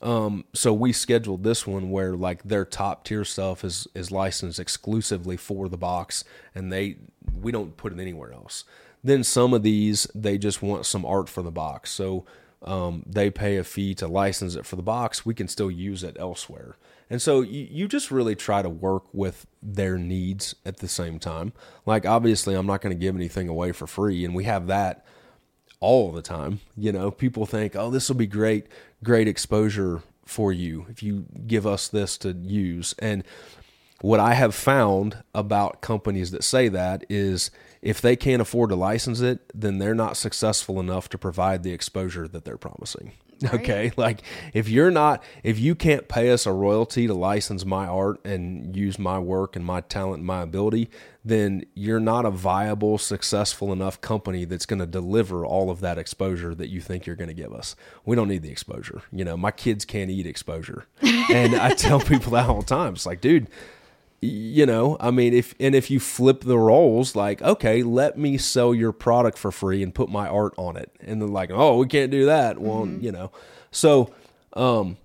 Um, 0.00 0.44
so 0.54 0.72
we 0.72 0.92
scheduled 0.92 1.42
this 1.42 1.66
one 1.66 1.90
where 1.90 2.14
like 2.14 2.44
their 2.44 2.64
top 2.64 3.02
tier 3.04 3.24
stuff 3.24 3.64
is 3.64 3.88
is 3.96 4.12
licensed 4.12 4.60
exclusively 4.60 5.36
for 5.36 5.68
the 5.68 5.76
box, 5.76 6.22
and 6.54 6.72
they 6.72 6.98
we 7.42 7.50
don't 7.50 7.76
put 7.76 7.92
it 7.92 7.98
anywhere 7.98 8.32
else. 8.32 8.64
then 9.02 9.24
some 9.24 9.54
of 9.54 9.62
these 9.62 10.06
they 10.14 10.38
just 10.38 10.62
want 10.62 10.86
some 10.86 11.04
art 11.04 11.28
for 11.28 11.42
the 11.42 11.50
box. 11.50 11.90
So 11.90 12.24
um, 12.62 13.02
they 13.06 13.30
pay 13.30 13.56
a 13.56 13.64
fee 13.64 13.94
to 13.96 14.06
license 14.08 14.54
it 14.56 14.66
for 14.66 14.76
the 14.76 14.82
box. 14.82 15.24
We 15.24 15.34
can 15.34 15.48
still 15.48 15.70
use 15.70 16.02
it 16.02 16.16
elsewhere. 16.18 16.76
And 17.10 17.22
so 17.22 17.40
you, 17.40 17.66
you 17.70 17.88
just 17.88 18.10
really 18.10 18.34
try 18.34 18.62
to 18.62 18.68
work 18.68 19.04
with 19.12 19.46
their 19.62 19.96
needs 19.98 20.54
at 20.64 20.78
the 20.78 20.88
same 20.88 21.18
time. 21.18 21.52
Like, 21.86 22.04
obviously, 22.04 22.54
I'm 22.54 22.66
not 22.66 22.80
going 22.80 22.94
to 22.96 23.00
give 23.00 23.16
anything 23.16 23.48
away 23.48 23.72
for 23.72 23.86
free. 23.86 24.24
And 24.24 24.34
we 24.34 24.44
have 24.44 24.66
that 24.66 25.04
all 25.80 26.12
the 26.12 26.22
time. 26.22 26.60
You 26.76 26.92
know, 26.92 27.10
people 27.10 27.46
think, 27.46 27.74
oh, 27.76 27.90
this 27.90 28.08
will 28.08 28.16
be 28.16 28.26
great, 28.26 28.66
great 29.02 29.28
exposure 29.28 30.02
for 30.24 30.52
you 30.52 30.86
if 30.90 31.02
you 31.02 31.24
give 31.46 31.66
us 31.66 31.88
this 31.88 32.18
to 32.18 32.32
use. 32.32 32.94
And 32.98 33.24
what 34.00 34.20
I 34.20 34.34
have 34.34 34.54
found 34.54 35.22
about 35.34 35.80
companies 35.80 36.30
that 36.30 36.44
say 36.44 36.68
that 36.68 37.04
is 37.08 37.50
if 37.82 38.00
they 38.00 38.16
can't 38.16 38.42
afford 38.42 38.70
to 38.70 38.76
license 38.76 39.20
it, 39.20 39.40
then 39.54 39.78
they're 39.78 39.94
not 39.94 40.16
successful 40.16 40.80
enough 40.80 41.08
to 41.10 41.18
provide 41.18 41.62
the 41.62 41.72
exposure 41.72 42.28
that 42.28 42.44
they're 42.44 42.56
promising. 42.56 43.12
Right. 43.42 43.54
Okay. 43.54 43.92
Like 43.98 44.22
if 44.54 44.68
you're 44.68 44.90
not, 44.90 45.22
if 45.42 45.58
you 45.58 45.74
can't 45.74 46.08
pay 46.08 46.30
us 46.30 46.46
a 46.46 46.52
royalty 46.52 47.06
to 47.08 47.14
license 47.14 47.64
my 47.64 47.86
art 47.86 48.24
and 48.24 48.76
use 48.76 48.98
my 48.98 49.18
work 49.18 49.56
and 49.56 49.64
my 49.64 49.80
talent 49.80 50.18
and 50.18 50.26
my 50.26 50.42
ability, 50.42 50.88
then 51.24 51.64
you're 51.74 52.00
not 52.00 52.24
a 52.24 52.30
viable, 52.30 52.96
successful 52.96 53.72
enough 53.72 54.00
company 54.00 54.44
that's 54.44 54.66
going 54.66 54.78
to 54.78 54.86
deliver 54.86 55.44
all 55.44 55.70
of 55.70 55.80
that 55.80 55.98
exposure 55.98 56.54
that 56.54 56.68
you 56.68 56.80
think 56.80 57.06
you're 57.06 57.16
going 57.16 57.28
to 57.28 57.34
give 57.34 57.52
us. 57.52 57.74
We 58.04 58.14
don't 58.14 58.28
need 58.28 58.42
the 58.42 58.50
exposure. 58.50 59.02
You 59.12 59.24
know, 59.24 59.36
my 59.36 59.50
kids 59.50 59.84
can't 59.84 60.10
eat 60.10 60.26
exposure. 60.26 60.86
and 61.02 61.56
I 61.56 61.74
tell 61.74 62.00
people 62.00 62.32
that 62.32 62.48
all 62.48 62.60
the 62.60 62.66
time. 62.66 62.94
It's 62.94 63.06
like, 63.06 63.20
dude, 63.20 63.48
you 64.20 64.66
know 64.66 64.96
i 64.98 65.10
mean 65.10 65.32
if 65.32 65.54
and 65.60 65.76
if 65.76 65.90
you 65.90 66.00
flip 66.00 66.40
the 66.40 66.58
roles 66.58 67.14
like 67.14 67.40
okay 67.42 67.84
let 67.84 68.18
me 68.18 68.36
sell 68.36 68.74
your 68.74 68.92
product 68.92 69.38
for 69.38 69.52
free 69.52 69.82
and 69.82 69.94
put 69.94 70.08
my 70.08 70.28
art 70.28 70.54
on 70.56 70.76
it. 70.76 70.90
And 71.00 71.20
then 71.22 71.32
like 71.32 71.50
oh 71.50 71.78
we 71.78 71.86
can't 71.86 72.10
do 72.10 72.26
that. 72.26 72.58
Well 72.58 72.86
mm-hmm. 72.86 73.04
you 73.04 73.12
know. 73.12 73.30
So 73.70 74.12
um 74.54 74.96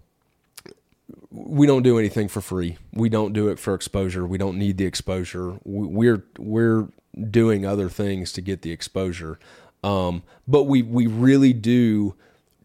we 1.31 1.65
don't 1.65 1.83
do 1.83 1.97
anything 1.97 2.27
for 2.27 2.41
free. 2.41 2.77
We 2.91 3.09
don't 3.09 3.33
do 3.33 3.47
it 3.49 3.57
for 3.57 3.73
exposure. 3.73 4.25
We 4.25 4.37
don't 4.37 4.57
need 4.57 4.77
the 4.77 4.85
exposure. 4.85 5.59
We're 5.63 6.23
we're 6.37 6.89
doing 7.29 7.65
other 7.65 7.89
things 7.89 8.31
to 8.33 8.41
get 8.41 8.61
the 8.61 8.71
exposure. 8.71 9.39
Um 9.83 10.23
but 10.47 10.63
we 10.63 10.81
we 10.81 11.07
really 11.07 11.53
do 11.53 12.15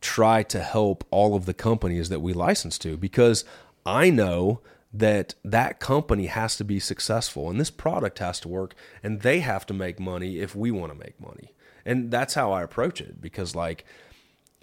try 0.01 0.43
to 0.45 0.63
help 0.63 1.05
all 1.11 1.35
of 1.35 1.47
the 1.47 1.55
companies 1.55 2.09
that 2.09 2.21
we 2.21 2.33
license 2.33 2.79
to 2.79 2.97
because 2.97 3.45
i 3.85 4.09
know 4.09 4.61
that 4.93 5.35
that 5.45 5.81
company 5.81 6.27
has 6.27 6.57
to 6.57 6.65
be 6.65 6.81
successful 6.81 7.51
and 7.51 7.61
this 7.61 7.71
product 7.71 8.19
has 8.21 8.41
to 8.41 8.49
work 8.49 8.75
and 9.03 9.21
they 9.21 9.41
have 9.41 9.67
to 9.67 9.75
make 9.75 10.01
money 10.01 10.39
if 10.39 10.57
we 10.57 10.71
want 10.71 10.93
to 10.93 10.99
make 10.99 11.21
money. 11.21 11.53
And 11.85 12.11
that's 12.11 12.35
how 12.35 12.53
I 12.53 12.63
approach 12.63 13.01
it 13.01 13.21
because 13.21 13.55
like 13.55 13.85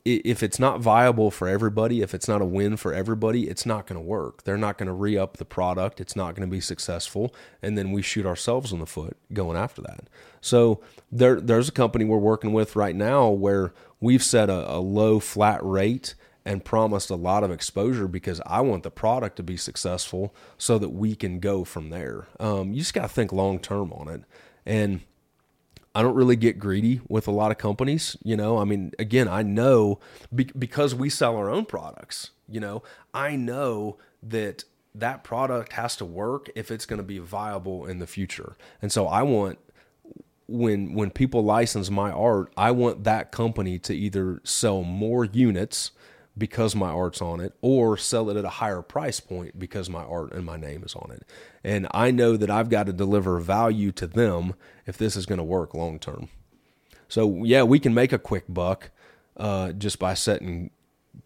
if 0.06 0.44
it's 0.44 0.60
not 0.60 0.82
viable 0.82 1.32
for 1.32 1.48
everybody, 1.48 2.02
if 2.02 2.14
it's 2.14 2.28
not 2.28 2.40
a 2.40 2.46
win 2.46 2.78
for 2.78 2.94
everybody, 2.94 3.50
it's 3.50 3.66
not 3.66 3.88
going 3.88 4.00
to 4.00 4.06
work. 4.06 4.44
They're 4.44 4.56
not 4.56 4.78
going 4.78 4.86
to 4.86 4.94
re 4.94 5.18
up 5.18 5.38
the 5.38 5.46
product. 5.46 6.00
It's 6.00 6.16
not 6.16 6.36
going 6.36 6.48
to 6.48 6.52
be 6.52 6.62
successful. 6.62 7.34
And 7.64 7.76
then 7.76 7.92
we 7.92 8.04
shoot 8.04 8.26
ourselves 8.26 8.72
in 8.72 8.80
the 8.80 8.86
foot 8.86 9.18
going 9.34 9.58
after 9.58 9.82
that. 9.82 10.08
So 10.42 10.80
there, 11.12 11.42
there's 11.42 11.70
a 11.70 11.72
company 11.72 12.06
we're 12.06 12.18
working 12.20 12.54
with 12.54 12.76
right 12.76 12.96
now 12.96 13.30
where 13.30 13.74
we've 14.00 14.24
set 14.24 14.48
a, 14.48 14.72
a 14.72 14.78
low 14.78 15.20
flat 15.20 15.66
rate 15.66 16.14
and 16.46 16.64
promised 16.64 17.10
a 17.10 17.16
lot 17.16 17.44
of 17.44 17.52
exposure 17.52 18.08
because 18.08 18.40
I 18.46 18.62
want 18.62 18.84
the 18.84 18.92
product 18.92 19.36
to 19.38 19.44
be 19.44 19.58
successful 19.58 20.34
so 20.58 20.78
that 20.78 20.90
we 20.90 21.16
can 21.16 21.40
go 21.40 21.64
from 21.64 21.90
there. 21.90 22.28
Um, 22.40 22.72
you 22.72 22.80
just 22.80 22.94
got 22.94 23.04
to 23.04 23.08
think 23.08 23.34
long 23.34 23.60
term 23.60 23.92
on 23.92 24.08
it. 24.08 24.22
And 24.66 25.02
I 25.96 26.04
don't 26.04 26.16
really 26.16 26.36
get 26.36 26.60
greedy 26.60 27.02
with 27.08 27.28
a 27.28 27.32
lot 27.32 27.52
of 27.52 27.58
companies. 27.58 28.16
You 28.24 28.38
know, 28.38 28.58
I 28.60 28.66
mean, 28.66 28.92
again, 29.00 29.28
I 29.28 29.42
know 29.42 30.00
be- 30.34 30.52
because 30.58 30.94
we 30.94 31.10
sell 31.10 31.36
our 31.36 31.50
own 31.50 31.66
products, 31.66 32.32
you 32.48 32.60
know, 32.60 32.84
I 33.14 33.36
know 33.36 33.98
that 34.22 34.66
that 34.94 35.24
product 35.24 35.74
has 35.74 35.96
to 35.98 36.06
work 36.06 36.50
if 36.56 36.70
it's 36.70 36.86
going 36.86 36.98
to 36.98 37.04
be 37.04 37.20
viable 37.20 37.86
in 37.86 38.00
the 38.00 38.08
future. 38.08 38.56
And 38.82 38.92
so 38.92 39.08
I 39.08 39.24
want 39.24 39.58
when 40.48 40.94
when 40.94 41.10
people 41.10 41.44
license 41.44 41.90
my 41.90 42.12
art, 42.12 42.54
I 42.56 42.72
want 42.72 43.04
that 43.06 43.32
company 43.32 43.80
to 43.80 43.96
either 43.96 44.42
sell 44.44 44.84
more 44.84 45.26
units 45.26 45.92
because 46.38 46.76
my 46.76 46.90
art's 46.90 47.22
on 47.22 47.40
it 47.40 47.54
or 47.62 47.98
sell 47.98 48.30
it 48.30 48.38
at 48.38 48.46
a 48.46 48.50
higher 48.50 48.82
price 48.82 49.20
point 49.20 49.58
because 49.58 49.90
my 49.90 50.04
art 50.04 50.34
and 50.34 50.46
my 50.46 50.58
name 50.58 50.84
is 50.84 50.96
on 50.96 51.12
it. 51.12 51.24
And 51.64 51.88
I 51.92 52.12
know 52.12 52.38
that 52.38 52.50
I've 52.50 52.70
got 52.70 52.88
to 52.88 52.94
deliver 52.94 53.40
value 53.40 53.92
to 53.94 54.08
them 54.08 54.54
if 54.86 54.98
this 54.98 55.16
is 55.16 55.26
going 55.26 55.38
to 55.38 55.44
work 55.44 55.74
long 55.74 56.00
term. 56.00 56.30
So 57.08 57.44
yeah, 57.44 57.64
we 57.64 57.80
can 57.80 57.94
make 57.94 58.12
a 58.12 58.20
quick 58.20 58.46
buck 58.50 58.92
uh, 59.38 59.72
just 59.72 60.00
by 60.00 60.14
setting 60.14 60.72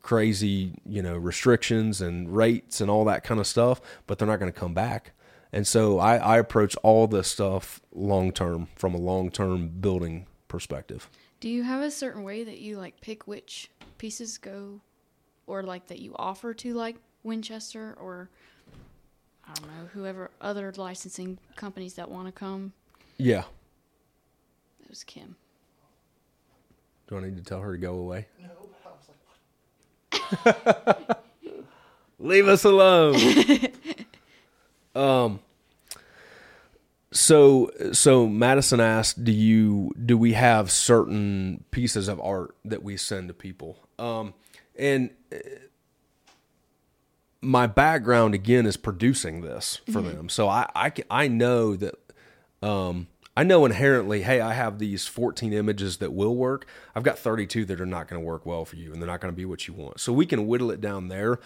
crazy, 0.02 0.74
you 0.86 1.02
know, 1.02 1.18
restrictions 1.18 2.02
and 2.02 2.36
rates 2.36 2.80
and 2.82 2.92
all 2.92 3.06
that 3.06 3.24
kind 3.24 3.40
of 3.40 3.48
stuff, 3.48 3.82
but 4.06 4.18
they're 4.18 4.28
not 4.28 4.40
going 4.40 4.52
to 4.52 4.60
come 4.60 4.74
back. 4.74 5.12
And 5.52 5.66
so 5.66 5.98
I, 5.98 6.18
I 6.18 6.38
approach 6.38 6.76
all 6.84 7.08
this 7.08 7.28
stuff 7.28 7.82
long 7.92 8.32
term 8.32 8.68
from 8.76 8.94
a 8.94 9.00
long 9.00 9.32
term 9.32 9.70
building 9.70 10.28
perspective. 10.48 11.10
Do 11.40 11.50
you 11.50 11.64
have 11.64 11.82
a 11.82 11.90
certain 11.90 12.24
way 12.24 12.44
that 12.44 12.60
you 12.60 12.78
like 12.78 13.02
pick 13.02 13.28
which 13.28 13.72
pieces 13.98 14.38
go 14.38 14.82
or 15.50 15.64
like 15.64 15.88
that 15.88 16.00
you 16.00 16.16
offer 16.18 16.54
to 16.54 16.74
like 16.74 16.96
Winchester 17.24 17.98
or 18.00 18.30
I 19.48 19.54
don't 19.56 19.68
know 19.68 19.86
whoever 19.94 20.30
other 20.40 20.72
licensing 20.78 21.40
companies 21.56 21.96
that 21.96 22.10
want 22.10 22.28
to 22.28 22.32
come. 22.32 22.74
Yeah. 23.18 23.44
It 24.82 24.90
was 24.90 25.04
Kim. 25.04 25.36
Do 27.08 27.18
I 27.18 27.22
need 27.22 27.38
to 27.38 27.44
tell 27.44 27.60
her 27.62 27.72
to 27.72 27.78
go 27.80 27.96
away? 27.96 28.28
No. 28.40 28.50
I 30.12 30.22
was 30.22 30.46
like, 30.86 31.18
Leave 32.20 32.48
us 32.48 32.64
alone. 32.64 33.16
um. 34.96 35.40
So 37.12 37.72
so 37.92 38.28
Madison 38.28 38.80
asked, 38.80 39.24
"Do 39.24 39.32
you 39.32 39.92
do 40.06 40.16
we 40.16 40.34
have 40.34 40.70
certain 40.70 41.64
pieces 41.72 42.08
of 42.08 42.20
art 42.22 42.56
that 42.66 42.84
we 42.84 42.98
send 42.98 43.30
to 43.30 43.34
people?" 43.34 43.80
Um, 43.98 44.36
and 44.80 45.10
uh, 45.34 45.38
my 47.42 47.68
background 47.68 48.34
again 48.34 48.66
is 48.66 48.78
producing 48.78 49.42
this 49.42 49.82
for 49.86 50.02
mm-hmm. 50.02 50.16
them, 50.16 50.30
so 50.30 50.48
I, 50.48 50.70
I 50.76 50.92
I 51.10 51.28
know 51.28 51.76
that 51.76 51.96
um, 52.62 53.08
I 53.40 53.44
know 53.44 53.66
inherently, 53.66 54.24
hey, 54.24 54.42
I 54.42 54.54
have 54.54 54.80
these 54.80 55.08
14 55.08 55.54
images 55.54 55.98
that 55.98 56.12
will 56.12 56.36
work. 56.36 56.68
I've 56.94 57.04
got 57.04 57.18
32 57.18 57.64
that 57.66 57.80
are 57.80 57.86
not 57.86 58.10
going 58.10 58.22
to 58.22 58.26
work 58.26 58.46
well 58.46 58.66
for 58.66 58.76
you, 58.76 58.92
and 58.92 59.02
they're 59.02 59.08
not 59.08 59.22
going 59.22 59.32
to 59.32 59.38
be 59.38 59.46
what 59.46 59.66
you 59.66 59.74
want. 59.74 60.02
So 60.02 60.12
we 60.12 60.26
can 60.26 60.46
whittle 60.46 60.72
it 60.72 60.82
down 60.82 61.08
there. 61.08 61.40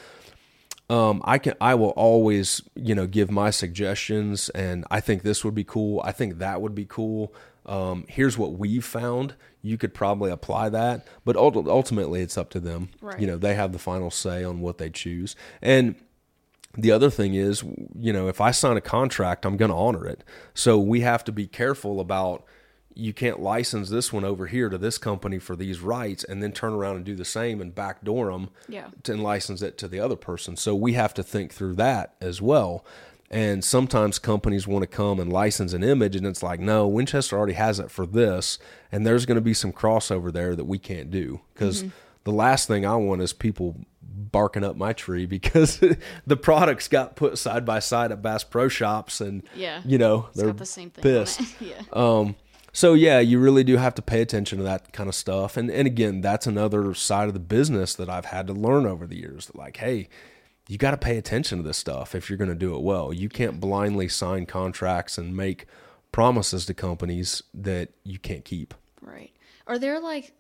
Um, 0.90 1.22
I 1.24 1.38
can, 1.38 1.54
I 1.62 1.76
will 1.76 1.92
always, 1.92 2.62
you 2.76 2.96
know, 2.96 3.06
give 3.06 3.30
my 3.30 3.52
suggestions, 3.52 4.50
and 4.50 4.86
I 4.90 5.02
think 5.02 5.22
this 5.22 5.46
would 5.46 5.54
be 5.54 5.64
cool. 5.64 6.02
I 6.04 6.12
think 6.12 6.40
that 6.40 6.62
would 6.62 6.74
be 6.74 6.86
cool 6.86 7.34
um, 7.66 8.06
here's 8.08 8.38
what 8.38 8.54
we've 8.54 8.84
found. 8.84 9.36
You 9.62 9.78
could 9.78 9.94
probably 9.94 10.32
apply 10.32 10.70
that, 10.70 11.08
but 11.24 11.38
ultimately 11.38 12.22
it's 12.22 12.38
up 12.38 12.50
to 12.52 12.60
them. 12.60 12.90
Right. 13.02 13.20
You 13.20 13.28
know, 13.28 13.38
they 13.38 13.56
have 13.56 13.72
the 13.72 13.80
final 13.80 14.12
say 14.12 14.44
on 14.44 14.60
what 14.60 14.78
they 14.78 14.90
choose. 14.90 15.36
And 15.62 15.96
the 16.78 16.92
other 16.92 17.10
thing 17.10 17.36
is, 17.36 17.64
you 17.98 18.12
know, 18.12 18.28
if 18.28 18.42
I 18.42 18.52
sign 18.52 18.78
a 18.78 18.82
contract, 18.82 19.46
I'm 19.46 19.58
going 19.58 19.72
to 19.72 19.78
honor 19.78 20.06
it. 20.06 20.24
So 20.54 20.78
we 20.78 21.02
have 21.02 21.24
to 21.26 21.32
be 21.32 21.48
careful 21.48 22.00
about 22.00 22.46
you 22.96 23.14
can't 23.14 23.40
license 23.40 23.90
this 23.90 24.14
one 24.14 24.24
over 24.24 24.48
here 24.48 24.70
to 24.70 24.78
this 24.78 24.98
company 24.98 25.40
for 25.40 25.56
these 25.56 25.80
rights 25.80 26.24
and 26.24 26.44
then 26.44 26.52
turn 26.52 26.74
around 26.74 26.98
and 26.98 27.06
do 27.06 27.16
the 27.16 27.26
same 27.26 27.60
and 27.60 27.74
backdoor 27.74 28.32
them 28.32 28.50
yeah. 28.68 28.88
to, 29.04 29.14
and 29.14 29.24
license 29.24 29.62
it 29.62 29.78
to 29.80 29.88
the 29.88 30.00
other 30.00 30.16
person. 30.16 30.56
So 30.56 30.76
we 30.76 30.94
have 30.94 31.14
to 31.16 31.24
think 31.24 31.54
through 31.54 31.76
that 31.76 32.16
as 32.22 32.42
well. 32.42 32.86
And 33.34 33.64
sometimes 33.64 34.20
companies 34.20 34.68
want 34.68 34.84
to 34.84 34.88
come 34.88 35.20
and 35.20 35.34
license 35.34 35.74
an 35.74 35.84
image, 35.84 36.16
and 36.16 36.28
it's 36.28 36.44
like, 36.44 36.60
no, 36.60 36.88
Winchester 36.88 37.36
already 37.36 37.54
has 37.54 37.80
it 37.80 37.90
for 37.90 38.06
this, 38.06 38.60
and 38.92 39.08
there's 39.08 39.26
going 39.26 39.38
to 39.38 39.42
be 39.42 39.56
some 39.56 39.74
crossover 39.74 40.32
there 40.32 40.56
that 40.56 40.66
we 40.66 40.78
can't 40.78 41.10
do. 41.10 41.42
Because 41.52 41.80
mm-hmm. 41.80 41.90
the 42.26 42.32
last 42.32 42.68
thing 42.68 42.86
I 42.86 42.96
want 42.96 43.24
is 43.24 43.34
people 43.34 43.76
barking 44.02 44.64
up 44.64 44.76
my 44.76 44.94
tree 44.94 45.26
because 45.38 45.80
the 46.28 46.38
products 46.38 46.88
got 46.88 47.16
put 47.16 47.40
side 47.40 47.66
by 47.66 47.80
side 47.80 48.12
at 48.12 48.22
Bass 48.22 48.44
Pro 48.44 48.68
Shops, 48.68 49.20
and 49.20 49.42
yeah, 49.56 49.82
you 49.84 49.98
know 49.98 50.28
it's 50.30 50.38
they're 50.38 50.54
the 50.54 50.66
same 50.66 50.92
thing 50.92 51.02
pissed. 51.02 51.42
yeah. 51.60 51.82
Um, 51.92 52.36
so 52.72 52.94
yeah, 52.94 53.20
you 53.20 53.40
really 53.40 53.64
do 53.64 53.78
have 53.78 53.96
to 53.96 54.02
pay 54.02 54.22
attention 54.22 54.58
to 54.58 54.64
that 54.64 54.94
kind 54.94 55.08
of 55.08 55.16
stuff. 55.16 55.58
And 55.58 55.72
and 55.72 55.88
again, 55.88 56.22
that's 56.22 56.48
another 56.48 56.94
side 56.94 57.28
of 57.28 57.34
the 57.34 57.40
business 57.40 57.96
that 57.96 58.10
I've 58.10 58.26
had 58.26 58.48
to 58.48 58.54
learn 58.54 58.86
over 58.86 59.08
the 59.08 59.18
years. 59.18 59.52
Like, 59.54 59.78
hey, 59.78 60.10
you 60.68 60.78
got 60.78 60.92
to 60.92 60.98
pay 60.98 61.18
attention 61.18 61.58
to 61.58 61.64
this 61.64 61.78
stuff 61.78 62.16
if 62.16 62.30
you're 62.30 62.38
going 62.38 62.50
to 62.50 62.56
do 62.56 62.76
it 62.76 62.82
well. 62.82 63.12
You 63.14 63.30
can't 63.30 63.60
blindly 63.60 64.08
sign 64.08 64.46
contracts 64.46 65.18
and 65.18 65.36
make 65.36 65.66
promises 66.12 66.66
to 66.68 66.74
companies 66.74 67.44
that 67.54 67.90
you 68.04 68.20
can't 68.20 68.46
keep. 68.46 68.74
Right. 69.02 69.32
Are 69.68 69.78
there 69.78 70.00
like 70.00 70.34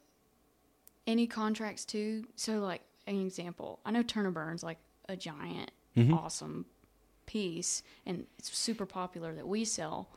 any 1.06 1.28
contracts 1.28 1.84
too? 1.84 2.26
So, 2.36 2.60
like 2.60 2.82
an 3.08 3.20
example, 3.20 3.80
I 3.86 3.92
know 3.92 4.04
Turner 4.04 4.32
Burns 4.32 4.64
like 4.64 4.78
a 5.10 5.18
giant, 5.18 5.72
mm-hmm. 5.98 6.14
awesome 6.14 6.66
piece, 7.26 7.84
and 8.06 8.26
it's 8.40 8.56
super 8.58 8.86
popular 8.86 9.34
that 9.36 9.48
we 9.48 9.66
sell. 9.66 10.10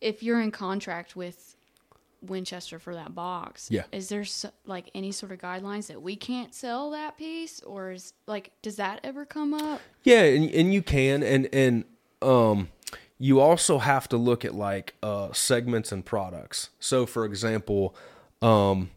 If 0.00 0.22
you're 0.22 0.40
in 0.40 0.50
contract 0.50 1.14
with 1.14 1.56
Winchester 2.22 2.78
for 2.78 2.94
that 2.94 3.14
box. 3.14 3.68
Yeah. 3.70 3.84
Is 3.92 4.08
there 4.08 4.24
so, 4.24 4.50
like 4.66 4.90
any 4.94 5.12
sort 5.12 5.32
of 5.32 5.38
guidelines 5.38 5.86
that 5.88 6.02
we 6.02 6.16
can't 6.16 6.54
sell 6.54 6.90
that 6.90 7.16
piece, 7.16 7.60
or 7.60 7.92
is 7.92 8.12
like 8.26 8.52
does 8.62 8.76
that 8.76 9.00
ever 9.04 9.24
come 9.24 9.54
up? 9.54 9.80
Yeah, 10.02 10.22
and 10.22 10.50
and 10.50 10.74
you 10.74 10.82
can 10.82 11.22
and 11.22 11.48
and 11.52 11.84
um 12.22 12.68
you 13.18 13.40
also 13.40 13.78
have 13.78 14.08
to 14.08 14.16
look 14.16 14.44
at 14.44 14.54
like 14.54 14.94
uh 15.02 15.32
segments 15.32 15.92
and 15.92 16.04
products. 16.04 16.70
So 16.78 17.06
for 17.06 17.24
example, 17.24 17.94
um 18.42 18.90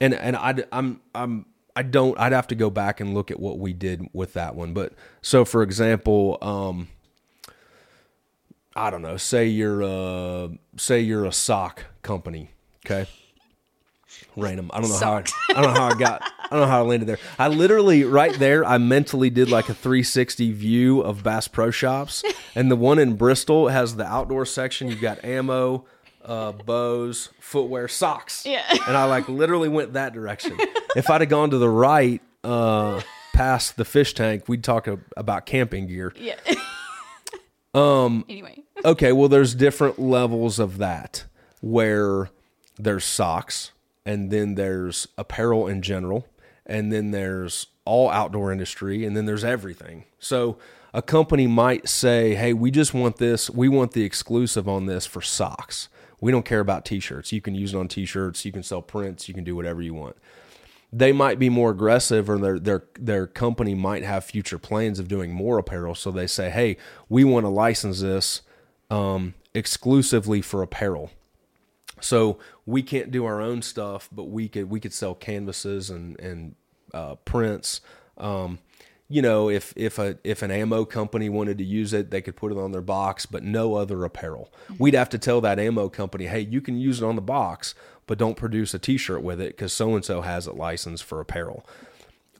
and 0.00 0.14
and 0.14 0.36
I 0.36 0.54
I'm 0.72 1.00
I'm 1.14 1.46
I 1.76 1.82
don't 1.82 2.18
I'd 2.18 2.32
have 2.32 2.46
to 2.48 2.54
go 2.54 2.70
back 2.70 3.00
and 3.00 3.14
look 3.14 3.30
at 3.30 3.40
what 3.40 3.58
we 3.58 3.72
did 3.72 4.08
with 4.12 4.34
that 4.34 4.54
one. 4.54 4.72
But 4.72 4.92
so 5.22 5.44
for 5.44 5.62
example, 5.62 6.38
um 6.40 6.88
I 8.76 8.90
don't 8.90 9.02
know, 9.02 9.16
say 9.16 9.46
you're 9.46 9.82
uh 9.82 10.48
say 10.76 11.00
you're 11.00 11.24
a 11.24 11.32
sock 11.32 11.84
company, 12.02 12.50
okay? 12.84 13.08
Random. 14.36 14.70
I 14.72 14.80
don't 14.80 14.90
know 14.90 14.98
how 14.98 15.12
I, 15.14 15.24
I 15.50 15.62
don't 15.62 15.74
know 15.74 15.80
how 15.80 15.88
I 15.88 15.94
got 15.94 16.22
I 16.22 16.48
don't 16.50 16.60
know 16.60 16.66
how 16.66 16.80
I 16.80 16.86
landed 16.86 17.06
there. 17.06 17.18
I 17.38 17.48
literally 17.48 18.04
right 18.04 18.36
there 18.38 18.64
I 18.64 18.78
mentally 18.78 19.30
did 19.30 19.50
like 19.50 19.68
a 19.68 19.74
360 19.74 20.52
view 20.52 21.00
of 21.00 21.22
Bass 21.22 21.48
Pro 21.48 21.70
Shops 21.70 22.22
and 22.54 22.70
the 22.70 22.76
one 22.76 22.98
in 22.98 23.16
Bristol 23.16 23.68
has 23.68 23.96
the 23.96 24.04
outdoor 24.04 24.44
section. 24.44 24.88
You've 24.88 25.00
got 25.00 25.24
ammo, 25.24 25.84
uh, 26.24 26.52
bows, 26.52 27.30
footwear, 27.40 27.88
socks. 27.88 28.44
Yeah. 28.44 28.62
And 28.86 28.96
I 28.96 29.04
like 29.04 29.28
literally 29.28 29.68
went 29.68 29.94
that 29.94 30.12
direction. 30.12 30.58
If 30.96 31.10
I'd 31.10 31.22
have 31.22 31.30
gone 31.30 31.50
to 31.50 31.58
the 31.58 31.68
right 31.68 32.20
uh 32.42 33.00
past 33.34 33.76
the 33.76 33.84
fish 33.84 34.14
tank, 34.14 34.48
we'd 34.48 34.62
talk 34.64 34.86
a, 34.86 34.98
about 35.16 35.46
camping 35.46 35.86
gear. 35.86 36.12
Yeah. 36.16 36.36
um. 37.74 38.24
Anyway. 38.28 38.62
okay, 38.84 39.12
well, 39.12 39.28
there's 39.28 39.54
different 39.54 39.98
levels 39.98 40.58
of 40.58 40.78
that 40.78 41.24
where 41.60 42.30
there's 42.76 43.04
socks, 43.04 43.72
and 44.04 44.30
then 44.30 44.54
there's 44.54 45.08
apparel 45.16 45.66
in 45.66 45.82
general, 45.82 46.26
and 46.66 46.92
then 46.92 47.10
there's 47.10 47.68
all 47.84 48.10
outdoor 48.10 48.52
industry, 48.52 49.04
and 49.04 49.16
then 49.16 49.26
there's 49.26 49.44
everything. 49.44 50.04
So 50.18 50.58
a 50.92 51.02
company 51.02 51.46
might 51.46 51.88
say, 51.88 52.34
hey, 52.34 52.52
we 52.52 52.70
just 52.70 52.94
want 52.94 53.16
this, 53.16 53.50
we 53.50 53.68
want 53.68 53.92
the 53.92 54.02
exclusive 54.02 54.68
on 54.68 54.86
this 54.86 55.06
for 55.06 55.20
socks. 55.20 55.88
We 56.20 56.32
don't 56.32 56.44
care 56.44 56.60
about 56.60 56.84
t 56.84 57.00
shirts. 57.00 57.32
You 57.32 57.40
can 57.40 57.54
use 57.54 57.74
it 57.74 57.78
on 57.78 57.88
t 57.88 58.06
shirts, 58.06 58.44
you 58.44 58.52
can 58.52 58.62
sell 58.62 58.80
prints, 58.80 59.28
you 59.28 59.34
can 59.34 59.44
do 59.44 59.56
whatever 59.56 59.82
you 59.82 59.94
want 59.94 60.16
they 60.94 61.10
might 61.12 61.40
be 61.40 61.48
more 61.48 61.70
aggressive 61.70 62.30
or 62.30 62.38
their 62.38 62.58
their 62.58 62.84
their 62.98 63.26
company 63.26 63.74
might 63.74 64.04
have 64.04 64.24
future 64.24 64.58
plans 64.58 65.00
of 65.00 65.08
doing 65.08 65.32
more 65.32 65.58
apparel 65.58 65.94
so 65.94 66.10
they 66.10 66.26
say 66.26 66.50
hey 66.50 66.76
we 67.08 67.24
want 67.24 67.44
to 67.44 67.48
license 67.48 68.00
this 68.00 68.42
um, 68.90 69.34
exclusively 69.54 70.40
for 70.40 70.62
apparel 70.62 71.10
so 72.04 72.38
we 72.66 72.82
can't 72.82 73.10
do 73.10 73.24
our 73.24 73.40
own 73.40 73.62
stuff 73.62 74.08
but 74.12 74.24
we 74.24 74.48
could 74.48 74.68
we 74.68 74.78
could 74.78 74.92
sell 74.92 75.14
canvases 75.14 75.90
and 75.90 76.18
and 76.20 76.54
uh, 76.92 77.16
prints. 77.24 77.80
Um, 78.16 78.58
you 79.08 79.20
know 79.20 79.50
if 79.50 79.72
if 79.76 79.98
a 79.98 80.18
if 80.24 80.42
an 80.42 80.50
ammo 80.50 80.84
company 80.84 81.28
wanted 81.28 81.58
to 81.58 81.64
use 81.64 81.92
it 81.92 82.10
they 82.10 82.22
could 82.22 82.36
put 82.36 82.52
it 82.52 82.58
on 82.58 82.72
their 82.72 82.80
box 82.80 83.26
but 83.26 83.42
no 83.42 83.74
other 83.74 84.04
apparel. 84.04 84.52
We'd 84.78 84.94
have 84.94 85.10
to 85.10 85.18
tell 85.18 85.40
that 85.42 85.58
ammo 85.58 85.88
company 85.88 86.26
hey 86.26 86.40
you 86.40 86.60
can 86.60 86.78
use 86.78 87.02
it 87.02 87.04
on 87.04 87.16
the 87.16 87.22
box 87.22 87.74
but 88.06 88.18
don't 88.18 88.36
produce 88.36 88.74
a 88.74 88.78
t-shirt 88.78 89.22
with 89.22 89.40
it 89.40 89.56
because 89.56 89.72
so 89.72 89.94
and 89.94 90.04
so 90.04 90.20
has 90.20 90.46
it 90.46 90.56
licensed 90.56 91.04
for 91.04 91.20
apparel. 91.20 91.66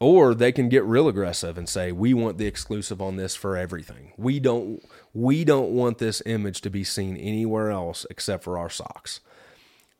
Or 0.00 0.34
they 0.34 0.52
can 0.52 0.68
get 0.68 0.84
real 0.84 1.08
aggressive 1.08 1.56
and 1.56 1.68
say 1.68 1.90
we 1.92 2.12
want 2.12 2.36
the 2.36 2.46
exclusive 2.46 3.00
on 3.00 3.16
this 3.16 3.34
for 3.34 3.56
everything. 3.56 4.12
We 4.16 4.40
don't 4.40 4.82
we 5.12 5.44
don't 5.44 5.70
want 5.70 5.98
this 5.98 6.22
image 6.26 6.60
to 6.62 6.70
be 6.70 6.84
seen 6.84 7.16
anywhere 7.16 7.70
else 7.70 8.06
except 8.10 8.44
for 8.44 8.58
our 8.58 8.70
socks 8.70 9.20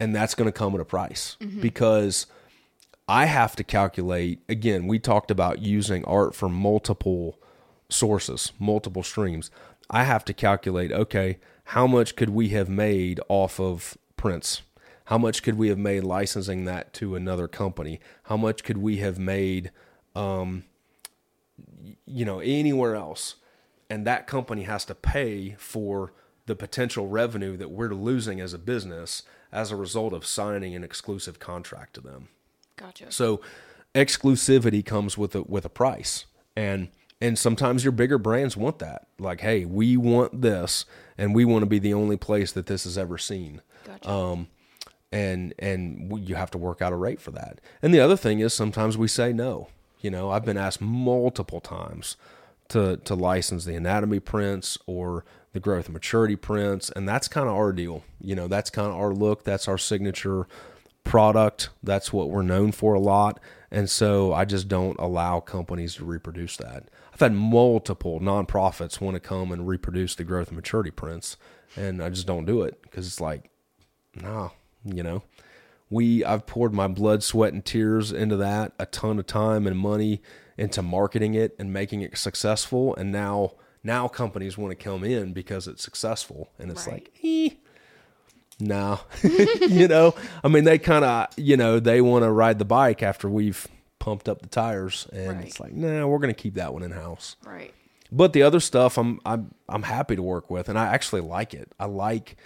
and 0.01 0.14
that's 0.14 0.34
going 0.34 0.47
to 0.49 0.53
come 0.53 0.74
at 0.74 0.80
a 0.80 0.84
price. 0.84 1.36
Because 1.61 2.26
i 3.07 3.26
have 3.26 3.55
to 3.55 3.62
calculate 3.62 4.40
again 4.49 4.86
we 4.86 4.99
talked 4.99 5.30
about 5.30 5.59
using 5.61 6.03
art 6.07 6.34
from 6.34 6.55
multiple 6.55 7.38
sources 7.88 8.53
multiple 8.59 9.03
streams. 9.03 9.51
I 9.90 10.05
have 10.05 10.24
to 10.26 10.32
calculate 10.32 10.90
okay 10.90 11.38
how 11.64 11.86
much 11.86 12.16
could 12.16 12.30
we 12.30 12.51
have 12.51 12.68
made 12.68 13.20
off 13.28 13.59
of 13.59 13.97
prints? 14.16 14.62
How 15.07 15.18
much 15.18 15.42
could 15.42 15.59
we 15.59 15.68
have 15.68 15.78
made 15.78 16.05
licensing 16.05 16.64
that 16.64 16.92
to 16.95 17.14
another 17.14 17.49
company? 17.49 18.01
How 18.24 18.36
much 18.36 18.64
could 18.64 18.78
we 18.78 18.99
have 18.99 19.18
made 19.18 19.70
um, 20.14 20.64
you 22.07 22.24
know 22.24 22.40
anywhere 22.40 22.95
else? 22.95 23.36
And 23.90 24.07
that 24.07 24.26
company 24.26 24.62
has 24.62 24.84
to 24.86 24.95
pay 24.95 25.57
for 25.59 26.12
the 26.47 26.57
potential 26.57 27.09
revenue 27.09 27.57
that 27.57 27.70
we're 27.70 27.95
losing 27.95 28.40
as 28.40 28.53
a 28.53 28.59
business 28.59 29.22
as 29.55 29.70
a 29.70 29.76
result 29.76 30.12
of 30.12 30.26
signing 30.26 30.74
an 30.74 30.84
exclusive 30.84 31.38
contract 31.38 31.94
to 31.94 32.00
them 32.00 32.28
Gotcha. 32.76 33.11
so 33.11 33.40
exclusivity 33.94 34.84
comes 34.84 35.16
with 35.16 35.34
a 35.34 35.42
with 35.42 35.64
a 35.64 35.68
price. 35.68 36.26
And 36.57 36.88
and 37.20 37.38
sometimes 37.38 37.84
your 37.84 37.92
bigger 37.92 38.18
brands 38.18 38.57
want 38.57 38.80
that. 38.80 39.07
Like, 39.18 39.40
hey, 39.40 39.64
we 39.64 39.96
want 39.96 40.42
this 40.42 40.84
and 41.16 41.34
we 41.34 41.44
want 41.44 41.62
to 41.62 41.66
be 41.66 41.78
the 41.78 41.94
only 41.94 42.16
place 42.16 42.52
that 42.52 42.66
this 42.66 42.84
is 42.84 42.98
ever 42.98 43.18
seen. 43.18 43.62
Gotcha. 43.86 44.11
Um 44.11 44.48
and 45.12 45.55
and 45.59 46.28
you 46.28 46.34
have 46.34 46.50
to 46.52 46.59
work 46.59 46.82
out 46.82 46.92
a 46.92 46.96
rate 46.96 47.20
for 47.20 47.30
that. 47.30 47.61
And 47.82 47.94
the 47.94 48.00
other 48.00 48.16
thing 48.16 48.40
is 48.40 48.52
sometimes 48.52 48.98
we 48.98 49.09
say 49.09 49.32
no. 49.32 49.68
You 50.00 50.11
know, 50.11 50.30
I've 50.30 50.44
been 50.44 50.59
asked 50.59 50.80
multiple 50.80 51.61
times 51.61 52.16
to 52.68 52.96
to 52.98 53.14
license 53.14 53.64
the 53.64 53.76
anatomy 53.76 54.20
prints 54.20 54.76
or 54.86 55.24
the 55.55 55.61
growth 55.61 55.86
and 55.86 55.94
maturity 55.94 56.36
prints, 56.36 56.90
and 56.90 57.09
that's 57.09 57.28
kind 57.28 57.48
of 57.48 57.55
our 57.55 57.72
deal. 57.72 58.02
You 58.20 58.34
know, 58.34 58.48
that's 58.48 58.70
kind 58.70 58.88
of 58.88 58.96
our 58.96 59.14
look. 59.14 59.44
That's 59.44 59.68
our 59.68 59.78
signature 59.78 60.46
product. 61.05 61.70
That's 61.82 62.12
what 62.12 62.28
we're 62.28 62.42
known 62.42 62.72
for 62.72 62.94
a 62.94 63.00
lot. 63.00 63.38
And 63.70 63.88
so 63.88 64.32
I 64.32 64.44
just 64.44 64.68
don't 64.68 64.98
allow 64.98 65.40
companies 65.40 65.94
to 65.94 66.05
reproduce 66.05 66.57
that. 66.57 66.88
I've 67.12 67.20
had 67.20 67.34
multiple 67.34 68.18
nonprofits 68.20 69.00
want 69.00 69.14
to 69.14 69.20
come 69.20 69.52
and 69.52 69.68
reproduce 69.68 70.16
the 70.16 70.24
growth 70.24 70.48
and 70.48 70.57
maturity 70.57 70.90
prints, 70.90 71.36
and 71.76 72.02
I 72.02 72.11
just 72.11 72.26
don't 72.26 72.44
do 72.44 72.62
it 72.62 72.82
because 72.82 73.07
it's 73.07 73.20
like, 73.20 73.50
nah, 74.20 74.50
you 74.84 75.02
know. 75.02 75.22
We 75.88 76.24
I've 76.24 76.46
poured 76.46 76.74
my 76.74 76.88
blood, 76.88 77.22
sweat, 77.22 77.52
and 77.52 77.64
tears 77.64 78.11
into 78.11 78.36
that, 78.38 78.72
a 78.80 78.86
ton 78.86 79.20
of 79.20 79.26
time 79.26 79.68
and 79.68 79.78
money 79.78 80.20
into 80.57 80.82
marketing 80.82 81.34
it 81.34 81.55
and 81.59 81.72
making 81.72 82.00
it 82.00 82.18
successful, 82.18 82.96
and 82.96 83.12
now 83.12 83.52
now 83.85 84.09
companies 84.09 84.59
want 84.59 84.76
to 84.76 84.82
come 84.82 85.05
in 85.05 85.32
because 85.32 85.68
it's 85.68 85.82
successful, 85.85 86.51
and 86.59 86.70
it's 86.70 86.87
Right. 86.87 86.95
like, 86.95 87.12
eh, 87.22 87.51
no, 88.59 89.01
you 89.22 89.87
know. 89.89 90.14
I 90.43 90.49
mean, 90.49 90.64
they 90.64 90.78
kind 90.78 91.05
of 91.05 91.28
you 91.37 91.57
know 91.57 91.78
they 91.80 92.01
want 92.01 92.24
to 92.24 92.30
ride 92.30 92.59
the 92.59 92.64
bike 92.64 93.03
after 93.03 93.28
we've 93.28 93.66
pumped 93.99 94.28
up 94.28 94.43
the 94.43 94.49
tires, 94.49 95.07
and 95.12 95.37
Right. 95.39 95.47
it's 95.47 95.61
like, 95.61 95.72
nah, 95.72 96.07
we're 96.07 96.18
gonna 96.18 96.35
keep 96.35 96.55
that 96.55 96.72
one 96.72 96.82
in 96.82 96.91
house. 96.91 97.37
right. 97.45 97.72
But 98.12 98.32
the 98.32 98.43
other 98.43 98.61
stuff, 98.61 98.97
I'm 98.97 99.20
I'm 99.26 99.55
I'm 99.68 99.82
happy 99.85 100.14
to 100.16 100.22
work 100.22 100.51
with, 100.51 100.68
and 100.68 100.78
I 100.78 100.87
actually 100.87 101.20
like 101.22 101.53
it. 101.55 101.72
I 101.80 101.87
like 101.87 102.37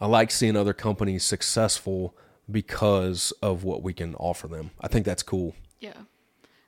I 0.00 0.06
like 0.06 0.30
seeing 0.30 0.56
other 0.56 0.72
companies 0.74 1.24
successful 1.24 2.14
because 2.50 3.32
of 3.42 3.64
what 3.64 3.82
we 3.82 3.92
can 3.94 4.14
offer 4.16 4.46
them. 4.48 4.72
I 4.80 4.88
think 4.88 5.06
that's 5.06 5.22
cool. 5.22 5.54
Yeah. 5.78 5.92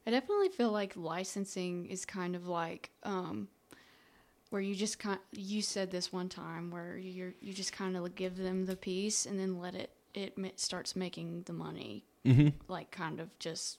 I 0.07 0.11
definitely 0.11 0.49
feel 0.49 0.71
like 0.73 0.95
licensing 0.97 1.87
is 1.87 2.05
kind 2.05 2.35
of 2.35 2.47
like 2.49 2.91
um 3.05 3.49
where 4.51 4.61
you 4.61 4.75
just 4.75 4.99
kind 4.99 5.19
you 5.33 5.63
said 5.63 5.91
this 5.91 6.13
one 6.13 6.29
time 6.29 6.71
where 6.71 6.97
you're 6.97 7.35
you 7.41 7.53
just 7.53 7.73
kind 7.73 7.97
of 7.97 8.15
give 8.15 8.37
them 8.37 8.67
the 8.67 8.77
piece 8.77 9.27
and 9.27 9.39
then 9.39 9.59
let 9.61 9.75
it 9.75 9.91
it 10.15 10.35
starts 10.61 10.95
making 10.95 11.43
the 11.47 11.53
money. 11.53 12.05
Mm-hmm. 12.27 12.49
Like 12.69 12.91
kind 12.91 13.19
of 13.21 13.37
just 13.39 13.79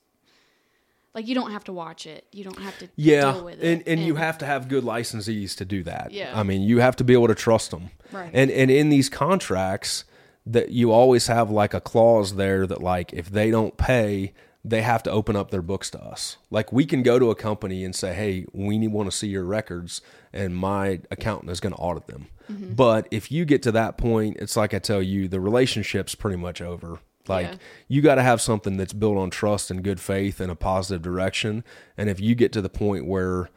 like 1.14 1.28
you 1.28 1.36
don't 1.36 1.52
have 1.52 1.64
to 1.66 1.74
watch 1.74 2.08
it. 2.08 2.26
You 2.32 2.44
don't 2.44 2.58
have 2.60 2.78
to 2.80 2.90
Yeah, 2.96 3.34
deal 3.34 3.46
with 3.46 3.62
it. 3.62 3.72
and 3.72 3.84
and 3.88 4.02
you 4.02 4.16
have 4.16 4.40
to 4.40 4.46
have 4.46 4.68
good 4.68 4.84
licensees 4.84 5.56
to 5.58 5.66
do 5.66 5.84
that. 5.84 6.12
Yeah. 6.12 6.32
I 6.38 6.42
mean, 6.44 6.62
you 6.62 6.80
have 6.80 6.96
to 6.98 7.04
be 7.04 7.14
able 7.14 7.28
to 7.28 7.36
trust 7.36 7.70
them. 7.72 7.92
Right. 8.12 8.32
And 8.34 8.50
and 8.50 8.72
in 8.72 8.90
these 8.90 9.10
contracts, 9.10 10.06
that 10.46 10.70
you 10.70 10.92
always 10.92 11.28
have 11.28 11.52
like 11.52 11.74
a 11.76 11.82
clause 11.82 12.36
there 12.36 12.66
that 12.66 12.82
like 12.82 13.14
if 13.14 13.30
they 13.30 13.52
don't 13.52 13.78
pay, 13.78 14.34
they 14.66 14.82
have 14.82 15.04
to 15.04 15.12
open 15.12 15.36
up 15.36 15.52
their 15.52 15.62
books 15.62 15.90
to 15.92 16.02
us. 16.02 16.38
Like 16.50 16.72
we 16.72 16.86
can 16.86 17.04
go 17.04 17.20
to 17.20 17.30
a 17.32 17.36
company 17.36 17.84
and 17.84 17.96
say, 17.96 18.14
"Hey, 18.14 18.46
we 18.54 18.78
need 18.78 18.90
want 18.94 19.12
to 19.12 19.16
see 19.18 19.28
your 19.28 19.44
records," 19.44 20.02
and 20.32 20.56
my 20.56 21.02
accountant 21.12 21.52
is 21.52 21.60
going 21.60 21.74
to 21.74 21.80
audit 21.80 22.08
them. 22.08 22.28
Mm-hmm. 22.52 22.74
But 22.74 23.08
if 23.12 23.32
you 23.32 23.46
get 23.46 23.62
to 23.64 23.72
that 23.74 23.98
point, 23.98 24.38
it's 24.40 24.56
like 24.56 24.74
I 24.74 24.80
tell 24.80 25.02
you, 25.02 25.28
the 25.28 25.40
relationship's 25.42 26.16
pretty 26.16 26.38
much 26.38 26.62
over. 26.62 27.00
Like 27.28 27.48
Yeah. 27.48 27.56
you 27.88 28.02
got 28.02 28.16
to 28.16 28.22
have 28.24 28.42
something 28.42 28.76
that's 28.78 28.92
built 28.94 29.18
on 29.18 29.30
trust 29.30 29.72
and 29.72 29.82
good 29.84 30.00
faith 30.02 30.40
and 30.42 30.52
a 30.52 30.56
positive 30.56 31.02
direction. 31.02 31.64
And 31.98 32.10
if 32.10 32.20
you 32.20 32.36
get 32.36 32.52
to 32.54 32.62
the 32.62 32.70
point 32.70 33.06
where 33.06 33.50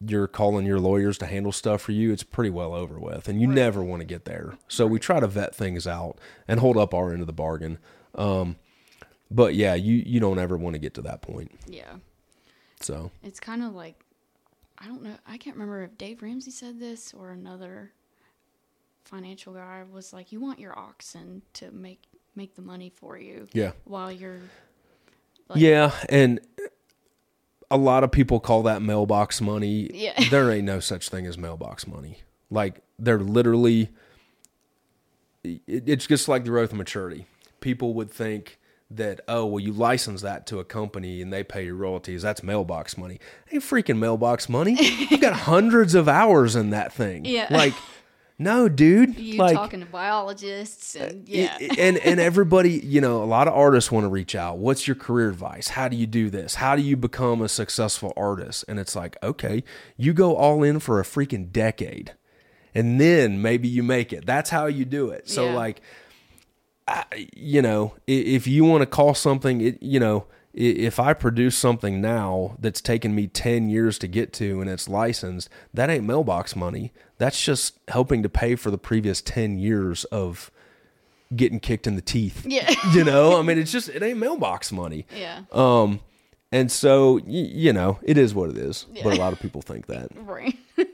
you're 0.00 0.28
calling 0.28 0.64
your 0.66 0.78
lawyers 0.78 1.16
to 1.18 1.26
handle 1.26 1.50
stuff 1.52 1.80
for 1.82 1.92
you, 1.92 2.12
it's 2.12 2.22
pretty 2.22 2.50
well 2.50 2.74
over 2.74 2.98
with. 2.98 3.26
And 3.28 3.40
you 3.40 3.46
never 3.46 3.82
want 3.82 4.00
to 4.00 4.06
get 4.06 4.26
there. 4.26 4.58
So 4.68 4.86
we 4.86 4.98
try 4.98 5.20
to 5.20 5.26
vet 5.26 5.54
things 5.54 5.86
out 5.86 6.18
and 6.46 6.60
hold 6.60 6.76
up 6.76 6.92
our 6.94 7.10
end 7.12 7.20
of 7.22 7.26
the 7.26 7.32
bargain. 7.32 7.78
Um, 8.14 8.56
but 9.30 9.54
yeah, 9.54 9.74
you, 9.74 9.94
you 10.06 10.20
don't 10.20 10.38
ever 10.38 10.56
want 10.56 10.74
to 10.74 10.78
get 10.78 10.94
to 10.94 11.02
that 11.02 11.22
point. 11.22 11.50
yeah. 11.66 11.96
So 12.80 13.10
It's 13.24 13.40
kind 13.40 13.62
of 13.64 13.74
like 13.74 14.04
I 14.80 14.86
don't 14.86 15.02
know. 15.02 15.16
I 15.26 15.36
can't 15.38 15.56
remember 15.56 15.82
if 15.82 15.98
Dave 15.98 16.22
Ramsey 16.22 16.52
said 16.52 16.78
this 16.78 17.12
or 17.12 17.30
another 17.32 17.90
financial 19.04 19.52
guy 19.54 19.82
was 19.90 20.12
like, 20.12 20.30
"You 20.30 20.38
want 20.40 20.60
your 20.60 20.78
oxen 20.78 21.42
to 21.54 21.72
make 21.72 22.00
make 22.36 22.54
the 22.54 22.62
money 22.62 22.92
for 22.94 23.18
you 23.18 23.48
Yeah. 23.52 23.72
while 23.84 24.12
you're 24.12 24.38
Like- 25.48 25.58
yeah, 25.60 25.90
and 26.08 26.38
a 27.70 27.76
lot 27.76 28.04
of 28.04 28.12
people 28.12 28.38
call 28.38 28.62
that 28.62 28.80
mailbox 28.80 29.40
money. 29.40 29.90
Yeah. 29.92 30.14
there 30.30 30.48
ain't 30.52 30.64
no 30.64 30.78
such 30.78 31.08
thing 31.08 31.26
as 31.26 31.36
mailbox 31.36 31.86
money. 31.88 32.18
Like 32.48 32.80
they're 32.98 33.18
literally, 33.18 33.88
it, 35.42 35.60
it's 35.66 36.06
just 36.06 36.28
like 36.28 36.44
the 36.44 36.50
growth 36.50 36.70
of 36.72 36.78
maturity. 36.78 37.26
People 37.60 37.94
would 37.94 38.10
think 38.10 38.57
that 38.90 39.20
oh 39.28 39.44
well 39.44 39.60
you 39.60 39.72
license 39.72 40.22
that 40.22 40.46
to 40.46 40.58
a 40.58 40.64
company 40.64 41.20
and 41.20 41.30
they 41.32 41.44
pay 41.44 41.64
your 41.66 41.74
royalties 41.74 42.22
that's 42.22 42.42
mailbox 42.42 42.96
money 42.96 43.18
ain't 43.52 43.62
freaking 43.62 43.98
mailbox 43.98 44.48
money 44.48 44.76
you've 45.10 45.20
got 45.20 45.34
hundreds 45.34 45.94
of 45.94 46.08
hours 46.08 46.56
in 46.56 46.70
that 46.70 46.90
thing 46.92 47.24
Yeah. 47.26 47.48
like 47.50 47.74
no 48.38 48.66
dude 48.66 49.18
you 49.18 49.36
like 49.36 49.54
talking 49.56 49.80
to 49.80 49.86
biologists 49.86 50.94
and 50.94 51.28
yeah, 51.28 51.56
it- 51.60 51.78
and 51.78 51.98
and 51.98 52.18
everybody, 52.30 52.70
you 52.78 53.00
know, 53.00 53.22
a 53.22 53.26
lot 53.26 53.46
of 53.48 53.52
artists 53.54 53.90
want 53.92 54.04
to 54.04 54.08
reach 54.08 54.34
out. 54.36 54.58
What's 54.58 54.86
your 54.86 54.94
career 54.94 55.28
advice? 55.28 55.68
How 55.68 55.88
do 55.88 55.96
you 55.96 56.06
do 56.06 56.30
this? 56.30 56.54
How 56.54 56.76
do 56.76 56.80
you 56.82 56.96
become 56.96 57.42
a 57.42 57.48
successful 57.48 58.12
artist? 58.16 58.64
And 58.68 58.78
it's 58.78 58.94
like, 58.94 59.16
okay, 59.24 59.64
you 59.96 60.12
go 60.14 60.36
all 60.36 60.62
in 60.62 60.78
for 60.78 61.00
a 61.00 61.02
freaking 61.02 61.50
decade, 61.50 62.12
and 62.76 63.00
then 63.00 63.42
maybe 63.42 63.66
you 63.66 63.82
make 63.82 64.12
it. 64.12 64.24
That's 64.24 64.50
how 64.50 64.66
you 64.66 64.84
do 64.84 65.10
it. 65.10 65.28
So 65.28 65.46
Yeah. 65.46 65.54
like, 65.54 65.80
I, 66.88 67.28
you 67.36 67.62
know, 67.62 67.94
if 68.06 68.46
you 68.46 68.64
want 68.64 68.82
to 68.82 68.86
call 68.86 69.14
something, 69.14 69.60
it, 69.60 69.82
you 69.82 70.00
know. 70.00 70.26
If 70.54 70.98
I 70.98 71.12
produce 71.12 71.56
something 71.56 72.00
now 72.00 72.56
that's 72.58 72.80
taken 72.80 73.14
me 73.14 73.28
10 73.28 73.68
years 73.68 73.96
to 73.98 74.08
get 74.08 74.32
to 74.32 74.60
and 74.60 74.68
it's 74.68 74.88
licensed, 74.88 75.48
that 75.72 75.88
ain't 75.88 76.02
mailbox 76.04 76.56
money. 76.56 76.92
That's 77.18 77.40
just 77.44 77.78
helping 77.86 78.24
to 78.24 78.28
pay 78.28 78.56
for 78.56 78.72
the 78.72 78.78
previous 78.78 79.20
10 79.22 79.58
years 79.58 80.02
of 80.06 80.50
getting 81.36 81.60
kicked 81.60 81.86
in 81.86 81.94
the 81.94 82.02
teeth. 82.02 82.44
Yeah. 82.44 82.74
you 82.92 83.04
know, 83.04 83.38
I 83.38 83.42
mean, 83.42 83.56
it's 83.58 83.70
just, 83.70 83.88
it 83.90 84.02
ain't 84.02 84.18
mailbox 84.18 84.72
money. 84.72 85.06
yeah, 85.16 85.42
Um, 85.52 86.00
and 86.50 86.72
so, 86.72 87.18
you 87.24 87.72
know, 87.72 88.00
it 88.02 88.18
is 88.18 88.34
what 88.34 88.50
it 88.50 88.56
is. 88.56 88.86
Yeah. 88.92 89.04
But 89.04 89.12
a 89.12 89.16
lot 89.16 89.32
of 89.32 89.38
people 89.38 89.62
think 89.62 89.86
that. 89.86 90.08
right. 90.16 90.56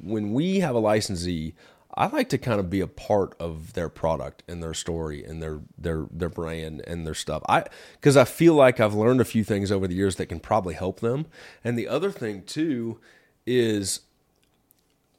When 0.00 0.32
we 0.32 0.60
have 0.60 0.74
a 0.74 0.78
licensee, 0.78 1.54
I 1.96 2.08
like 2.08 2.28
to 2.30 2.38
kind 2.38 2.58
of 2.58 2.68
be 2.68 2.80
a 2.80 2.86
part 2.86 3.34
of 3.38 3.74
their 3.74 3.88
product 3.88 4.42
and 4.48 4.62
their 4.62 4.74
story 4.74 5.24
and 5.24 5.42
their 5.42 5.60
their 5.78 6.06
their 6.10 6.28
brand 6.28 6.82
and 6.86 7.06
their 7.06 7.14
stuff. 7.14 7.42
I 7.48 7.64
because 7.92 8.16
I 8.16 8.24
feel 8.24 8.54
like 8.54 8.80
I've 8.80 8.94
learned 8.94 9.20
a 9.20 9.24
few 9.24 9.44
things 9.44 9.70
over 9.70 9.86
the 9.86 9.94
years 9.94 10.16
that 10.16 10.26
can 10.26 10.40
probably 10.40 10.74
help 10.74 11.00
them. 11.00 11.26
And 11.62 11.78
the 11.78 11.88
other 11.88 12.10
thing 12.10 12.42
too 12.42 12.98
is 13.46 14.00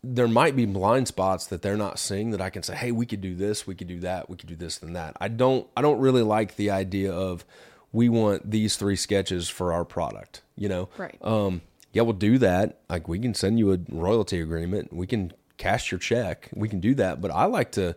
there 0.04 0.28
might 0.28 0.56
be 0.56 0.66
blind 0.66 1.08
spots 1.08 1.48
that 1.48 1.62
they're 1.62 1.78
not 1.78 1.98
seeing 1.98 2.32
that 2.32 2.42
I 2.42 2.50
can 2.50 2.62
say, 2.62 2.76
"Hey, 2.76 2.92
we 2.92 3.06
could 3.06 3.22
do 3.22 3.36
this, 3.36 3.66
we 3.66 3.74
could 3.74 3.88
do 3.88 4.00
that, 4.02 4.30
we 4.30 4.36
could 4.36 4.50
do 4.50 4.56
this 4.56 4.82
and 4.82 4.96
that." 4.96 5.16
I 5.20 5.30
don't 5.30 5.68
I 5.78 5.82
don't 5.82 6.00
really 6.00 6.24
like 6.24 6.58
the 6.58 6.72
idea 6.72 7.12
of 7.12 7.46
we 7.92 8.10
want 8.10 8.52
these 8.52 8.76
three 8.76 8.98
sketches 8.98 9.48
for 9.48 9.72
our 9.72 9.86
product, 9.86 10.42
you 10.56 10.68
know. 10.68 10.90
Right. 10.98 11.18
Um 11.22 11.62
yeah, 11.94 12.02
we'll 12.02 12.14
do 12.14 12.38
that. 12.40 12.82
Like 12.90 13.08
we 13.08 13.18
can 13.20 13.34
send 13.34 13.58
you 13.58 13.72
a 13.72 13.80
royalty 13.90 14.42
agreement. 14.42 14.92
We 14.92 15.08
can 15.08 15.32
cash 15.58 15.92
your 15.92 16.00
check. 16.00 16.50
We 16.54 16.70
can 16.70 16.80
do 16.80 16.96
that, 16.96 17.22
but 17.22 17.32
I 17.32 17.46
like 17.46 17.72
to 17.74 17.96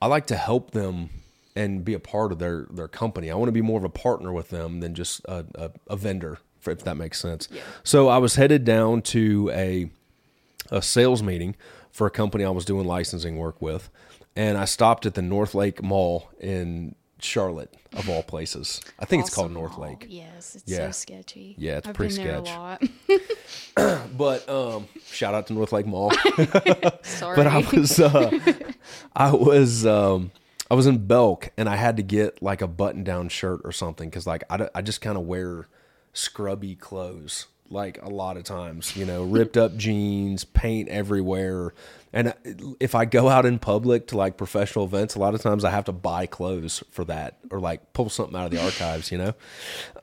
I 0.00 0.06
like 0.06 0.26
to 0.26 0.36
help 0.36 0.72
them 0.72 1.10
and 1.56 1.84
be 1.84 1.94
a 1.94 2.00
part 2.00 2.32
of 2.32 2.38
their 2.38 2.66
their 2.70 2.88
company. 2.88 3.30
I 3.30 3.34
want 3.34 3.48
to 3.48 3.52
be 3.52 3.62
more 3.62 3.78
of 3.78 3.84
a 3.84 3.88
partner 3.88 4.32
with 4.32 4.50
them 4.50 4.80
than 4.80 4.94
just 4.94 5.20
a, 5.26 5.44
a, 5.54 5.70
a 5.88 5.96
vendor, 5.96 6.38
if 6.66 6.84
that 6.84 6.96
makes 6.96 7.20
sense. 7.20 7.48
Yeah. 7.50 7.62
So 7.82 8.08
I 8.08 8.18
was 8.18 8.34
headed 8.34 8.64
down 8.64 9.02
to 9.02 9.50
a 9.52 9.90
a 10.70 10.82
sales 10.82 11.22
meeting 11.22 11.54
for 11.90 12.06
a 12.06 12.10
company 12.10 12.44
I 12.44 12.50
was 12.50 12.64
doing 12.64 12.86
licensing 12.86 13.36
work 13.36 13.60
with, 13.62 13.88
and 14.34 14.58
I 14.58 14.64
stopped 14.64 15.06
at 15.06 15.14
the 15.14 15.22
North 15.22 15.54
Lake 15.54 15.82
Mall 15.82 16.30
in 16.40 16.96
Charlotte, 17.20 17.74
of 17.94 18.08
all 18.10 18.22
places. 18.22 18.80
I 18.98 19.04
think 19.04 19.24
it's 19.24 19.34
called 19.34 19.52
North 19.52 19.78
mall. 19.78 19.88
Lake. 19.88 20.06
Yes, 20.08 20.56
it's 20.56 20.64
Yeah. 20.70 20.86
so 20.88 20.90
sketchy. 20.92 21.54
Yeah, 21.58 21.78
it's 21.78 21.88
I've 21.88 21.94
pretty 21.94 22.16
been 22.16 22.26
there 22.26 22.44
sketch. 22.44 22.56
a 22.56 22.60
lot. 22.60 22.82
But 24.16 24.48
um, 24.48 24.86
shout 25.10 25.34
out 25.34 25.48
to 25.48 25.52
Northlake 25.52 25.86
Mall. 25.86 26.12
Sorry. 27.02 27.36
but 27.36 27.46
I 27.48 27.58
was 27.72 27.98
uh, 27.98 28.30
I 29.16 29.32
was 29.32 29.84
um, 29.84 30.30
I 30.70 30.74
was 30.74 30.86
in 30.86 31.06
Belk 31.06 31.50
and 31.56 31.68
I 31.68 31.76
had 31.76 31.96
to 31.96 32.02
get 32.02 32.40
like 32.42 32.62
a 32.62 32.68
button 32.68 33.02
down 33.02 33.28
shirt 33.28 33.60
or 33.64 33.72
something 33.72 34.08
because 34.08 34.26
like 34.26 34.44
I, 34.48 34.68
I 34.74 34.82
just 34.82 35.00
kind 35.00 35.16
of 35.18 35.24
wear 35.24 35.66
scrubby 36.12 36.76
clothes 36.76 37.46
like 37.70 38.00
a 38.02 38.08
lot 38.08 38.36
of 38.36 38.44
times 38.44 38.94
you 38.96 39.04
know 39.04 39.24
ripped 39.24 39.56
up 39.56 39.76
jeans 39.76 40.44
paint 40.44 40.88
everywhere 40.88 41.74
and 42.14 42.32
if 42.80 42.94
I 42.94 43.04
go 43.04 43.28
out 43.28 43.44
in 43.44 43.58
public 43.58 44.06
to 44.08 44.16
like 44.16 44.36
professional 44.36 44.84
events 44.86 45.14
a 45.14 45.18
lot 45.18 45.34
of 45.34 45.42
times 45.42 45.64
I 45.64 45.70
have 45.70 45.84
to 45.84 45.92
buy 45.92 46.26
clothes 46.26 46.82
for 46.90 47.04
that 47.06 47.38
or 47.50 47.60
like 47.60 47.92
pull 47.92 48.08
something 48.08 48.36
out 48.36 48.46
of 48.46 48.50
the 48.52 48.64
archives 48.64 49.12
you 49.12 49.18
know 49.18 49.34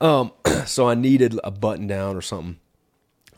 um, 0.00 0.32
so 0.66 0.88
I 0.88 0.94
needed 0.94 1.40
a 1.42 1.50
button 1.50 1.86
down 1.86 2.16
or 2.16 2.20
something 2.20 2.58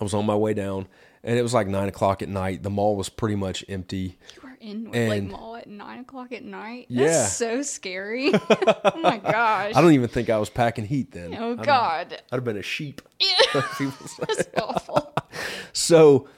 I 0.01 0.05
was 0.05 0.13
on 0.13 0.27
my 0.27 0.37
way 0.37 0.53
down 0.53 0.89
and 1.23 1.39
it 1.39 1.43
was 1.43 1.55
like 1.55 1.69
nine 1.69 1.89
o'clock 1.89 2.21
at 2.21 2.29
night 2.29 2.63
the 2.63 2.71
mall 2.71 2.97
was 2.97 3.09
pretty 3.09 3.37
much 3.37 3.65
empty 3.69 4.19
you 4.35 4.43
were 4.43 4.55
in 4.65 4.91
Lake 4.91 5.25
Mall 5.25 5.57
at 5.57 5.69
nine 5.69 6.01
o'clock 6.01 6.33
at 6.33 6.43
night. 6.43 6.87
Yeah. 6.89 7.07
That's 7.07 7.33
so 7.35 7.63
scary. 7.63 8.33
oh 8.35 9.01
my 9.01 9.19
gosh. 9.19 9.75
I 9.75 9.83
don't 9.83 9.93
even 9.93 10.09
think 10.09 10.31
I 10.31 10.39
was 10.39 10.49
packing 10.49 10.87
heat 10.87 11.13
then. 11.13 11.37
Oh 11.39 11.53
I'd, 11.53 11.63
God. 11.63 12.23
I'd 12.33 12.37
have 12.37 12.45
been 12.45 12.57
a 12.57 12.63
sheep. 12.63 13.03
That's 13.53 14.49
awful. 14.57 15.15
so, 15.73 16.29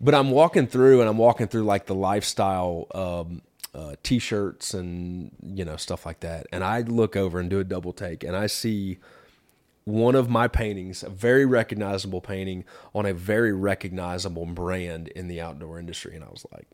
but 0.00 0.14
I'm 0.14 0.30
walking 0.30 0.66
through 0.66 1.00
and 1.00 1.08
I'm 1.08 1.18
walking 1.18 1.48
through 1.48 1.64
like 1.64 1.86
the 1.86 1.94
lifestyle 1.94 2.86
um, 2.94 3.42
uh, 3.74 3.94
t-shirts 4.02 4.74
and 4.74 5.30
you 5.42 5.64
know 5.64 5.76
stuff 5.76 6.06
like 6.06 6.20
that, 6.20 6.46
and 6.52 6.64
I 6.64 6.80
look 6.82 7.16
over 7.16 7.38
and 7.40 7.48
do 7.50 7.60
a 7.60 7.64
double 7.64 7.92
take, 7.92 8.24
and 8.24 8.36
I 8.36 8.46
see 8.46 8.98
one 9.84 10.14
of 10.14 10.28
my 10.28 10.48
paintings, 10.48 11.02
a 11.02 11.08
very 11.08 11.46
recognizable 11.46 12.20
painting 12.20 12.64
on 12.94 13.06
a 13.06 13.14
very 13.14 13.52
recognizable 13.54 14.44
brand 14.46 15.08
in 15.08 15.28
the 15.28 15.40
outdoor 15.40 15.78
industry, 15.78 16.14
and 16.14 16.24
I 16.24 16.28
was 16.28 16.46
like. 16.52 16.66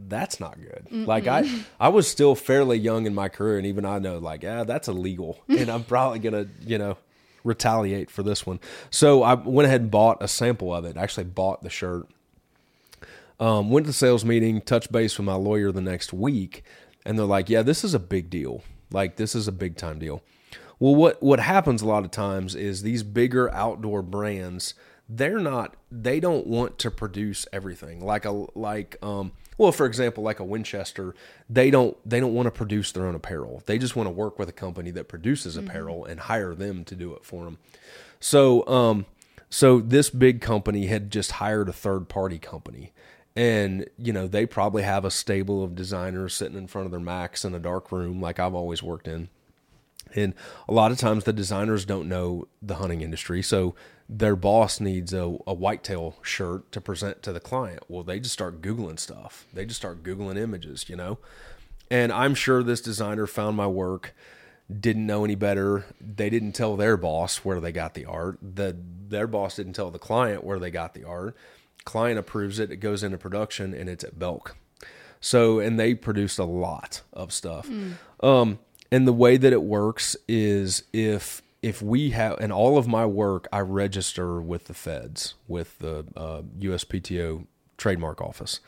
That's 0.00 0.38
not 0.38 0.60
good. 0.60 0.86
Like 1.08 1.26
I, 1.26 1.50
I 1.80 1.88
was 1.88 2.06
still 2.06 2.36
fairly 2.36 2.78
young 2.78 3.04
in 3.06 3.16
my 3.16 3.28
career, 3.28 3.58
and 3.58 3.66
even 3.66 3.84
I 3.84 3.98
know, 3.98 4.18
like, 4.18 4.44
yeah, 4.44 4.62
that's 4.62 4.86
illegal, 4.86 5.40
and 5.48 5.68
I'm 5.68 5.82
probably 5.82 6.20
gonna, 6.20 6.46
you 6.64 6.78
know, 6.78 6.98
retaliate 7.42 8.08
for 8.08 8.22
this 8.22 8.46
one. 8.46 8.60
So 8.90 9.24
I 9.24 9.34
went 9.34 9.66
ahead 9.66 9.80
and 9.80 9.90
bought 9.90 10.18
a 10.22 10.28
sample 10.28 10.72
of 10.72 10.84
it. 10.84 10.96
I 10.96 11.02
actually 11.02 11.24
bought 11.24 11.62
the 11.62 11.70
shirt. 11.70 12.06
Um, 13.40 13.70
went 13.70 13.86
to 13.86 13.90
the 13.90 13.94
sales 13.94 14.24
meeting, 14.24 14.60
touched 14.60 14.90
base 14.90 15.16
with 15.16 15.26
my 15.26 15.34
lawyer 15.34 15.70
the 15.70 15.80
next 15.80 16.12
week, 16.12 16.64
and 17.04 17.18
they're 17.18 17.26
like, 17.26 17.48
"Yeah, 17.48 17.62
this 17.62 17.84
is 17.84 17.94
a 17.94 17.98
big 17.98 18.30
deal. 18.30 18.62
Like 18.90 19.16
this 19.16 19.34
is 19.34 19.46
a 19.48 19.52
big 19.52 19.76
time 19.76 19.98
deal." 19.98 20.22
Well, 20.78 20.94
what 20.94 21.22
what 21.22 21.40
happens 21.40 21.82
a 21.82 21.86
lot 21.86 22.04
of 22.04 22.10
times 22.10 22.54
is 22.54 22.82
these 22.82 23.02
bigger 23.02 23.52
outdoor 23.52 24.02
brands, 24.02 24.74
they're 25.08 25.38
not 25.38 25.74
they 25.90 26.20
don't 26.20 26.46
want 26.46 26.78
to 26.78 26.90
produce 26.90 27.46
everything. 27.52 28.04
Like 28.04 28.24
a 28.24 28.46
like 28.54 28.96
um 29.02 29.32
well, 29.56 29.72
for 29.72 29.86
example, 29.86 30.22
like 30.22 30.38
a 30.38 30.44
Winchester, 30.44 31.14
they 31.50 31.70
don't 31.70 31.96
they 32.08 32.20
don't 32.20 32.34
want 32.34 32.46
to 32.46 32.52
produce 32.52 32.92
their 32.92 33.06
own 33.06 33.16
apparel. 33.16 33.62
They 33.66 33.78
just 33.78 33.96
want 33.96 34.06
to 34.06 34.12
work 34.12 34.38
with 34.38 34.48
a 34.48 34.52
company 34.52 34.92
that 34.92 35.08
produces 35.08 35.56
apparel 35.56 36.04
and 36.04 36.20
hire 36.20 36.54
them 36.54 36.84
to 36.84 36.94
do 36.94 37.12
it 37.14 37.24
for 37.24 37.44
them. 37.44 37.58
So, 38.20 38.66
um, 38.68 39.06
so 39.50 39.80
this 39.80 40.10
big 40.10 40.40
company 40.40 40.86
had 40.86 41.10
just 41.10 41.32
hired 41.32 41.68
a 41.68 41.72
third 41.72 42.08
party 42.08 42.38
company, 42.38 42.92
and 43.38 43.88
you 43.96 44.12
know 44.12 44.26
they 44.26 44.46
probably 44.46 44.82
have 44.82 45.04
a 45.04 45.12
stable 45.12 45.62
of 45.62 45.76
designers 45.76 46.34
sitting 46.34 46.58
in 46.58 46.66
front 46.66 46.86
of 46.86 46.90
their 46.90 46.98
Macs 46.98 47.44
in 47.44 47.54
a 47.54 47.60
dark 47.60 47.92
room, 47.92 48.20
like 48.20 48.40
I've 48.40 48.54
always 48.54 48.82
worked 48.82 49.06
in. 49.06 49.28
And 50.16 50.34
a 50.68 50.72
lot 50.72 50.90
of 50.90 50.98
times 50.98 51.22
the 51.22 51.32
designers 51.32 51.84
don't 51.84 52.08
know 52.08 52.48
the 52.60 52.76
hunting 52.76 53.00
industry, 53.00 53.40
so 53.42 53.76
their 54.08 54.34
boss 54.34 54.80
needs 54.80 55.12
a, 55.12 55.38
a 55.46 55.54
whitetail 55.54 56.16
shirt 56.20 56.72
to 56.72 56.80
present 56.80 57.22
to 57.22 57.32
the 57.32 57.38
client. 57.38 57.84
Well, 57.86 58.02
they 58.02 58.18
just 58.18 58.32
start 58.32 58.60
googling 58.60 58.98
stuff. 58.98 59.46
They 59.52 59.64
just 59.64 59.78
start 59.78 60.02
googling 60.02 60.36
images, 60.36 60.88
you 60.88 60.96
know. 60.96 61.18
And 61.92 62.10
I'm 62.10 62.34
sure 62.34 62.64
this 62.64 62.80
designer 62.80 63.28
found 63.28 63.56
my 63.56 63.68
work, 63.68 64.16
didn't 64.68 65.06
know 65.06 65.24
any 65.24 65.36
better. 65.36 65.84
They 66.00 66.28
didn't 66.28 66.52
tell 66.52 66.76
their 66.76 66.96
boss 66.96 67.44
where 67.44 67.60
they 67.60 67.70
got 67.70 67.94
the 67.94 68.06
art. 68.06 68.38
The 68.42 68.76
their 69.08 69.28
boss 69.28 69.56
didn't 69.56 69.74
tell 69.74 69.92
the 69.92 69.98
client 70.00 70.42
where 70.42 70.58
they 70.58 70.72
got 70.72 70.94
the 70.94 71.04
art. 71.04 71.36
Client 71.88 72.18
approves 72.18 72.58
it, 72.58 72.70
it 72.70 72.76
goes 72.76 73.02
into 73.02 73.16
production, 73.16 73.72
and 73.72 73.88
it's 73.88 74.04
at 74.04 74.18
Belk. 74.18 74.56
So, 75.20 75.58
and 75.58 75.80
they 75.80 75.94
produced 75.94 76.38
a 76.38 76.44
lot 76.44 77.00
of 77.14 77.32
stuff. 77.32 77.66
Um, 78.20 78.58
and 78.92 79.08
the 79.08 79.12
way 79.14 79.38
that 79.38 79.54
it 79.54 79.62
works 79.62 80.14
is 80.28 80.84
if 80.92 81.40
if 81.62 81.80
we 81.80 82.10
have 82.10 82.38
and 82.40 82.52
all 82.52 82.76
of 82.76 82.86
my 82.86 83.06
work, 83.06 83.48
I 83.50 83.60
register 83.60 84.38
with 84.40 84.66
the 84.66 84.74
feds, 84.74 85.34
with 85.48 85.78
the 85.78 86.04
uh, 86.14 86.42
USPTO 86.60 87.46
trademark 87.78 88.20
office. 88.20 88.60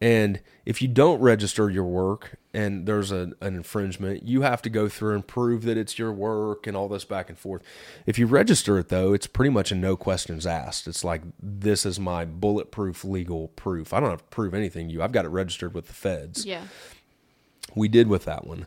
And 0.00 0.40
if 0.66 0.82
you 0.82 0.88
don't 0.88 1.20
register 1.20 1.70
your 1.70 1.84
work 1.84 2.36
and 2.52 2.86
there's 2.86 3.10
a, 3.10 3.32
an 3.40 3.54
infringement, 3.54 4.24
you 4.24 4.42
have 4.42 4.60
to 4.62 4.70
go 4.70 4.88
through 4.88 5.14
and 5.14 5.26
prove 5.26 5.62
that 5.62 5.78
it's 5.78 5.98
your 5.98 6.12
work 6.12 6.66
and 6.66 6.76
all 6.76 6.88
this 6.88 7.04
back 7.04 7.30
and 7.30 7.38
forth. 7.38 7.62
If 8.04 8.18
you 8.18 8.26
register 8.26 8.78
it, 8.78 8.88
though, 8.88 9.14
it's 9.14 9.26
pretty 9.26 9.50
much 9.50 9.72
a 9.72 9.74
no 9.74 9.96
questions 9.96 10.46
asked. 10.46 10.86
It's 10.86 11.02
like, 11.02 11.22
this 11.40 11.86
is 11.86 11.98
my 11.98 12.26
bulletproof 12.26 13.04
legal 13.04 13.48
proof. 13.48 13.94
I 13.94 14.00
don't 14.00 14.10
have 14.10 14.20
to 14.22 14.24
prove 14.24 14.52
anything 14.52 14.88
to 14.88 14.92
you. 14.92 15.02
I've 15.02 15.12
got 15.12 15.24
it 15.24 15.28
registered 15.28 15.72
with 15.72 15.86
the 15.86 15.94
feds. 15.94 16.44
Yeah. 16.44 16.64
We 17.74 17.88
did 17.88 18.08
with 18.08 18.26
that 18.26 18.46
one. 18.46 18.66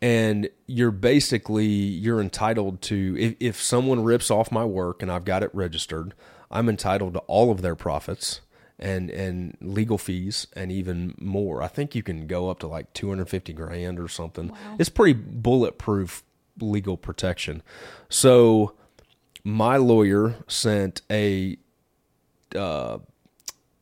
And 0.00 0.48
you're 0.68 0.92
basically 0.92 1.66
you're 1.66 2.20
entitled 2.20 2.82
to 2.82 3.16
if, 3.18 3.34
if 3.40 3.60
someone 3.60 4.04
rips 4.04 4.30
off 4.30 4.52
my 4.52 4.64
work 4.64 5.02
and 5.02 5.10
I've 5.10 5.24
got 5.24 5.42
it 5.42 5.50
registered, 5.52 6.14
I'm 6.52 6.68
entitled 6.68 7.14
to 7.14 7.18
all 7.20 7.50
of 7.50 7.62
their 7.62 7.74
profits 7.74 8.42
and 8.78 9.10
and 9.10 9.56
legal 9.60 9.98
fees 9.98 10.46
and 10.54 10.70
even 10.70 11.14
more. 11.18 11.62
I 11.62 11.68
think 11.68 11.94
you 11.94 12.02
can 12.02 12.26
go 12.26 12.48
up 12.48 12.60
to 12.60 12.66
like 12.66 12.92
250 12.92 13.52
grand 13.52 13.98
or 13.98 14.08
something. 14.08 14.52
It's 14.78 14.88
pretty 14.88 15.14
bulletproof 15.14 16.22
legal 16.60 16.96
protection. 16.96 17.62
So 18.08 18.74
my 19.44 19.76
lawyer 19.76 20.36
sent 20.46 21.02
a 21.10 21.58
uh, 22.54 22.98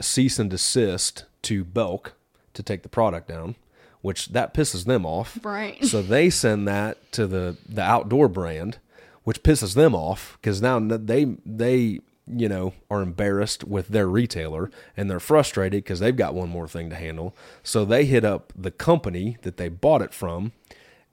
cease 0.00 0.38
and 0.38 0.50
desist 0.50 1.24
to 1.42 1.64
Belk 1.64 2.14
to 2.54 2.62
take 2.62 2.82
the 2.82 2.88
product 2.88 3.28
down, 3.28 3.56
which 4.00 4.28
that 4.28 4.54
pisses 4.54 4.84
them 4.84 5.04
off. 5.04 5.38
Right. 5.42 5.84
So 5.84 6.02
they 6.02 6.30
send 6.30 6.66
that 6.68 7.12
to 7.12 7.26
the 7.26 7.56
the 7.68 7.82
outdoor 7.82 8.28
brand, 8.28 8.78
which 9.24 9.42
pisses 9.42 9.74
them 9.74 9.94
off 9.94 10.38
because 10.40 10.62
now 10.62 10.78
they 10.80 11.36
they 11.44 12.00
you 12.26 12.48
know 12.48 12.72
are 12.90 13.02
embarrassed 13.02 13.64
with 13.64 13.88
their 13.88 14.08
retailer 14.08 14.70
and 14.96 15.08
they're 15.10 15.20
frustrated 15.20 15.84
because 15.84 16.00
they've 16.00 16.16
got 16.16 16.34
one 16.34 16.48
more 16.48 16.66
thing 16.68 16.90
to 16.90 16.96
handle. 16.96 17.34
So 17.62 17.84
they 17.84 18.04
hit 18.04 18.24
up 18.24 18.52
the 18.56 18.70
company 18.70 19.36
that 19.42 19.56
they 19.56 19.68
bought 19.68 20.02
it 20.02 20.12
from, 20.12 20.52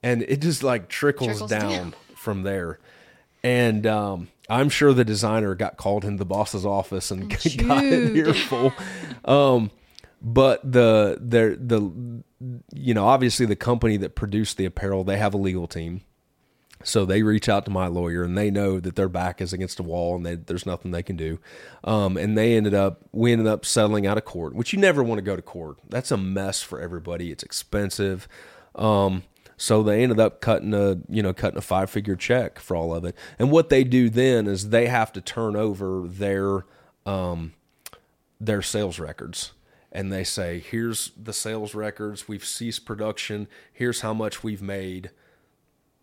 and 0.01 0.23
it 0.23 0.41
just 0.41 0.63
like 0.63 0.89
trickles, 0.89 1.29
Trickles 1.39 1.51
down, 1.51 1.69
down. 1.71 1.93
from 2.15 2.43
there. 2.43 2.79
And 3.43 3.85
um, 3.85 4.29
I'm 4.49 4.69
sure 4.69 4.93
the 4.93 5.03
designer 5.05 5.53
got 5.53 5.77
called 5.77 6.05
into 6.05 6.17
the 6.17 6.25
boss's 6.25 6.65
office 6.65 7.11
and 7.11 7.29
got 7.57 7.83
an 7.83 8.15
earful. 8.15 8.71
Um, 9.25 9.69
but 10.21 10.61
the 10.63 11.17
the 11.19 11.57
the 11.61 12.23
you 12.73 12.93
know 12.93 13.05
obviously 13.05 13.45
the 13.45 13.57
company 13.57 13.97
that 13.97 14.15
produced 14.15 14.55
the 14.55 14.63
apparel 14.63 15.03
they 15.03 15.17
have 15.17 15.33
a 15.33 15.37
legal 15.37 15.67
team 15.67 16.01
so 16.83 17.05
they 17.05 17.23
reach 17.23 17.49
out 17.49 17.65
to 17.65 17.71
my 17.71 17.87
lawyer 17.87 18.23
and 18.23 18.37
they 18.37 18.51
know 18.51 18.79
that 18.79 18.95
their 18.95 19.09
back 19.09 19.41
is 19.41 19.53
against 19.53 19.79
a 19.79 19.83
wall 19.83 20.15
and 20.15 20.25
they, 20.25 20.35
there's 20.35 20.65
nothing 20.65 20.91
they 20.91 21.03
can 21.03 21.15
do. 21.15 21.39
Um, 21.83 22.17
and 22.17 22.37
they 22.37 22.55
ended 22.55 22.73
up 22.73 23.01
we 23.11 23.31
ended 23.31 23.47
up 23.47 23.65
settling 23.65 24.05
out 24.05 24.17
of 24.17 24.25
court 24.25 24.53
which 24.53 24.73
you 24.73 24.79
never 24.79 25.03
want 25.03 25.17
to 25.17 25.23
go 25.23 25.35
to 25.35 25.41
court. 25.41 25.77
That's 25.89 26.11
a 26.11 26.17
mess 26.17 26.61
for 26.61 26.79
everybody. 26.79 27.31
It's 27.31 27.43
expensive. 27.43 28.27
Um, 28.75 29.23
so 29.57 29.83
they 29.83 30.03
ended 30.03 30.19
up 30.19 30.41
cutting 30.41 30.73
a 30.73 30.97
you 31.07 31.23
know 31.23 31.33
cutting 31.33 31.57
a 31.57 31.61
five 31.61 31.89
figure 31.89 32.15
check 32.15 32.59
for 32.59 32.75
all 32.75 32.93
of 32.93 33.05
it. 33.05 33.15
And 33.39 33.51
what 33.51 33.69
they 33.69 33.83
do 33.83 34.09
then 34.09 34.47
is 34.47 34.69
they 34.69 34.87
have 34.87 35.13
to 35.13 35.21
turn 35.21 35.55
over 35.55 36.07
their 36.07 36.65
um, 37.05 37.53
their 38.39 38.61
sales 38.61 38.99
records. 38.99 39.53
And 39.91 40.11
they 40.11 40.23
say 40.23 40.59
here's 40.59 41.11
the 41.15 41.33
sales 41.33 41.75
records. 41.75 42.27
We've 42.27 42.43
ceased 42.43 42.83
production. 42.83 43.47
Here's 43.71 44.01
how 44.01 44.13
much 44.13 44.43
we've 44.43 44.61
made 44.61 45.11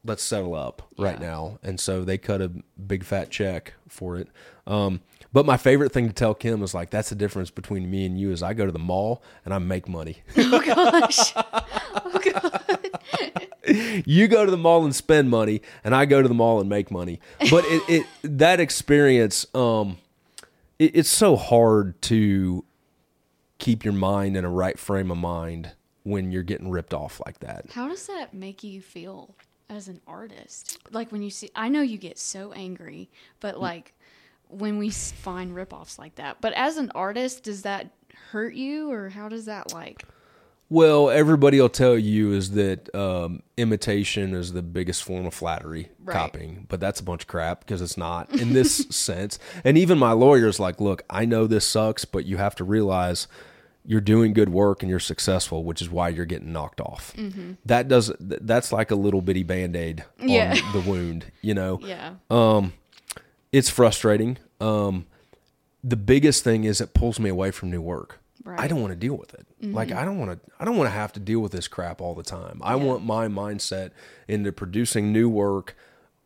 let's 0.05 0.23
settle 0.23 0.55
up 0.55 0.83
right 0.99 1.21
now. 1.21 1.59
And 1.63 1.79
so 1.79 2.05
they 2.05 2.19
cut 2.19 2.41
a 2.41 2.51
big 2.87 3.05
fat 3.05 3.31
check 3.31 3.75
for 3.89 4.17
it. 4.17 4.29
Um, 4.67 5.01
but 5.33 5.47
my 5.47 5.57
favorite 5.57 5.93
thing 5.93 6.07
to 6.09 6.13
tell 6.13 6.35
kim 6.35 6.63
is 6.63 6.75
like 6.75 6.91
that's 6.91 7.09
the 7.09 7.15
difference 7.15 7.51
between 7.51 7.91
me 7.91 8.05
and 8.05 8.19
you 8.19 8.33
is 8.33 8.43
i 8.43 8.53
go 8.53 8.67
to 8.67 8.73
the 8.73 8.79
mall 8.79 9.23
and 9.45 9.55
i 9.55 9.59
make 9.59 9.89
money. 9.89 10.19
Oh 10.37 10.61
gosh. 10.61 11.33
oh 11.37 12.21
god. 12.25 14.03
you 14.07 14.27
go 14.29 14.45
to 14.45 14.51
the 14.51 14.57
mall 14.57 14.85
and 14.85 14.95
spend 14.95 15.31
money 15.31 15.63
and 15.85 15.95
i 15.95 16.05
go 16.05 16.21
to 16.23 16.29
the 16.29 16.35
mall 16.35 16.61
and 16.61 16.69
make 16.69 16.91
money. 16.91 17.21
But 17.51 17.65
it, 17.67 17.83
it 17.89 18.07
that 18.23 18.61
experience 18.61 19.47
um 19.55 19.99
it, 20.79 20.97
it's 20.97 21.09
so 21.11 21.37
hard 21.37 22.01
to 22.03 22.65
keep 23.59 23.85
your 23.85 23.95
mind 23.95 24.37
in 24.37 24.45
a 24.45 24.51
right 24.51 24.79
frame 24.79 25.11
of 25.11 25.19
mind 25.19 25.73
when 26.03 26.33
you're 26.33 26.43
getting 26.43 26.71
ripped 26.71 26.95
off 26.95 27.21
like 27.25 27.41
that. 27.41 27.67
How 27.73 27.89
does 27.89 28.07
that 28.07 28.33
make 28.35 28.65
you 28.65 28.81
feel 28.81 29.35
as 29.71 29.89
an 29.89 30.01
artist? 30.07 30.79
Like 30.91 31.11
when 31.13 31.23
you 31.23 31.31
see, 31.31 31.51
I 31.57 31.69
know 31.71 31.81
you 31.81 31.97
get 31.97 32.19
so 32.19 32.53
angry, 32.53 33.09
but 33.41 33.59
like 33.59 33.95
when 34.49 34.77
we 34.79 34.91
find 34.91 35.55
ripoffs 35.57 35.99
like 35.99 36.17
that. 36.17 36.41
But 36.41 36.53
as 36.55 36.77
an 36.77 36.91
artist, 36.95 37.45
does 37.45 37.63
that 37.63 37.91
hurt 38.33 38.55
you, 38.55 38.91
or 38.91 39.09
how 39.09 39.29
does 39.29 39.47
that 39.47 39.73
like? 39.73 40.05
Well, 40.69 41.11
everybody 41.11 41.61
will 41.61 41.69
tell 41.69 41.99
you 41.99 42.33
is 42.33 42.53
that 42.53 42.95
um, 42.95 43.43
imitation 43.57 44.35
is 44.35 44.53
the 44.53 44.63
biggest 44.63 45.03
form 45.03 45.27
of 45.27 45.35
flattery, 45.35 45.89
Right. 46.05 46.13
copying, 46.15 46.67
but 46.69 46.79
that's 46.79 47.01
a 47.01 47.03
bunch 47.03 47.23
of 47.23 47.27
crap 47.29 47.61
because 47.61 47.83
it's 47.83 47.97
not 47.97 48.31
in 48.41 48.53
this 48.53 48.77
sense. 48.91 49.39
And 49.65 49.77
even 49.77 49.99
my 49.99 50.13
lawyer's 50.13 50.61
like, 50.61 50.81
look, 50.81 51.03
I 51.11 51.25
know 51.25 51.49
this 51.49 51.67
sucks, 51.67 52.05
but 52.05 52.25
you 52.25 52.37
have 52.37 52.55
to 52.57 52.65
realize 52.65 53.27
you're 53.91 54.01
doing 54.01 54.33
good 54.33 54.51
work 54.51 54.85
and 54.85 54.89
you're 54.91 55.01
successful, 55.01 55.65
which 55.65 55.83
is 55.83 55.91
why 55.91 56.09
you're 56.09 56.25
getting 56.25 56.53
knocked 56.53 56.81
off. 56.81 57.13
Mm-hmm. 57.17 57.55
That 57.65 57.89
does 57.89 58.13
that's 58.21 58.71
like 58.71 58.93
a 58.93 58.95
little 58.95 59.21
bitty 59.21 59.43
band 59.43 59.75
aid 59.75 60.05
on 60.21 60.29
Yeah. 60.29 60.55
the 60.73 60.81
wound, 60.81 61.27
you 61.43 61.55
know 61.55 61.81
Yeah. 61.83 62.15
Um, 62.31 62.73
it's 63.51 63.69
frustrating. 63.69 64.39
Um, 64.61 65.07
the 65.83 65.97
biggest 65.97 66.45
thing 66.45 66.63
is 66.63 66.81
it 66.81 66.95
pulls 66.95 67.19
me 67.19 67.29
away 67.31 67.51
from 67.51 67.71
new 67.73 67.83
work. 67.83 68.21
I 68.47 68.69
don't 68.69 68.81
want 68.81 68.93
to 68.93 68.97
deal 68.97 69.17
with 69.17 69.35
it. 69.35 69.45
Mm-hmm. 69.61 69.75
Like 69.75 69.91
I 69.93 70.05
don't 70.05 70.19
want 70.19 70.31
to. 70.33 70.51
I 70.61 70.65
don't 70.65 70.77
want 70.77 70.87
to 70.87 70.95
have 70.95 71.13
to 71.15 71.21
deal 71.21 71.41
with 71.41 71.51
this 71.53 71.67
crap 71.69 72.01
all 72.01 72.15
the 72.15 72.23
time. 72.23 72.61
I 72.63 72.77
want 72.77 73.05
my 73.05 73.27
mindset 73.29 73.91
into 74.29 74.53
producing 74.53 75.13
new 75.13 75.29
work 75.29 75.77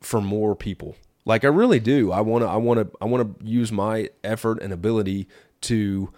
for 0.01 0.21
more 0.21 0.55
people. 0.55 0.95
Like 1.25 1.43
I 1.43 1.47
really 1.49 1.79
do. 1.79 2.11
I 2.11 2.21
want 2.21 2.43
to. 2.43 2.47
I 2.47 2.57
want 2.57 2.79
to. 2.79 2.97
I 3.01 3.05
want 3.05 3.39
to 3.39 3.45
use 3.45 3.71
my 3.71 4.09
effort 4.23 4.61
and 4.61 4.71
ability 4.71 5.27
to 5.61 6.11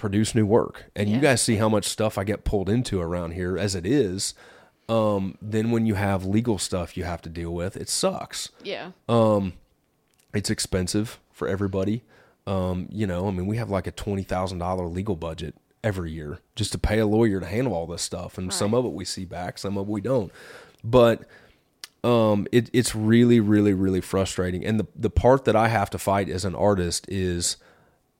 produce 0.00 0.34
new 0.34 0.46
work. 0.46 0.84
And 0.96 1.08
you 1.08 1.20
guys 1.20 1.40
see 1.42 1.56
how 1.56 1.68
much 1.68 1.84
stuff 1.84 2.16
I 2.18 2.24
get 2.24 2.44
pulled 2.44 2.68
into 2.68 3.00
around 3.00 3.32
here 3.32 3.56
as 3.58 3.74
it 3.74 3.86
is. 3.86 4.34
Um, 4.88 5.36
then 5.40 5.70
when 5.70 5.86
you 5.86 5.94
have 5.94 6.24
legal 6.24 6.58
stuff 6.58 6.96
you 6.96 7.04
have 7.04 7.22
to 7.22 7.28
deal 7.28 7.52
with, 7.54 7.76
it 7.76 7.88
sucks 7.88 8.50
Yeah. 8.64 8.90
it's 10.34 10.50
expensive 10.50 11.20
for 11.32 11.46
everybody. 11.46 12.02
Um, 12.46 12.88
you 12.90 13.06
know, 13.06 13.28
I 13.28 13.30
mean, 13.30 13.46
we 13.46 13.56
have 13.58 13.70
like 13.70 13.86
a 13.86 13.92
twenty 13.92 14.22
thousand 14.22 14.58
dollar 14.58 14.86
legal 14.86 15.14
budget 15.14 15.54
every 15.84 16.10
year 16.10 16.38
just 16.56 16.72
to 16.72 16.78
pay 16.78 16.98
a 16.98 17.06
lawyer 17.06 17.38
to 17.40 17.46
handle 17.46 17.74
all 17.74 17.86
this 17.86 18.02
stuff, 18.02 18.38
and 18.38 18.52
some 18.52 18.74
of 18.74 18.84
it 18.84 18.92
we 18.92 19.04
see 19.04 19.24
back, 19.24 19.58
some 19.58 19.76
of 19.78 19.86
it 19.86 19.90
we 19.90 20.00
don't. 20.00 20.32
But 20.82 21.22
um, 22.02 22.46
it, 22.50 22.70
it's 22.72 22.94
really, 22.94 23.40
really, 23.40 23.74
really 23.74 24.00
frustrating. 24.00 24.64
And 24.64 24.80
the 24.80 24.86
the 24.96 25.10
part 25.10 25.44
that 25.44 25.54
I 25.54 25.68
have 25.68 25.90
to 25.90 25.98
fight 25.98 26.28
as 26.28 26.44
an 26.44 26.54
artist 26.54 27.06
is 27.08 27.56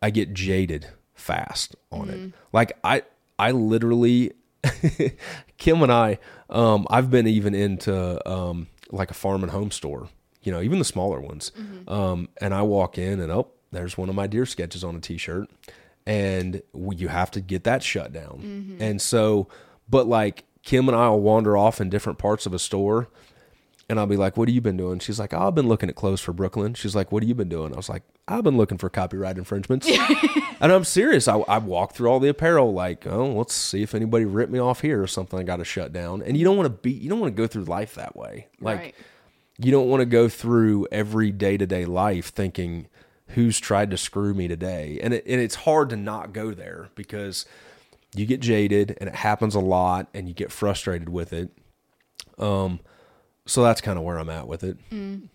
I 0.02 0.10
get 0.10 0.34
jaded 0.34 0.88
fast 1.20 1.76
on 1.92 2.08
it. 2.10 2.32
Like 2.52 2.72
I, 2.82 3.02
I 3.38 3.52
literally, 3.52 4.32
Kim 5.58 5.82
and 5.82 5.92
I, 5.92 6.18
um, 6.48 6.86
I've 6.90 7.10
been 7.10 7.26
even 7.26 7.54
into 7.54 8.28
um, 8.30 8.66
like 8.90 9.10
a 9.10 9.14
farm 9.14 9.42
and 9.42 9.52
home 9.52 9.70
store. 9.70 10.08
You 10.42 10.52
know, 10.52 10.62
even 10.62 10.78
the 10.78 10.84
smaller 10.86 11.20
ones. 11.20 11.52
Um, 11.86 12.28
and 12.40 12.54
I 12.54 12.62
walk 12.62 12.96
in 12.96 13.20
and 13.20 13.30
oh, 13.30 13.48
there's 13.72 13.98
one 13.98 14.08
of 14.08 14.14
my 14.14 14.26
deer 14.26 14.46
sketches 14.46 14.82
on 14.82 14.96
a 14.96 15.00
T-shirt, 15.00 15.48
and 16.06 16.62
you 16.96 17.08
have 17.08 17.30
to 17.32 17.40
get 17.42 17.64
that 17.64 17.82
shut 17.82 18.12
down. 18.12 18.78
And 18.80 19.00
so, 19.02 19.48
but 19.88 20.06
like 20.08 20.44
Kim 20.62 20.88
and 20.88 20.96
I 20.96 21.10
will 21.10 21.20
wander 21.20 21.56
off 21.56 21.80
in 21.80 21.90
different 21.90 22.18
parts 22.18 22.46
of 22.46 22.54
a 22.54 22.58
store. 22.58 23.08
And 23.90 23.98
I'll 23.98 24.06
be 24.06 24.16
like, 24.16 24.36
"What 24.36 24.46
have 24.46 24.54
you 24.54 24.60
been 24.60 24.76
doing?" 24.76 25.00
She's 25.00 25.18
like, 25.18 25.34
oh, 25.34 25.48
"I've 25.48 25.54
been 25.56 25.66
looking 25.66 25.88
at 25.88 25.96
clothes 25.96 26.20
for 26.20 26.32
Brooklyn." 26.32 26.74
She's 26.74 26.94
like, 26.94 27.10
"What 27.10 27.24
have 27.24 27.28
you 27.28 27.34
been 27.34 27.48
doing?" 27.48 27.72
I 27.72 27.76
was 27.76 27.88
like, 27.88 28.04
"I've 28.28 28.44
been 28.44 28.56
looking 28.56 28.78
for 28.78 28.88
copyright 28.88 29.36
infringements." 29.36 29.90
and 30.60 30.70
I'm 30.70 30.84
serious. 30.84 31.26
I, 31.26 31.38
I 31.40 31.58
walk 31.58 31.92
through 31.92 32.08
all 32.08 32.20
the 32.20 32.28
apparel, 32.28 32.72
like, 32.72 33.04
"Oh, 33.04 33.32
let's 33.32 33.52
see 33.52 33.82
if 33.82 33.92
anybody 33.92 34.24
ripped 34.24 34.52
me 34.52 34.60
off 34.60 34.82
here 34.82 35.02
or 35.02 35.08
something. 35.08 35.40
I 35.40 35.42
got 35.42 35.56
to 35.56 35.64
shut 35.64 35.92
down." 35.92 36.22
And 36.22 36.36
you 36.36 36.44
don't 36.44 36.56
want 36.56 36.68
to 36.68 36.70
be, 36.70 36.92
you 36.92 37.10
don't 37.10 37.18
want 37.18 37.34
to 37.34 37.42
go 37.42 37.48
through 37.48 37.64
life 37.64 37.96
that 37.96 38.14
way. 38.14 38.46
Like, 38.60 38.78
right. 38.78 38.94
you 39.58 39.72
don't 39.72 39.88
want 39.88 40.02
to 40.02 40.06
go 40.06 40.28
through 40.28 40.86
every 40.92 41.32
day 41.32 41.56
to 41.56 41.66
day 41.66 41.84
life 41.84 42.32
thinking, 42.32 42.86
"Who's 43.30 43.58
tried 43.58 43.90
to 43.90 43.96
screw 43.96 44.34
me 44.34 44.46
today?" 44.46 45.00
And 45.02 45.14
it, 45.14 45.24
and 45.26 45.40
it's 45.40 45.56
hard 45.56 45.90
to 45.90 45.96
not 45.96 46.32
go 46.32 46.54
there 46.54 46.90
because 46.94 47.44
you 48.14 48.24
get 48.24 48.38
jaded 48.38 48.96
and 49.00 49.08
it 49.08 49.16
happens 49.16 49.56
a 49.56 49.60
lot, 49.60 50.06
and 50.14 50.28
you 50.28 50.34
get 50.34 50.52
frustrated 50.52 51.08
with 51.08 51.32
it. 51.32 51.50
Um, 52.38 52.78
so 53.50 53.64
that's 53.64 53.80
kind 53.80 53.98
of 53.98 54.04
where 54.04 54.16
I'm 54.16 54.30
at 54.30 54.46
with 54.46 54.62
it. 54.62 54.78
Mm. 54.90 55.28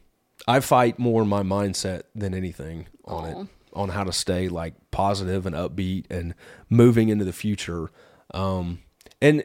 I 0.47 0.61
fight 0.61 0.97
more 0.97 1.25
my 1.25 1.43
mindset 1.43 2.03
than 2.15 2.33
anything 2.33 2.87
on 3.03 3.25
Aw. 3.25 3.41
it, 3.41 3.47
on 3.73 3.89
how 3.89 4.05
to 4.05 4.13
stay 4.13 4.47
like 4.47 4.73
positive 4.91 5.45
and 5.45 5.53
upbeat 5.53 6.05
and 6.09 6.33
moving 6.69 7.09
into 7.09 7.25
the 7.25 7.33
future. 7.33 7.91
Um, 8.33 8.79
and 9.21 9.43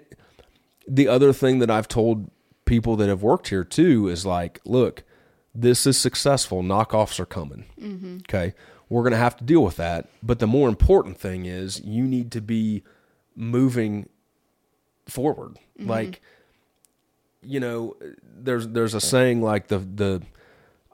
the 0.87 1.09
other 1.09 1.33
thing 1.33 1.59
that 1.59 1.71
I've 1.71 1.89
told 1.89 2.31
people 2.65 2.95
that 2.97 3.09
have 3.09 3.25
worked 3.25 3.49
here 3.49 3.65
too 3.65 4.07
is 4.07 4.25
like, 4.25 4.61
look, 4.65 5.03
this 5.53 5.85
is 5.85 5.99
successful. 5.99 6.63
Knockoffs 6.63 7.19
are 7.19 7.27
coming. 7.27 7.65
Mm-hmm. 7.81 8.19
Okay. 8.29 8.55
We're 8.89 9.03
going 9.03 9.13
to 9.13 9.19
have 9.19 9.37
to 9.39 9.45
deal 9.45 9.65
with 9.65 9.77
that. 9.77 10.09
But 10.23 10.39
the 10.39 10.47
more 10.47 10.69
important 10.69 11.19
thing 11.19 11.45
is 11.45 11.81
you 11.81 12.05
need 12.05 12.31
to 12.33 12.41
be 12.41 12.85
moving 13.35 14.09
forward. 15.09 15.59
Mm-hmm. 15.77 15.91
Like, 15.91 16.21
you 17.43 17.61
know, 17.61 17.97
there's 18.23 18.69
there's 18.69 18.95
a 18.95 19.01
saying 19.01 19.43
like 19.43 19.69
the 19.69 19.79
the 19.79 20.23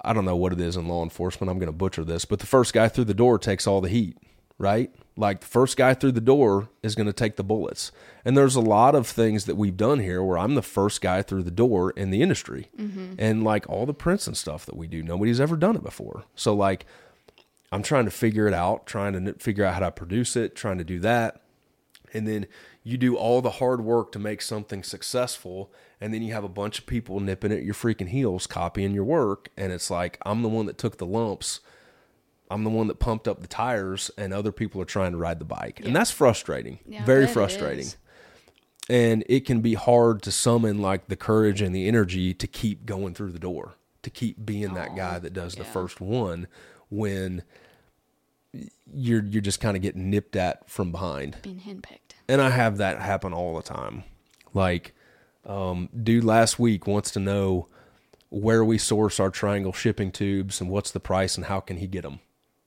I 0.02 0.12
don't 0.12 0.24
know 0.24 0.36
what 0.36 0.52
it 0.52 0.60
is 0.60 0.76
in 0.76 0.88
law 0.88 1.02
enforcement. 1.02 1.50
I'm 1.50 1.58
going 1.58 1.66
to 1.66 1.72
butcher 1.72 2.04
this, 2.04 2.24
but 2.24 2.38
the 2.38 2.46
first 2.46 2.72
guy 2.72 2.88
through 2.88 3.04
the 3.04 3.14
door 3.14 3.38
takes 3.38 3.66
all 3.66 3.80
the 3.80 3.88
heat, 3.88 4.16
right? 4.58 4.94
Like 5.16 5.40
the 5.40 5.46
first 5.46 5.76
guy 5.76 5.94
through 5.94 6.12
the 6.12 6.20
door 6.20 6.68
is 6.82 6.94
going 6.94 7.06
to 7.06 7.12
take 7.12 7.36
the 7.36 7.42
bullets. 7.42 7.90
And 8.24 8.36
there's 8.36 8.54
a 8.54 8.60
lot 8.60 8.94
of 8.94 9.06
things 9.06 9.46
that 9.46 9.56
we've 9.56 9.76
done 9.76 9.98
here 9.98 10.22
where 10.22 10.36
I'm 10.36 10.54
the 10.54 10.62
first 10.62 11.00
guy 11.00 11.22
through 11.22 11.42
the 11.42 11.50
door 11.50 11.90
in 11.92 12.10
the 12.10 12.22
industry. 12.22 12.68
Mm-hmm. 12.78 13.14
And 13.18 13.42
like 13.42 13.68
all 13.68 13.86
the 13.86 13.94
prints 13.94 14.26
and 14.26 14.36
stuff 14.36 14.66
that 14.66 14.76
we 14.76 14.86
do, 14.86 15.02
nobody's 15.02 15.40
ever 15.40 15.56
done 15.56 15.74
it 15.74 15.82
before. 15.82 16.24
So 16.34 16.54
like 16.54 16.86
I'm 17.72 17.82
trying 17.82 18.04
to 18.04 18.10
figure 18.10 18.46
it 18.46 18.54
out, 18.54 18.86
trying 18.86 19.12
to 19.14 19.32
figure 19.34 19.64
out 19.64 19.74
how 19.74 19.80
to 19.80 19.90
produce 19.90 20.36
it, 20.36 20.54
trying 20.54 20.78
to 20.78 20.84
do 20.84 21.00
that. 21.00 21.40
And 22.12 22.28
then 22.28 22.46
you 22.84 22.96
do 22.96 23.16
all 23.16 23.40
the 23.40 23.50
hard 23.52 23.80
work 23.80 24.12
to 24.12 24.18
make 24.18 24.40
something 24.40 24.82
successful. 24.82 25.72
And 26.00 26.12
then 26.12 26.22
you 26.22 26.32
have 26.34 26.44
a 26.44 26.48
bunch 26.48 26.78
of 26.78 26.86
people 26.86 27.20
nipping 27.20 27.52
at 27.52 27.62
your 27.62 27.74
freaking 27.74 28.08
heels, 28.08 28.46
copying 28.46 28.92
your 28.92 29.04
work. 29.04 29.48
And 29.56 29.72
it's 29.72 29.90
like, 29.90 30.18
I'm 30.26 30.42
the 30.42 30.48
one 30.48 30.66
that 30.66 30.76
took 30.78 30.98
the 30.98 31.06
lumps. 31.06 31.60
I'm 32.50 32.64
the 32.64 32.70
one 32.70 32.86
that 32.88 32.98
pumped 32.98 33.26
up 33.26 33.40
the 33.40 33.48
tires, 33.48 34.10
and 34.16 34.32
other 34.32 34.52
people 34.52 34.80
are 34.80 34.86
trying 34.86 35.12
to 35.12 35.18
ride 35.18 35.40
the 35.40 35.44
bike. 35.44 35.80
And 35.84 35.96
that's 35.96 36.10
frustrating. 36.12 36.78
Yeah, 36.86 37.04
Very 37.04 37.26
frustrating. 37.26 37.86
is. 37.86 37.96
And 38.88 39.24
it 39.28 39.44
can 39.44 39.62
be 39.62 39.74
hard 39.74 40.22
to 40.22 40.30
summon 40.30 40.80
like 40.80 41.08
the 41.08 41.16
courage 41.16 41.60
and 41.60 41.74
the 41.74 41.88
energy 41.88 42.32
to 42.34 42.46
keep 42.46 42.86
going 42.86 43.14
through 43.14 43.32
the 43.32 43.40
door, 43.40 43.74
to 44.02 44.10
keep 44.10 44.46
being 44.46 44.74
that 44.74 44.94
guy 44.94 45.16
oh, 45.16 45.20
that 45.20 45.32
does 45.32 45.56
the 45.56 45.64
first 45.64 46.00
one 46.00 46.46
when 46.88 47.42
you're 48.92 49.24
you're 49.24 49.42
just 49.42 49.60
kind 49.60 49.76
of 49.76 49.82
getting 49.82 50.08
nipped 50.08 50.36
at 50.36 50.70
from 50.70 50.92
behind. 50.92 51.38
Being 51.42 51.60
handpicked. 51.60 52.14
And 52.28 52.40
I 52.40 52.50
have 52.50 52.76
that 52.76 53.00
happen 53.00 53.32
all 53.32 53.56
the 53.56 53.62
time. 53.62 54.04
Like, 54.54 54.94
um, 55.46 55.88
dude 56.02 56.24
last 56.24 56.58
week 56.58 56.86
wants 56.86 57.10
to 57.12 57.20
know 57.20 57.68
where 58.28 58.64
we 58.64 58.76
source 58.78 59.20
our 59.20 59.30
triangle 59.30 59.72
shipping 59.72 60.10
tubes 60.10 60.60
and 60.60 60.68
what's 60.68 60.90
the 60.90 61.00
price 61.00 61.36
and 61.36 61.46
how 61.46 61.60
can 61.60 61.76
he 61.76 61.86
get 61.86 62.02
them. 62.02 62.20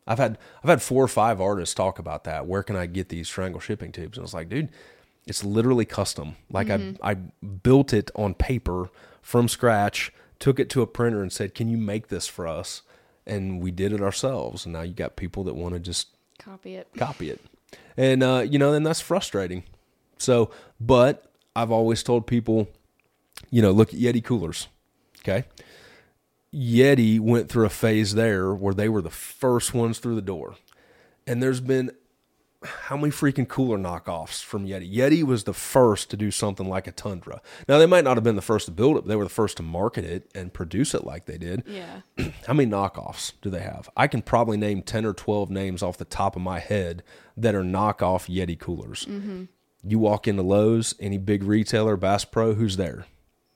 I've 0.08 0.18
had 0.18 0.38
I've 0.64 0.70
had 0.70 0.82
four 0.82 1.04
or 1.04 1.08
five 1.10 1.40
artists 1.40 1.76
talk 1.76 2.00
about 2.00 2.24
that. 2.24 2.48
Where 2.48 2.64
can 2.64 2.76
I 2.76 2.86
get 2.88 3.10
these 3.10 3.30
triangle 3.30 3.60
shipping 3.60 3.92
tubes? 3.92 4.18
And 4.18 4.24
I 4.24 4.26
was 4.26 4.34
like, 4.34 4.50
dude, 4.50 4.70
it's 5.28 5.44
literally 5.44 5.86
custom. 5.86 6.36
Like 6.52 6.70
I 6.70 6.96
I 7.04 7.14
built 7.14 7.94
it 7.94 8.10
on 8.16 8.34
paper 8.34 8.90
from 9.22 9.48
scratch, 9.48 10.12
took 10.40 10.60
it 10.60 10.70
to 10.72 10.82
a 10.82 10.88
printer 10.88 11.22
and 11.22 11.32
said, 11.32 11.54
"Can 11.54 11.68
you 11.70 11.78
make 11.78 12.08
this 12.08 12.26
for 12.28 12.48
us?" 12.48 12.82
And 13.28 13.62
we 13.62 13.70
did 13.70 13.94
it 13.94 14.02
ourselves. 14.02 14.66
And 14.66 14.74
now 14.74 14.82
you 14.82 14.94
got 14.94 15.16
people 15.16 15.44
that 15.44 15.56
want 15.56 15.76
to 15.76 15.80
just 15.80 16.08
Copy 16.40 16.76
it. 16.76 16.88
copy 16.98 17.30
it. 17.30 17.42
And 17.96 18.24
uh, 18.24 18.46
you 18.50 18.58
know, 18.58 18.72
then 18.72 18.82
that's 18.84 19.02
frustrating. 19.02 19.64
So, 20.18 20.50
but 20.80 21.29
I've 21.56 21.72
always 21.72 22.04
told 22.04 22.28
people, 22.28 22.68
you 23.50 23.62
know, 23.62 23.72
look 23.72 23.94
at 23.94 24.00
Yeti 24.00 24.24
coolers. 24.24 24.68
Okay. 25.20 25.46
Yeti 26.54 27.20
went 27.20 27.50
through 27.50 27.66
a 27.66 27.70
phase 27.70 28.16
there 28.16 28.54
where 28.54 28.74
they 28.74 28.90
were 28.90 29.02
the 29.02 29.10
first 29.10 29.74
ones 29.74 30.00
through 30.00 30.16
the 30.16 30.22
door. 30.22 30.56
And 31.28 31.44
there's 31.44 31.62
been 31.62 31.92
how 32.64 32.98
many 32.98 33.12
freaking 33.12 33.48
cooler 33.48 33.78
knockoffs 33.78 34.44
from 34.44 34.68
Yeti? 34.68 34.94
Yeti 34.94 35.24
was 35.24 35.46
the 35.46 35.54
first 35.54 36.10
to 36.10 36.18
do 36.18 36.30
something 36.30 36.68
like 36.68 36.88
a 36.88 36.92
Tundra. 36.92 37.42
Now, 37.70 37.78
they 37.78 37.86
might 37.86 38.04
not 38.04 38.18
have 38.18 38.24
been 38.24 38.36
the 38.36 38.42
first 38.42 38.66
to 38.66 38.72
build 38.72 38.98
it, 38.98 39.02
but 39.02 39.08
they 39.08 39.16
were 39.16 39.24
the 39.24 39.30
first 39.30 39.58
to 39.58 39.64
market 39.64 40.04
it 40.04 40.30
and 40.36 40.54
produce 40.54 40.94
it 40.94 41.06
like 41.06 41.26
they 41.26 41.38
did. 41.38 41.64
Yeah. 41.66 42.02
How 42.48 42.54
many 42.54 42.70
knockoffs 42.70 43.34
do 43.42 43.50
they 43.50 43.62
have? 43.62 43.90
I 43.96 44.08
can 44.08 44.22
probably 44.22 44.58
name 44.58 44.82
10 44.82 45.06
or 45.06 45.14
12 45.14 45.50
names 45.50 45.82
off 45.82 45.98
the 45.98 46.06
top 46.06 46.36
of 46.36 46.42
my 46.42 46.60
head 46.60 47.02
that 47.38 47.56
are 47.56 47.64
knockoff 47.64 48.28
Yeti 48.34 48.60
coolers. 48.60 49.06
Mm-hmm. 49.06 49.46
You 49.84 50.00
walk 50.00 50.28
into 50.28 50.44
Lowe's, 50.44 50.94
any 51.00 51.18
big 51.18 51.44
retailer, 51.44 51.96
Bass 51.96 52.26
Pro, 52.26 52.54
who's 52.54 52.78
there? 52.78 53.06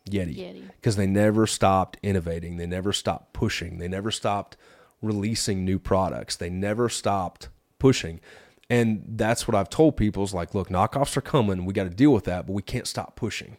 Yeti. 0.10 0.38
Yeti. 0.38 0.68
Because 0.76 0.96
they 0.96 1.08
never 1.08 1.48
stopped 1.48 1.98
innovating. 2.02 2.58
They 2.58 2.66
never 2.66 2.94
stopped 2.94 3.34
pushing. 3.34 3.78
They 3.78 3.88
never 3.88 4.12
stopped 4.12 4.58
releasing 5.02 5.66
new 5.66 5.80
products. 5.80 6.36
They 6.36 6.50
never 6.50 6.90
stopped 6.90 7.50
pushing. 7.80 8.22
And 8.70 9.04
that's 9.08 9.48
what 9.48 9.56
I've 9.56 9.70
told 9.70 9.98
people 9.98 10.24
is 10.24 10.34
like, 10.34 10.56
look, 10.56 10.70
knockoffs 10.70 11.18
are 11.18 11.22
coming. 11.22 11.66
We 11.66 11.74
got 11.74 11.84
to 11.84 11.90
deal 11.90 12.14
with 12.14 12.24
that, 12.26 12.48
but 12.48 12.54
we 12.54 12.62
can't 12.62 12.88
stop 12.88 13.16
pushing 13.16 13.58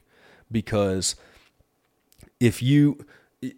because 0.51 1.17
if 2.41 2.63
you 2.63 3.05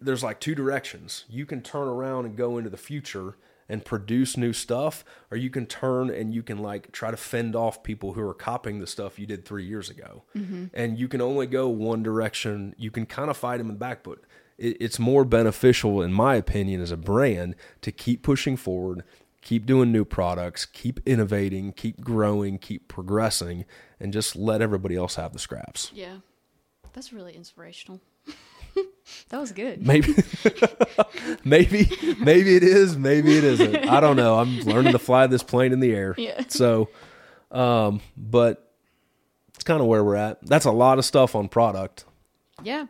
there's 0.01 0.23
like 0.23 0.39
two 0.39 0.55
directions 0.55 1.23
you 1.29 1.45
can 1.45 1.61
turn 1.61 1.87
around 1.87 2.25
and 2.25 2.35
go 2.35 2.57
into 2.57 2.69
the 2.69 2.77
future 2.77 3.37
and 3.69 3.83
produce 3.83 4.37
new 4.37 4.53
stuff 4.53 5.03
or 5.31 5.37
you 5.37 5.49
can 5.49 5.65
turn 5.65 6.09
and 6.09 6.33
you 6.33 6.43
can 6.43 6.57
like 6.57 6.91
try 6.91 7.11
to 7.11 7.17
fend 7.17 7.55
off 7.55 7.83
people 7.83 8.13
who 8.13 8.21
are 8.21 8.33
copying 8.33 8.79
the 8.79 8.87
stuff 8.87 9.19
you 9.19 9.25
did 9.25 9.45
three 9.45 9.65
years 9.65 9.89
ago 9.89 10.23
mm-hmm. 10.35 10.65
and 10.73 10.97
you 10.97 11.07
can 11.07 11.21
only 11.21 11.47
go 11.47 11.67
one 11.67 12.03
direction 12.03 12.73
you 12.77 12.91
can 12.91 13.05
kind 13.05 13.29
of 13.29 13.37
fight 13.37 13.57
them 13.57 13.67
in 13.67 13.75
the 13.75 13.79
back 13.79 14.03
but 14.03 14.19
it, 14.57 14.77
it's 14.79 14.99
more 14.99 15.25
beneficial 15.25 16.01
in 16.01 16.13
my 16.13 16.35
opinion 16.35 16.81
as 16.81 16.91
a 16.91 16.97
brand 16.97 17.55
to 17.81 17.91
keep 17.91 18.23
pushing 18.23 18.55
forward 18.57 19.03
keep 19.41 19.65
doing 19.65 19.91
new 19.91 20.05
products 20.05 20.65
keep 20.65 20.99
innovating 21.05 21.71
keep 21.73 22.01
growing 22.01 22.57
keep 22.57 22.87
progressing 22.87 23.65
and 23.99 24.13
just 24.13 24.35
let 24.35 24.61
everybody 24.61 24.95
else 24.95 25.15
have 25.15 25.33
the 25.33 25.39
scraps 25.39 25.91
Yeah. 25.93 26.17
That's 26.93 27.13
really 27.13 27.35
inspirational. 27.35 28.01
that 29.29 29.39
was 29.39 29.51
good. 29.51 29.85
Maybe, 29.85 30.13
maybe, 31.43 31.89
maybe 32.19 32.55
it 32.55 32.63
is. 32.63 32.97
Maybe 32.97 33.37
it 33.37 33.43
isn't. 33.43 33.75
I 33.87 33.99
don't 33.99 34.15
know. 34.15 34.37
I'm 34.39 34.59
learning 34.61 34.91
to 34.93 34.99
fly 34.99 35.27
this 35.27 35.43
plane 35.43 35.73
in 35.73 35.79
the 35.79 35.93
air. 35.93 36.15
Yeah. 36.17 36.41
So, 36.47 36.89
um, 37.51 38.01
but 38.15 38.71
it's 39.55 39.63
kind 39.63 39.81
of 39.81 39.87
where 39.87 40.03
we're 40.03 40.15
at. 40.15 40.45
That's 40.45 40.65
a 40.65 40.71
lot 40.71 40.97
of 40.99 41.05
stuff 41.05 41.35
on 41.35 41.47
product. 41.49 42.05
Yeah. 42.63 42.87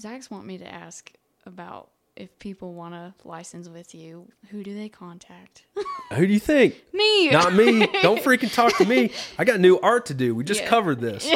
Zach's 0.00 0.30
want 0.30 0.46
me 0.46 0.58
to 0.58 0.66
ask 0.66 1.12
about 1.46 1.90
if 2.16 2.38
people 2.38 2.74
want 2.74 2.94
to 2.94 3.14
license 3.26 3.68
with 3.68 3.94
you, 3.94 4.28
who 4.50 4.62
do 4.62 4.74
they 4.74 4.88
contact? 4.88 5.64
Who 6.12 6.26
do 6.26 6.32
you 6.32 6.38
think? 6.40 6.74
me. 6.92 7.30
Not 7.30 7.54
me. 7.54 7.86
Don't 8.02 8.20
freaking 8.20 8.52
talk 8.52 8.76
to 8.76 8.84
me. 8.84 9.12
I 9.38 9.44
got 9.44 9.60
new 9.60 9.78
art 9.80 10.04
to 10.06 10.14
do. 10.14 10.34
We 10.34 10.44
just 10.44 10.60
Yeah. 10.60 10.68
covered 10.68 11.00
this. 11.00 11.26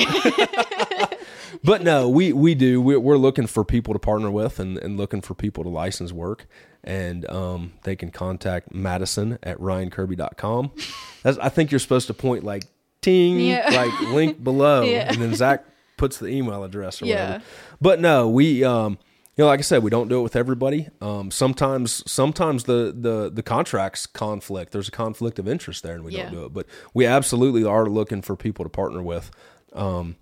But 1.64 1.82
no, 1.82 2.08
we 2.08 2.32
we 2.32 2.54
do. 2.54 2.80
We're, 2.80 3.00
we're 3.00 3.16
looking 3.16 3.46
for 3.46 3.64
people 3.64 3.92
to 3.94 3.98
partner 3.98 4.30
with 4.30 4.58
and, 4.58 4.78
and 4.78 4.96
looking 4.96 5.20
for 5.20 5.34
people 5.34 5.62
to 5.64 5.70
license 5.70 6.12
work. 6.12 6.46
And 6.84 7.28
um, 7.30 7.72
they 7.82 7.96
can 7.96 8.10
contact 8.10 8.72
Madison 8.72 9.38
at 9.42 9.58
ryankirby.com. 9.58 10.70
That's, 11.22 11.38
I 11.38 11.48
think 11.48 11.70
you're 11.72 11.80
supposed 11.80 12.06
to 12.06 12.14
point 12.14 12.44
like 12.44 12.62
ting, 13.02 13.40
Yeah. 13.40 13.68
like 13.70 14.00
link 14.12 14.42
below. 14.42 14.82
Yeah. 14.84 15.08
And 15.12 15.20
then 15.20 15.34
Zach 15.34 15.64
puts 15.96 16.18
the 16.18 16.26
email 16.28 16.62
address 16.62 17.02
or 17.02 17.06
Yeah. 17.06 17.24
whatever. 17.24 17.44
But 17.80 18.00
no, 18.00 18.28
we 18.28 18.62
um, 18.62 18.98
you 19.36 19.42
know, 19.44 19.48
like 19.48 19.58
I 19.58 19.62
said, 19.62 19.82
we 19.82 19.90
don't 19.90 20.08
do 20.08 20.20
it 20.20 20.22
with 20.22 20.36
everybody. 20.36 20.88
Um, 21.02 21.30
sometimes, 21.30 22.08
sometimes 22.10 22.64
the, 22.64 22.94
the 22.98 23.30
the 23.30 23.42
contracts 23.42 24.06
conflict. 24.06 24.72
There's 24.72 24.88
a 24.88 24.92
conflict 24.92 25.38
of 25.38 25.46
interest 25.48 25.82
there, 25.82 25.94
and 25.94 26.04
we 26.04 26.12
Yeah. 26.12 26.24
don't 26.24 26.32
do 26.32 26.44
it. 26.46 26.54
But 26.54 26.66
we 26.94 27.04
absolutely 27.04 27.64
are 27.64 27.86
looking 27.86 28.22
for 28.22 28.34
people 28.36 28.64
to 28.64 28.68
partner 28.70 29.02
with 29.02 29.30
um, 29.74 30.16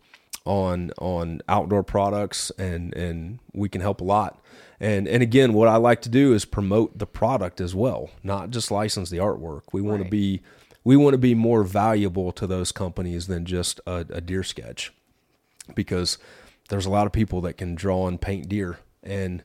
on 0.45 0.92
on 0.99 1.40
outdoor 1.49 1.82
products, 1.82 2.51
and 2.59 2.95
and 2.95 3.38
we 3.53 3.68
can 3.68 3.80
help 3.80 4.01
a 4.01 4.05
lot. 4.05 4.40
And 4.80 5.09
and 5.09 5.22
again, 5.22 5.53
what 5.53 5.68
I 5.68 5.76
like 5.76 6.03
to 6.03 6.09
do 6.09 6.32
is 6.34 6.45
promote 6.45 6.99
the 6.99 7.07
product 7.07 7.61
as 7.61 7.74
well, 7.74 8.11
not 8.22 8.51
just 8.51 8.70
license 8.70 9.11
the 9.11 9.18
artwork. 9.18 9.62
We 9.72 9.80
want 9.80 10.03
to 10.03 10.09
be 10.09 10.42
we 10.84 10.97
want 10.97 11.14
to 11.14 11.18
be 11.18 11.34
more 11.34 11.64
valuable 11.64 12.30
to 12.32 12.47
those 12.47 12.70
companies 12.72 13.26
than 13.26 13.47
just 13.47 13.80
a, 13.86 14.05
a 14.11 14.20
deer 14.20 14.42
sketch 14.42 14.92
because 15.74 16.18
there's 16.68 16.86
a 16.86 16.90
lot 16.90 17.07
of 17.07 17.12
people 17.12 17.40
that 17.42 17.55
can 17.55 17.74
draw 17.74 18.07
and 18.07 18.20
paint 18.20 18.49
deer 18.51 18.78
and 19.03 19.42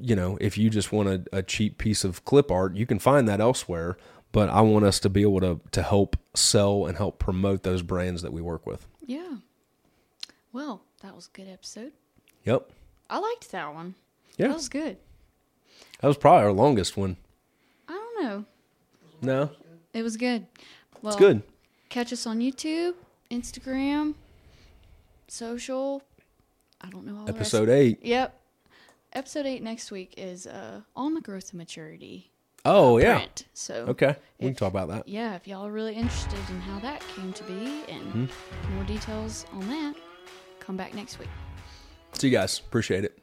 you 0.00 0.16
know 0.16 0.36
if 0.40 0.58
you 0.58 0.68
just 0.68 0.90
want 0.90 1.08
a, 1.08 1.22
a 1.32 1.42
cheap 1.42 1.78
piece 1.78 2.02
of 2.02 2.24
clip 2.24 2.50
art 2.50 2.74
you 2.74 2.84
can 2.84 2.98
find 2.98 3.28
that 3.28 3.40
elsewhere 3.40 3.96
but 4.32 4.48
i 4.48 4.60
want 4.60 4.84
us 4.84 4.98
to 4.98 5.08
be 5.08 5.22
able 5.22 5.40
to 5.40 5.60
to 5.70 5.82
help 5.82 6.16
sell 6.34 6.84
and 6.86 6.96
help 6.96 7.20
promote 7.20 7.62
those 7.62 7.82
brands 7.82 8.22
that 8.22 8.32
we 8.32 8.42
work 8.42 8.66
with 8.66 8.88
Yeah. 9.06 9.36
Well, 10.52 10.82
that 11.02 11.14
was 11.14 11.28
a 11.32 11.36
good 11.36 11.48
episode. 11.48 11.92
yep 12.44 12.70
I 13.08 13.18
liked 13.18 13.50
that 13.52 13.72
one. 13.74 13.94
yeah 14.36 14.48
That 14.48 14.54
was 14.56 14.68
good. 14.68 14.96
that 16.00 16.08
was 16.08 16.16
probably 16.16 16.44
our 16.44 16.52
longest 16.52 16.96
one 16.96 17.16
I 17.88 17.92
don't 17.92 18.22
know. 18.24 18.44
no 19.22 19.50
It 19.92 20.02
was 20.02 20.16
good. 20.16 20.46
Well, 21.02 21.12
it's 21.12 21.20
good 21.20 21.42
Catch 21.88 22.12
us 22.12 22.24
on 22.26 22.38
YouTube, 22.38 22.94
Instagram, 23.32 24.14
social. 25.28 26.02
I 26.80 26.88
don't 26.88 27.04
know 27.06 27.18
all 27.18 27.24
the 27.24 27.32
rest. 27.32 27.52
episode 27.54 27.68
8 27.68 27.98
Yep. 28.02 28.36
Episode 29.12 29.44
eight 29.46 29.60
next 29.62 29.90
week 29.90 30.14
is 30.16 30.46
uh, 30.46 30.82
on 30.94 31.14
the 31.14 31.20
growth 31.20 31.50
and 31.50 31.58
maturity. 31.58 32.30
oh 32.64 32.98
yeah 32.98 33.16
print. 33.16 33.46
So 33.54 33.86
okay 33.88 34.14
we 34.38 34.46
can 34.46 34.54
talk 34.54 34.68
about 34.70 34.88
that 34.88 35.08
yeah, 35.08 35.34
if 35.34 35.48
y'all 35.48 35.66
are 35.66 35.72
really 35.72 35.94
interested 35.94 36.38
in 36.48 36.60
how 36.60 36.78
that 36.80 37.02
came 37.16 37.32
to 37.32 37.42
be 37.44 37.82
and 37.88 38.28
Mm-hmm. 38.28 38.74
more 38.76 38.84
details 38.84 39.46
on 39.52 39.66
that, 39.68 39.94
come 40.70 40.76
back 40.76 40.94
next 40.94 41.18
week. 41.18 41.28
see 42.12 42.28
you 42.28 42.32
guys 42.32 42.60
appreciate 42.60 43.04
it 43.04 43.20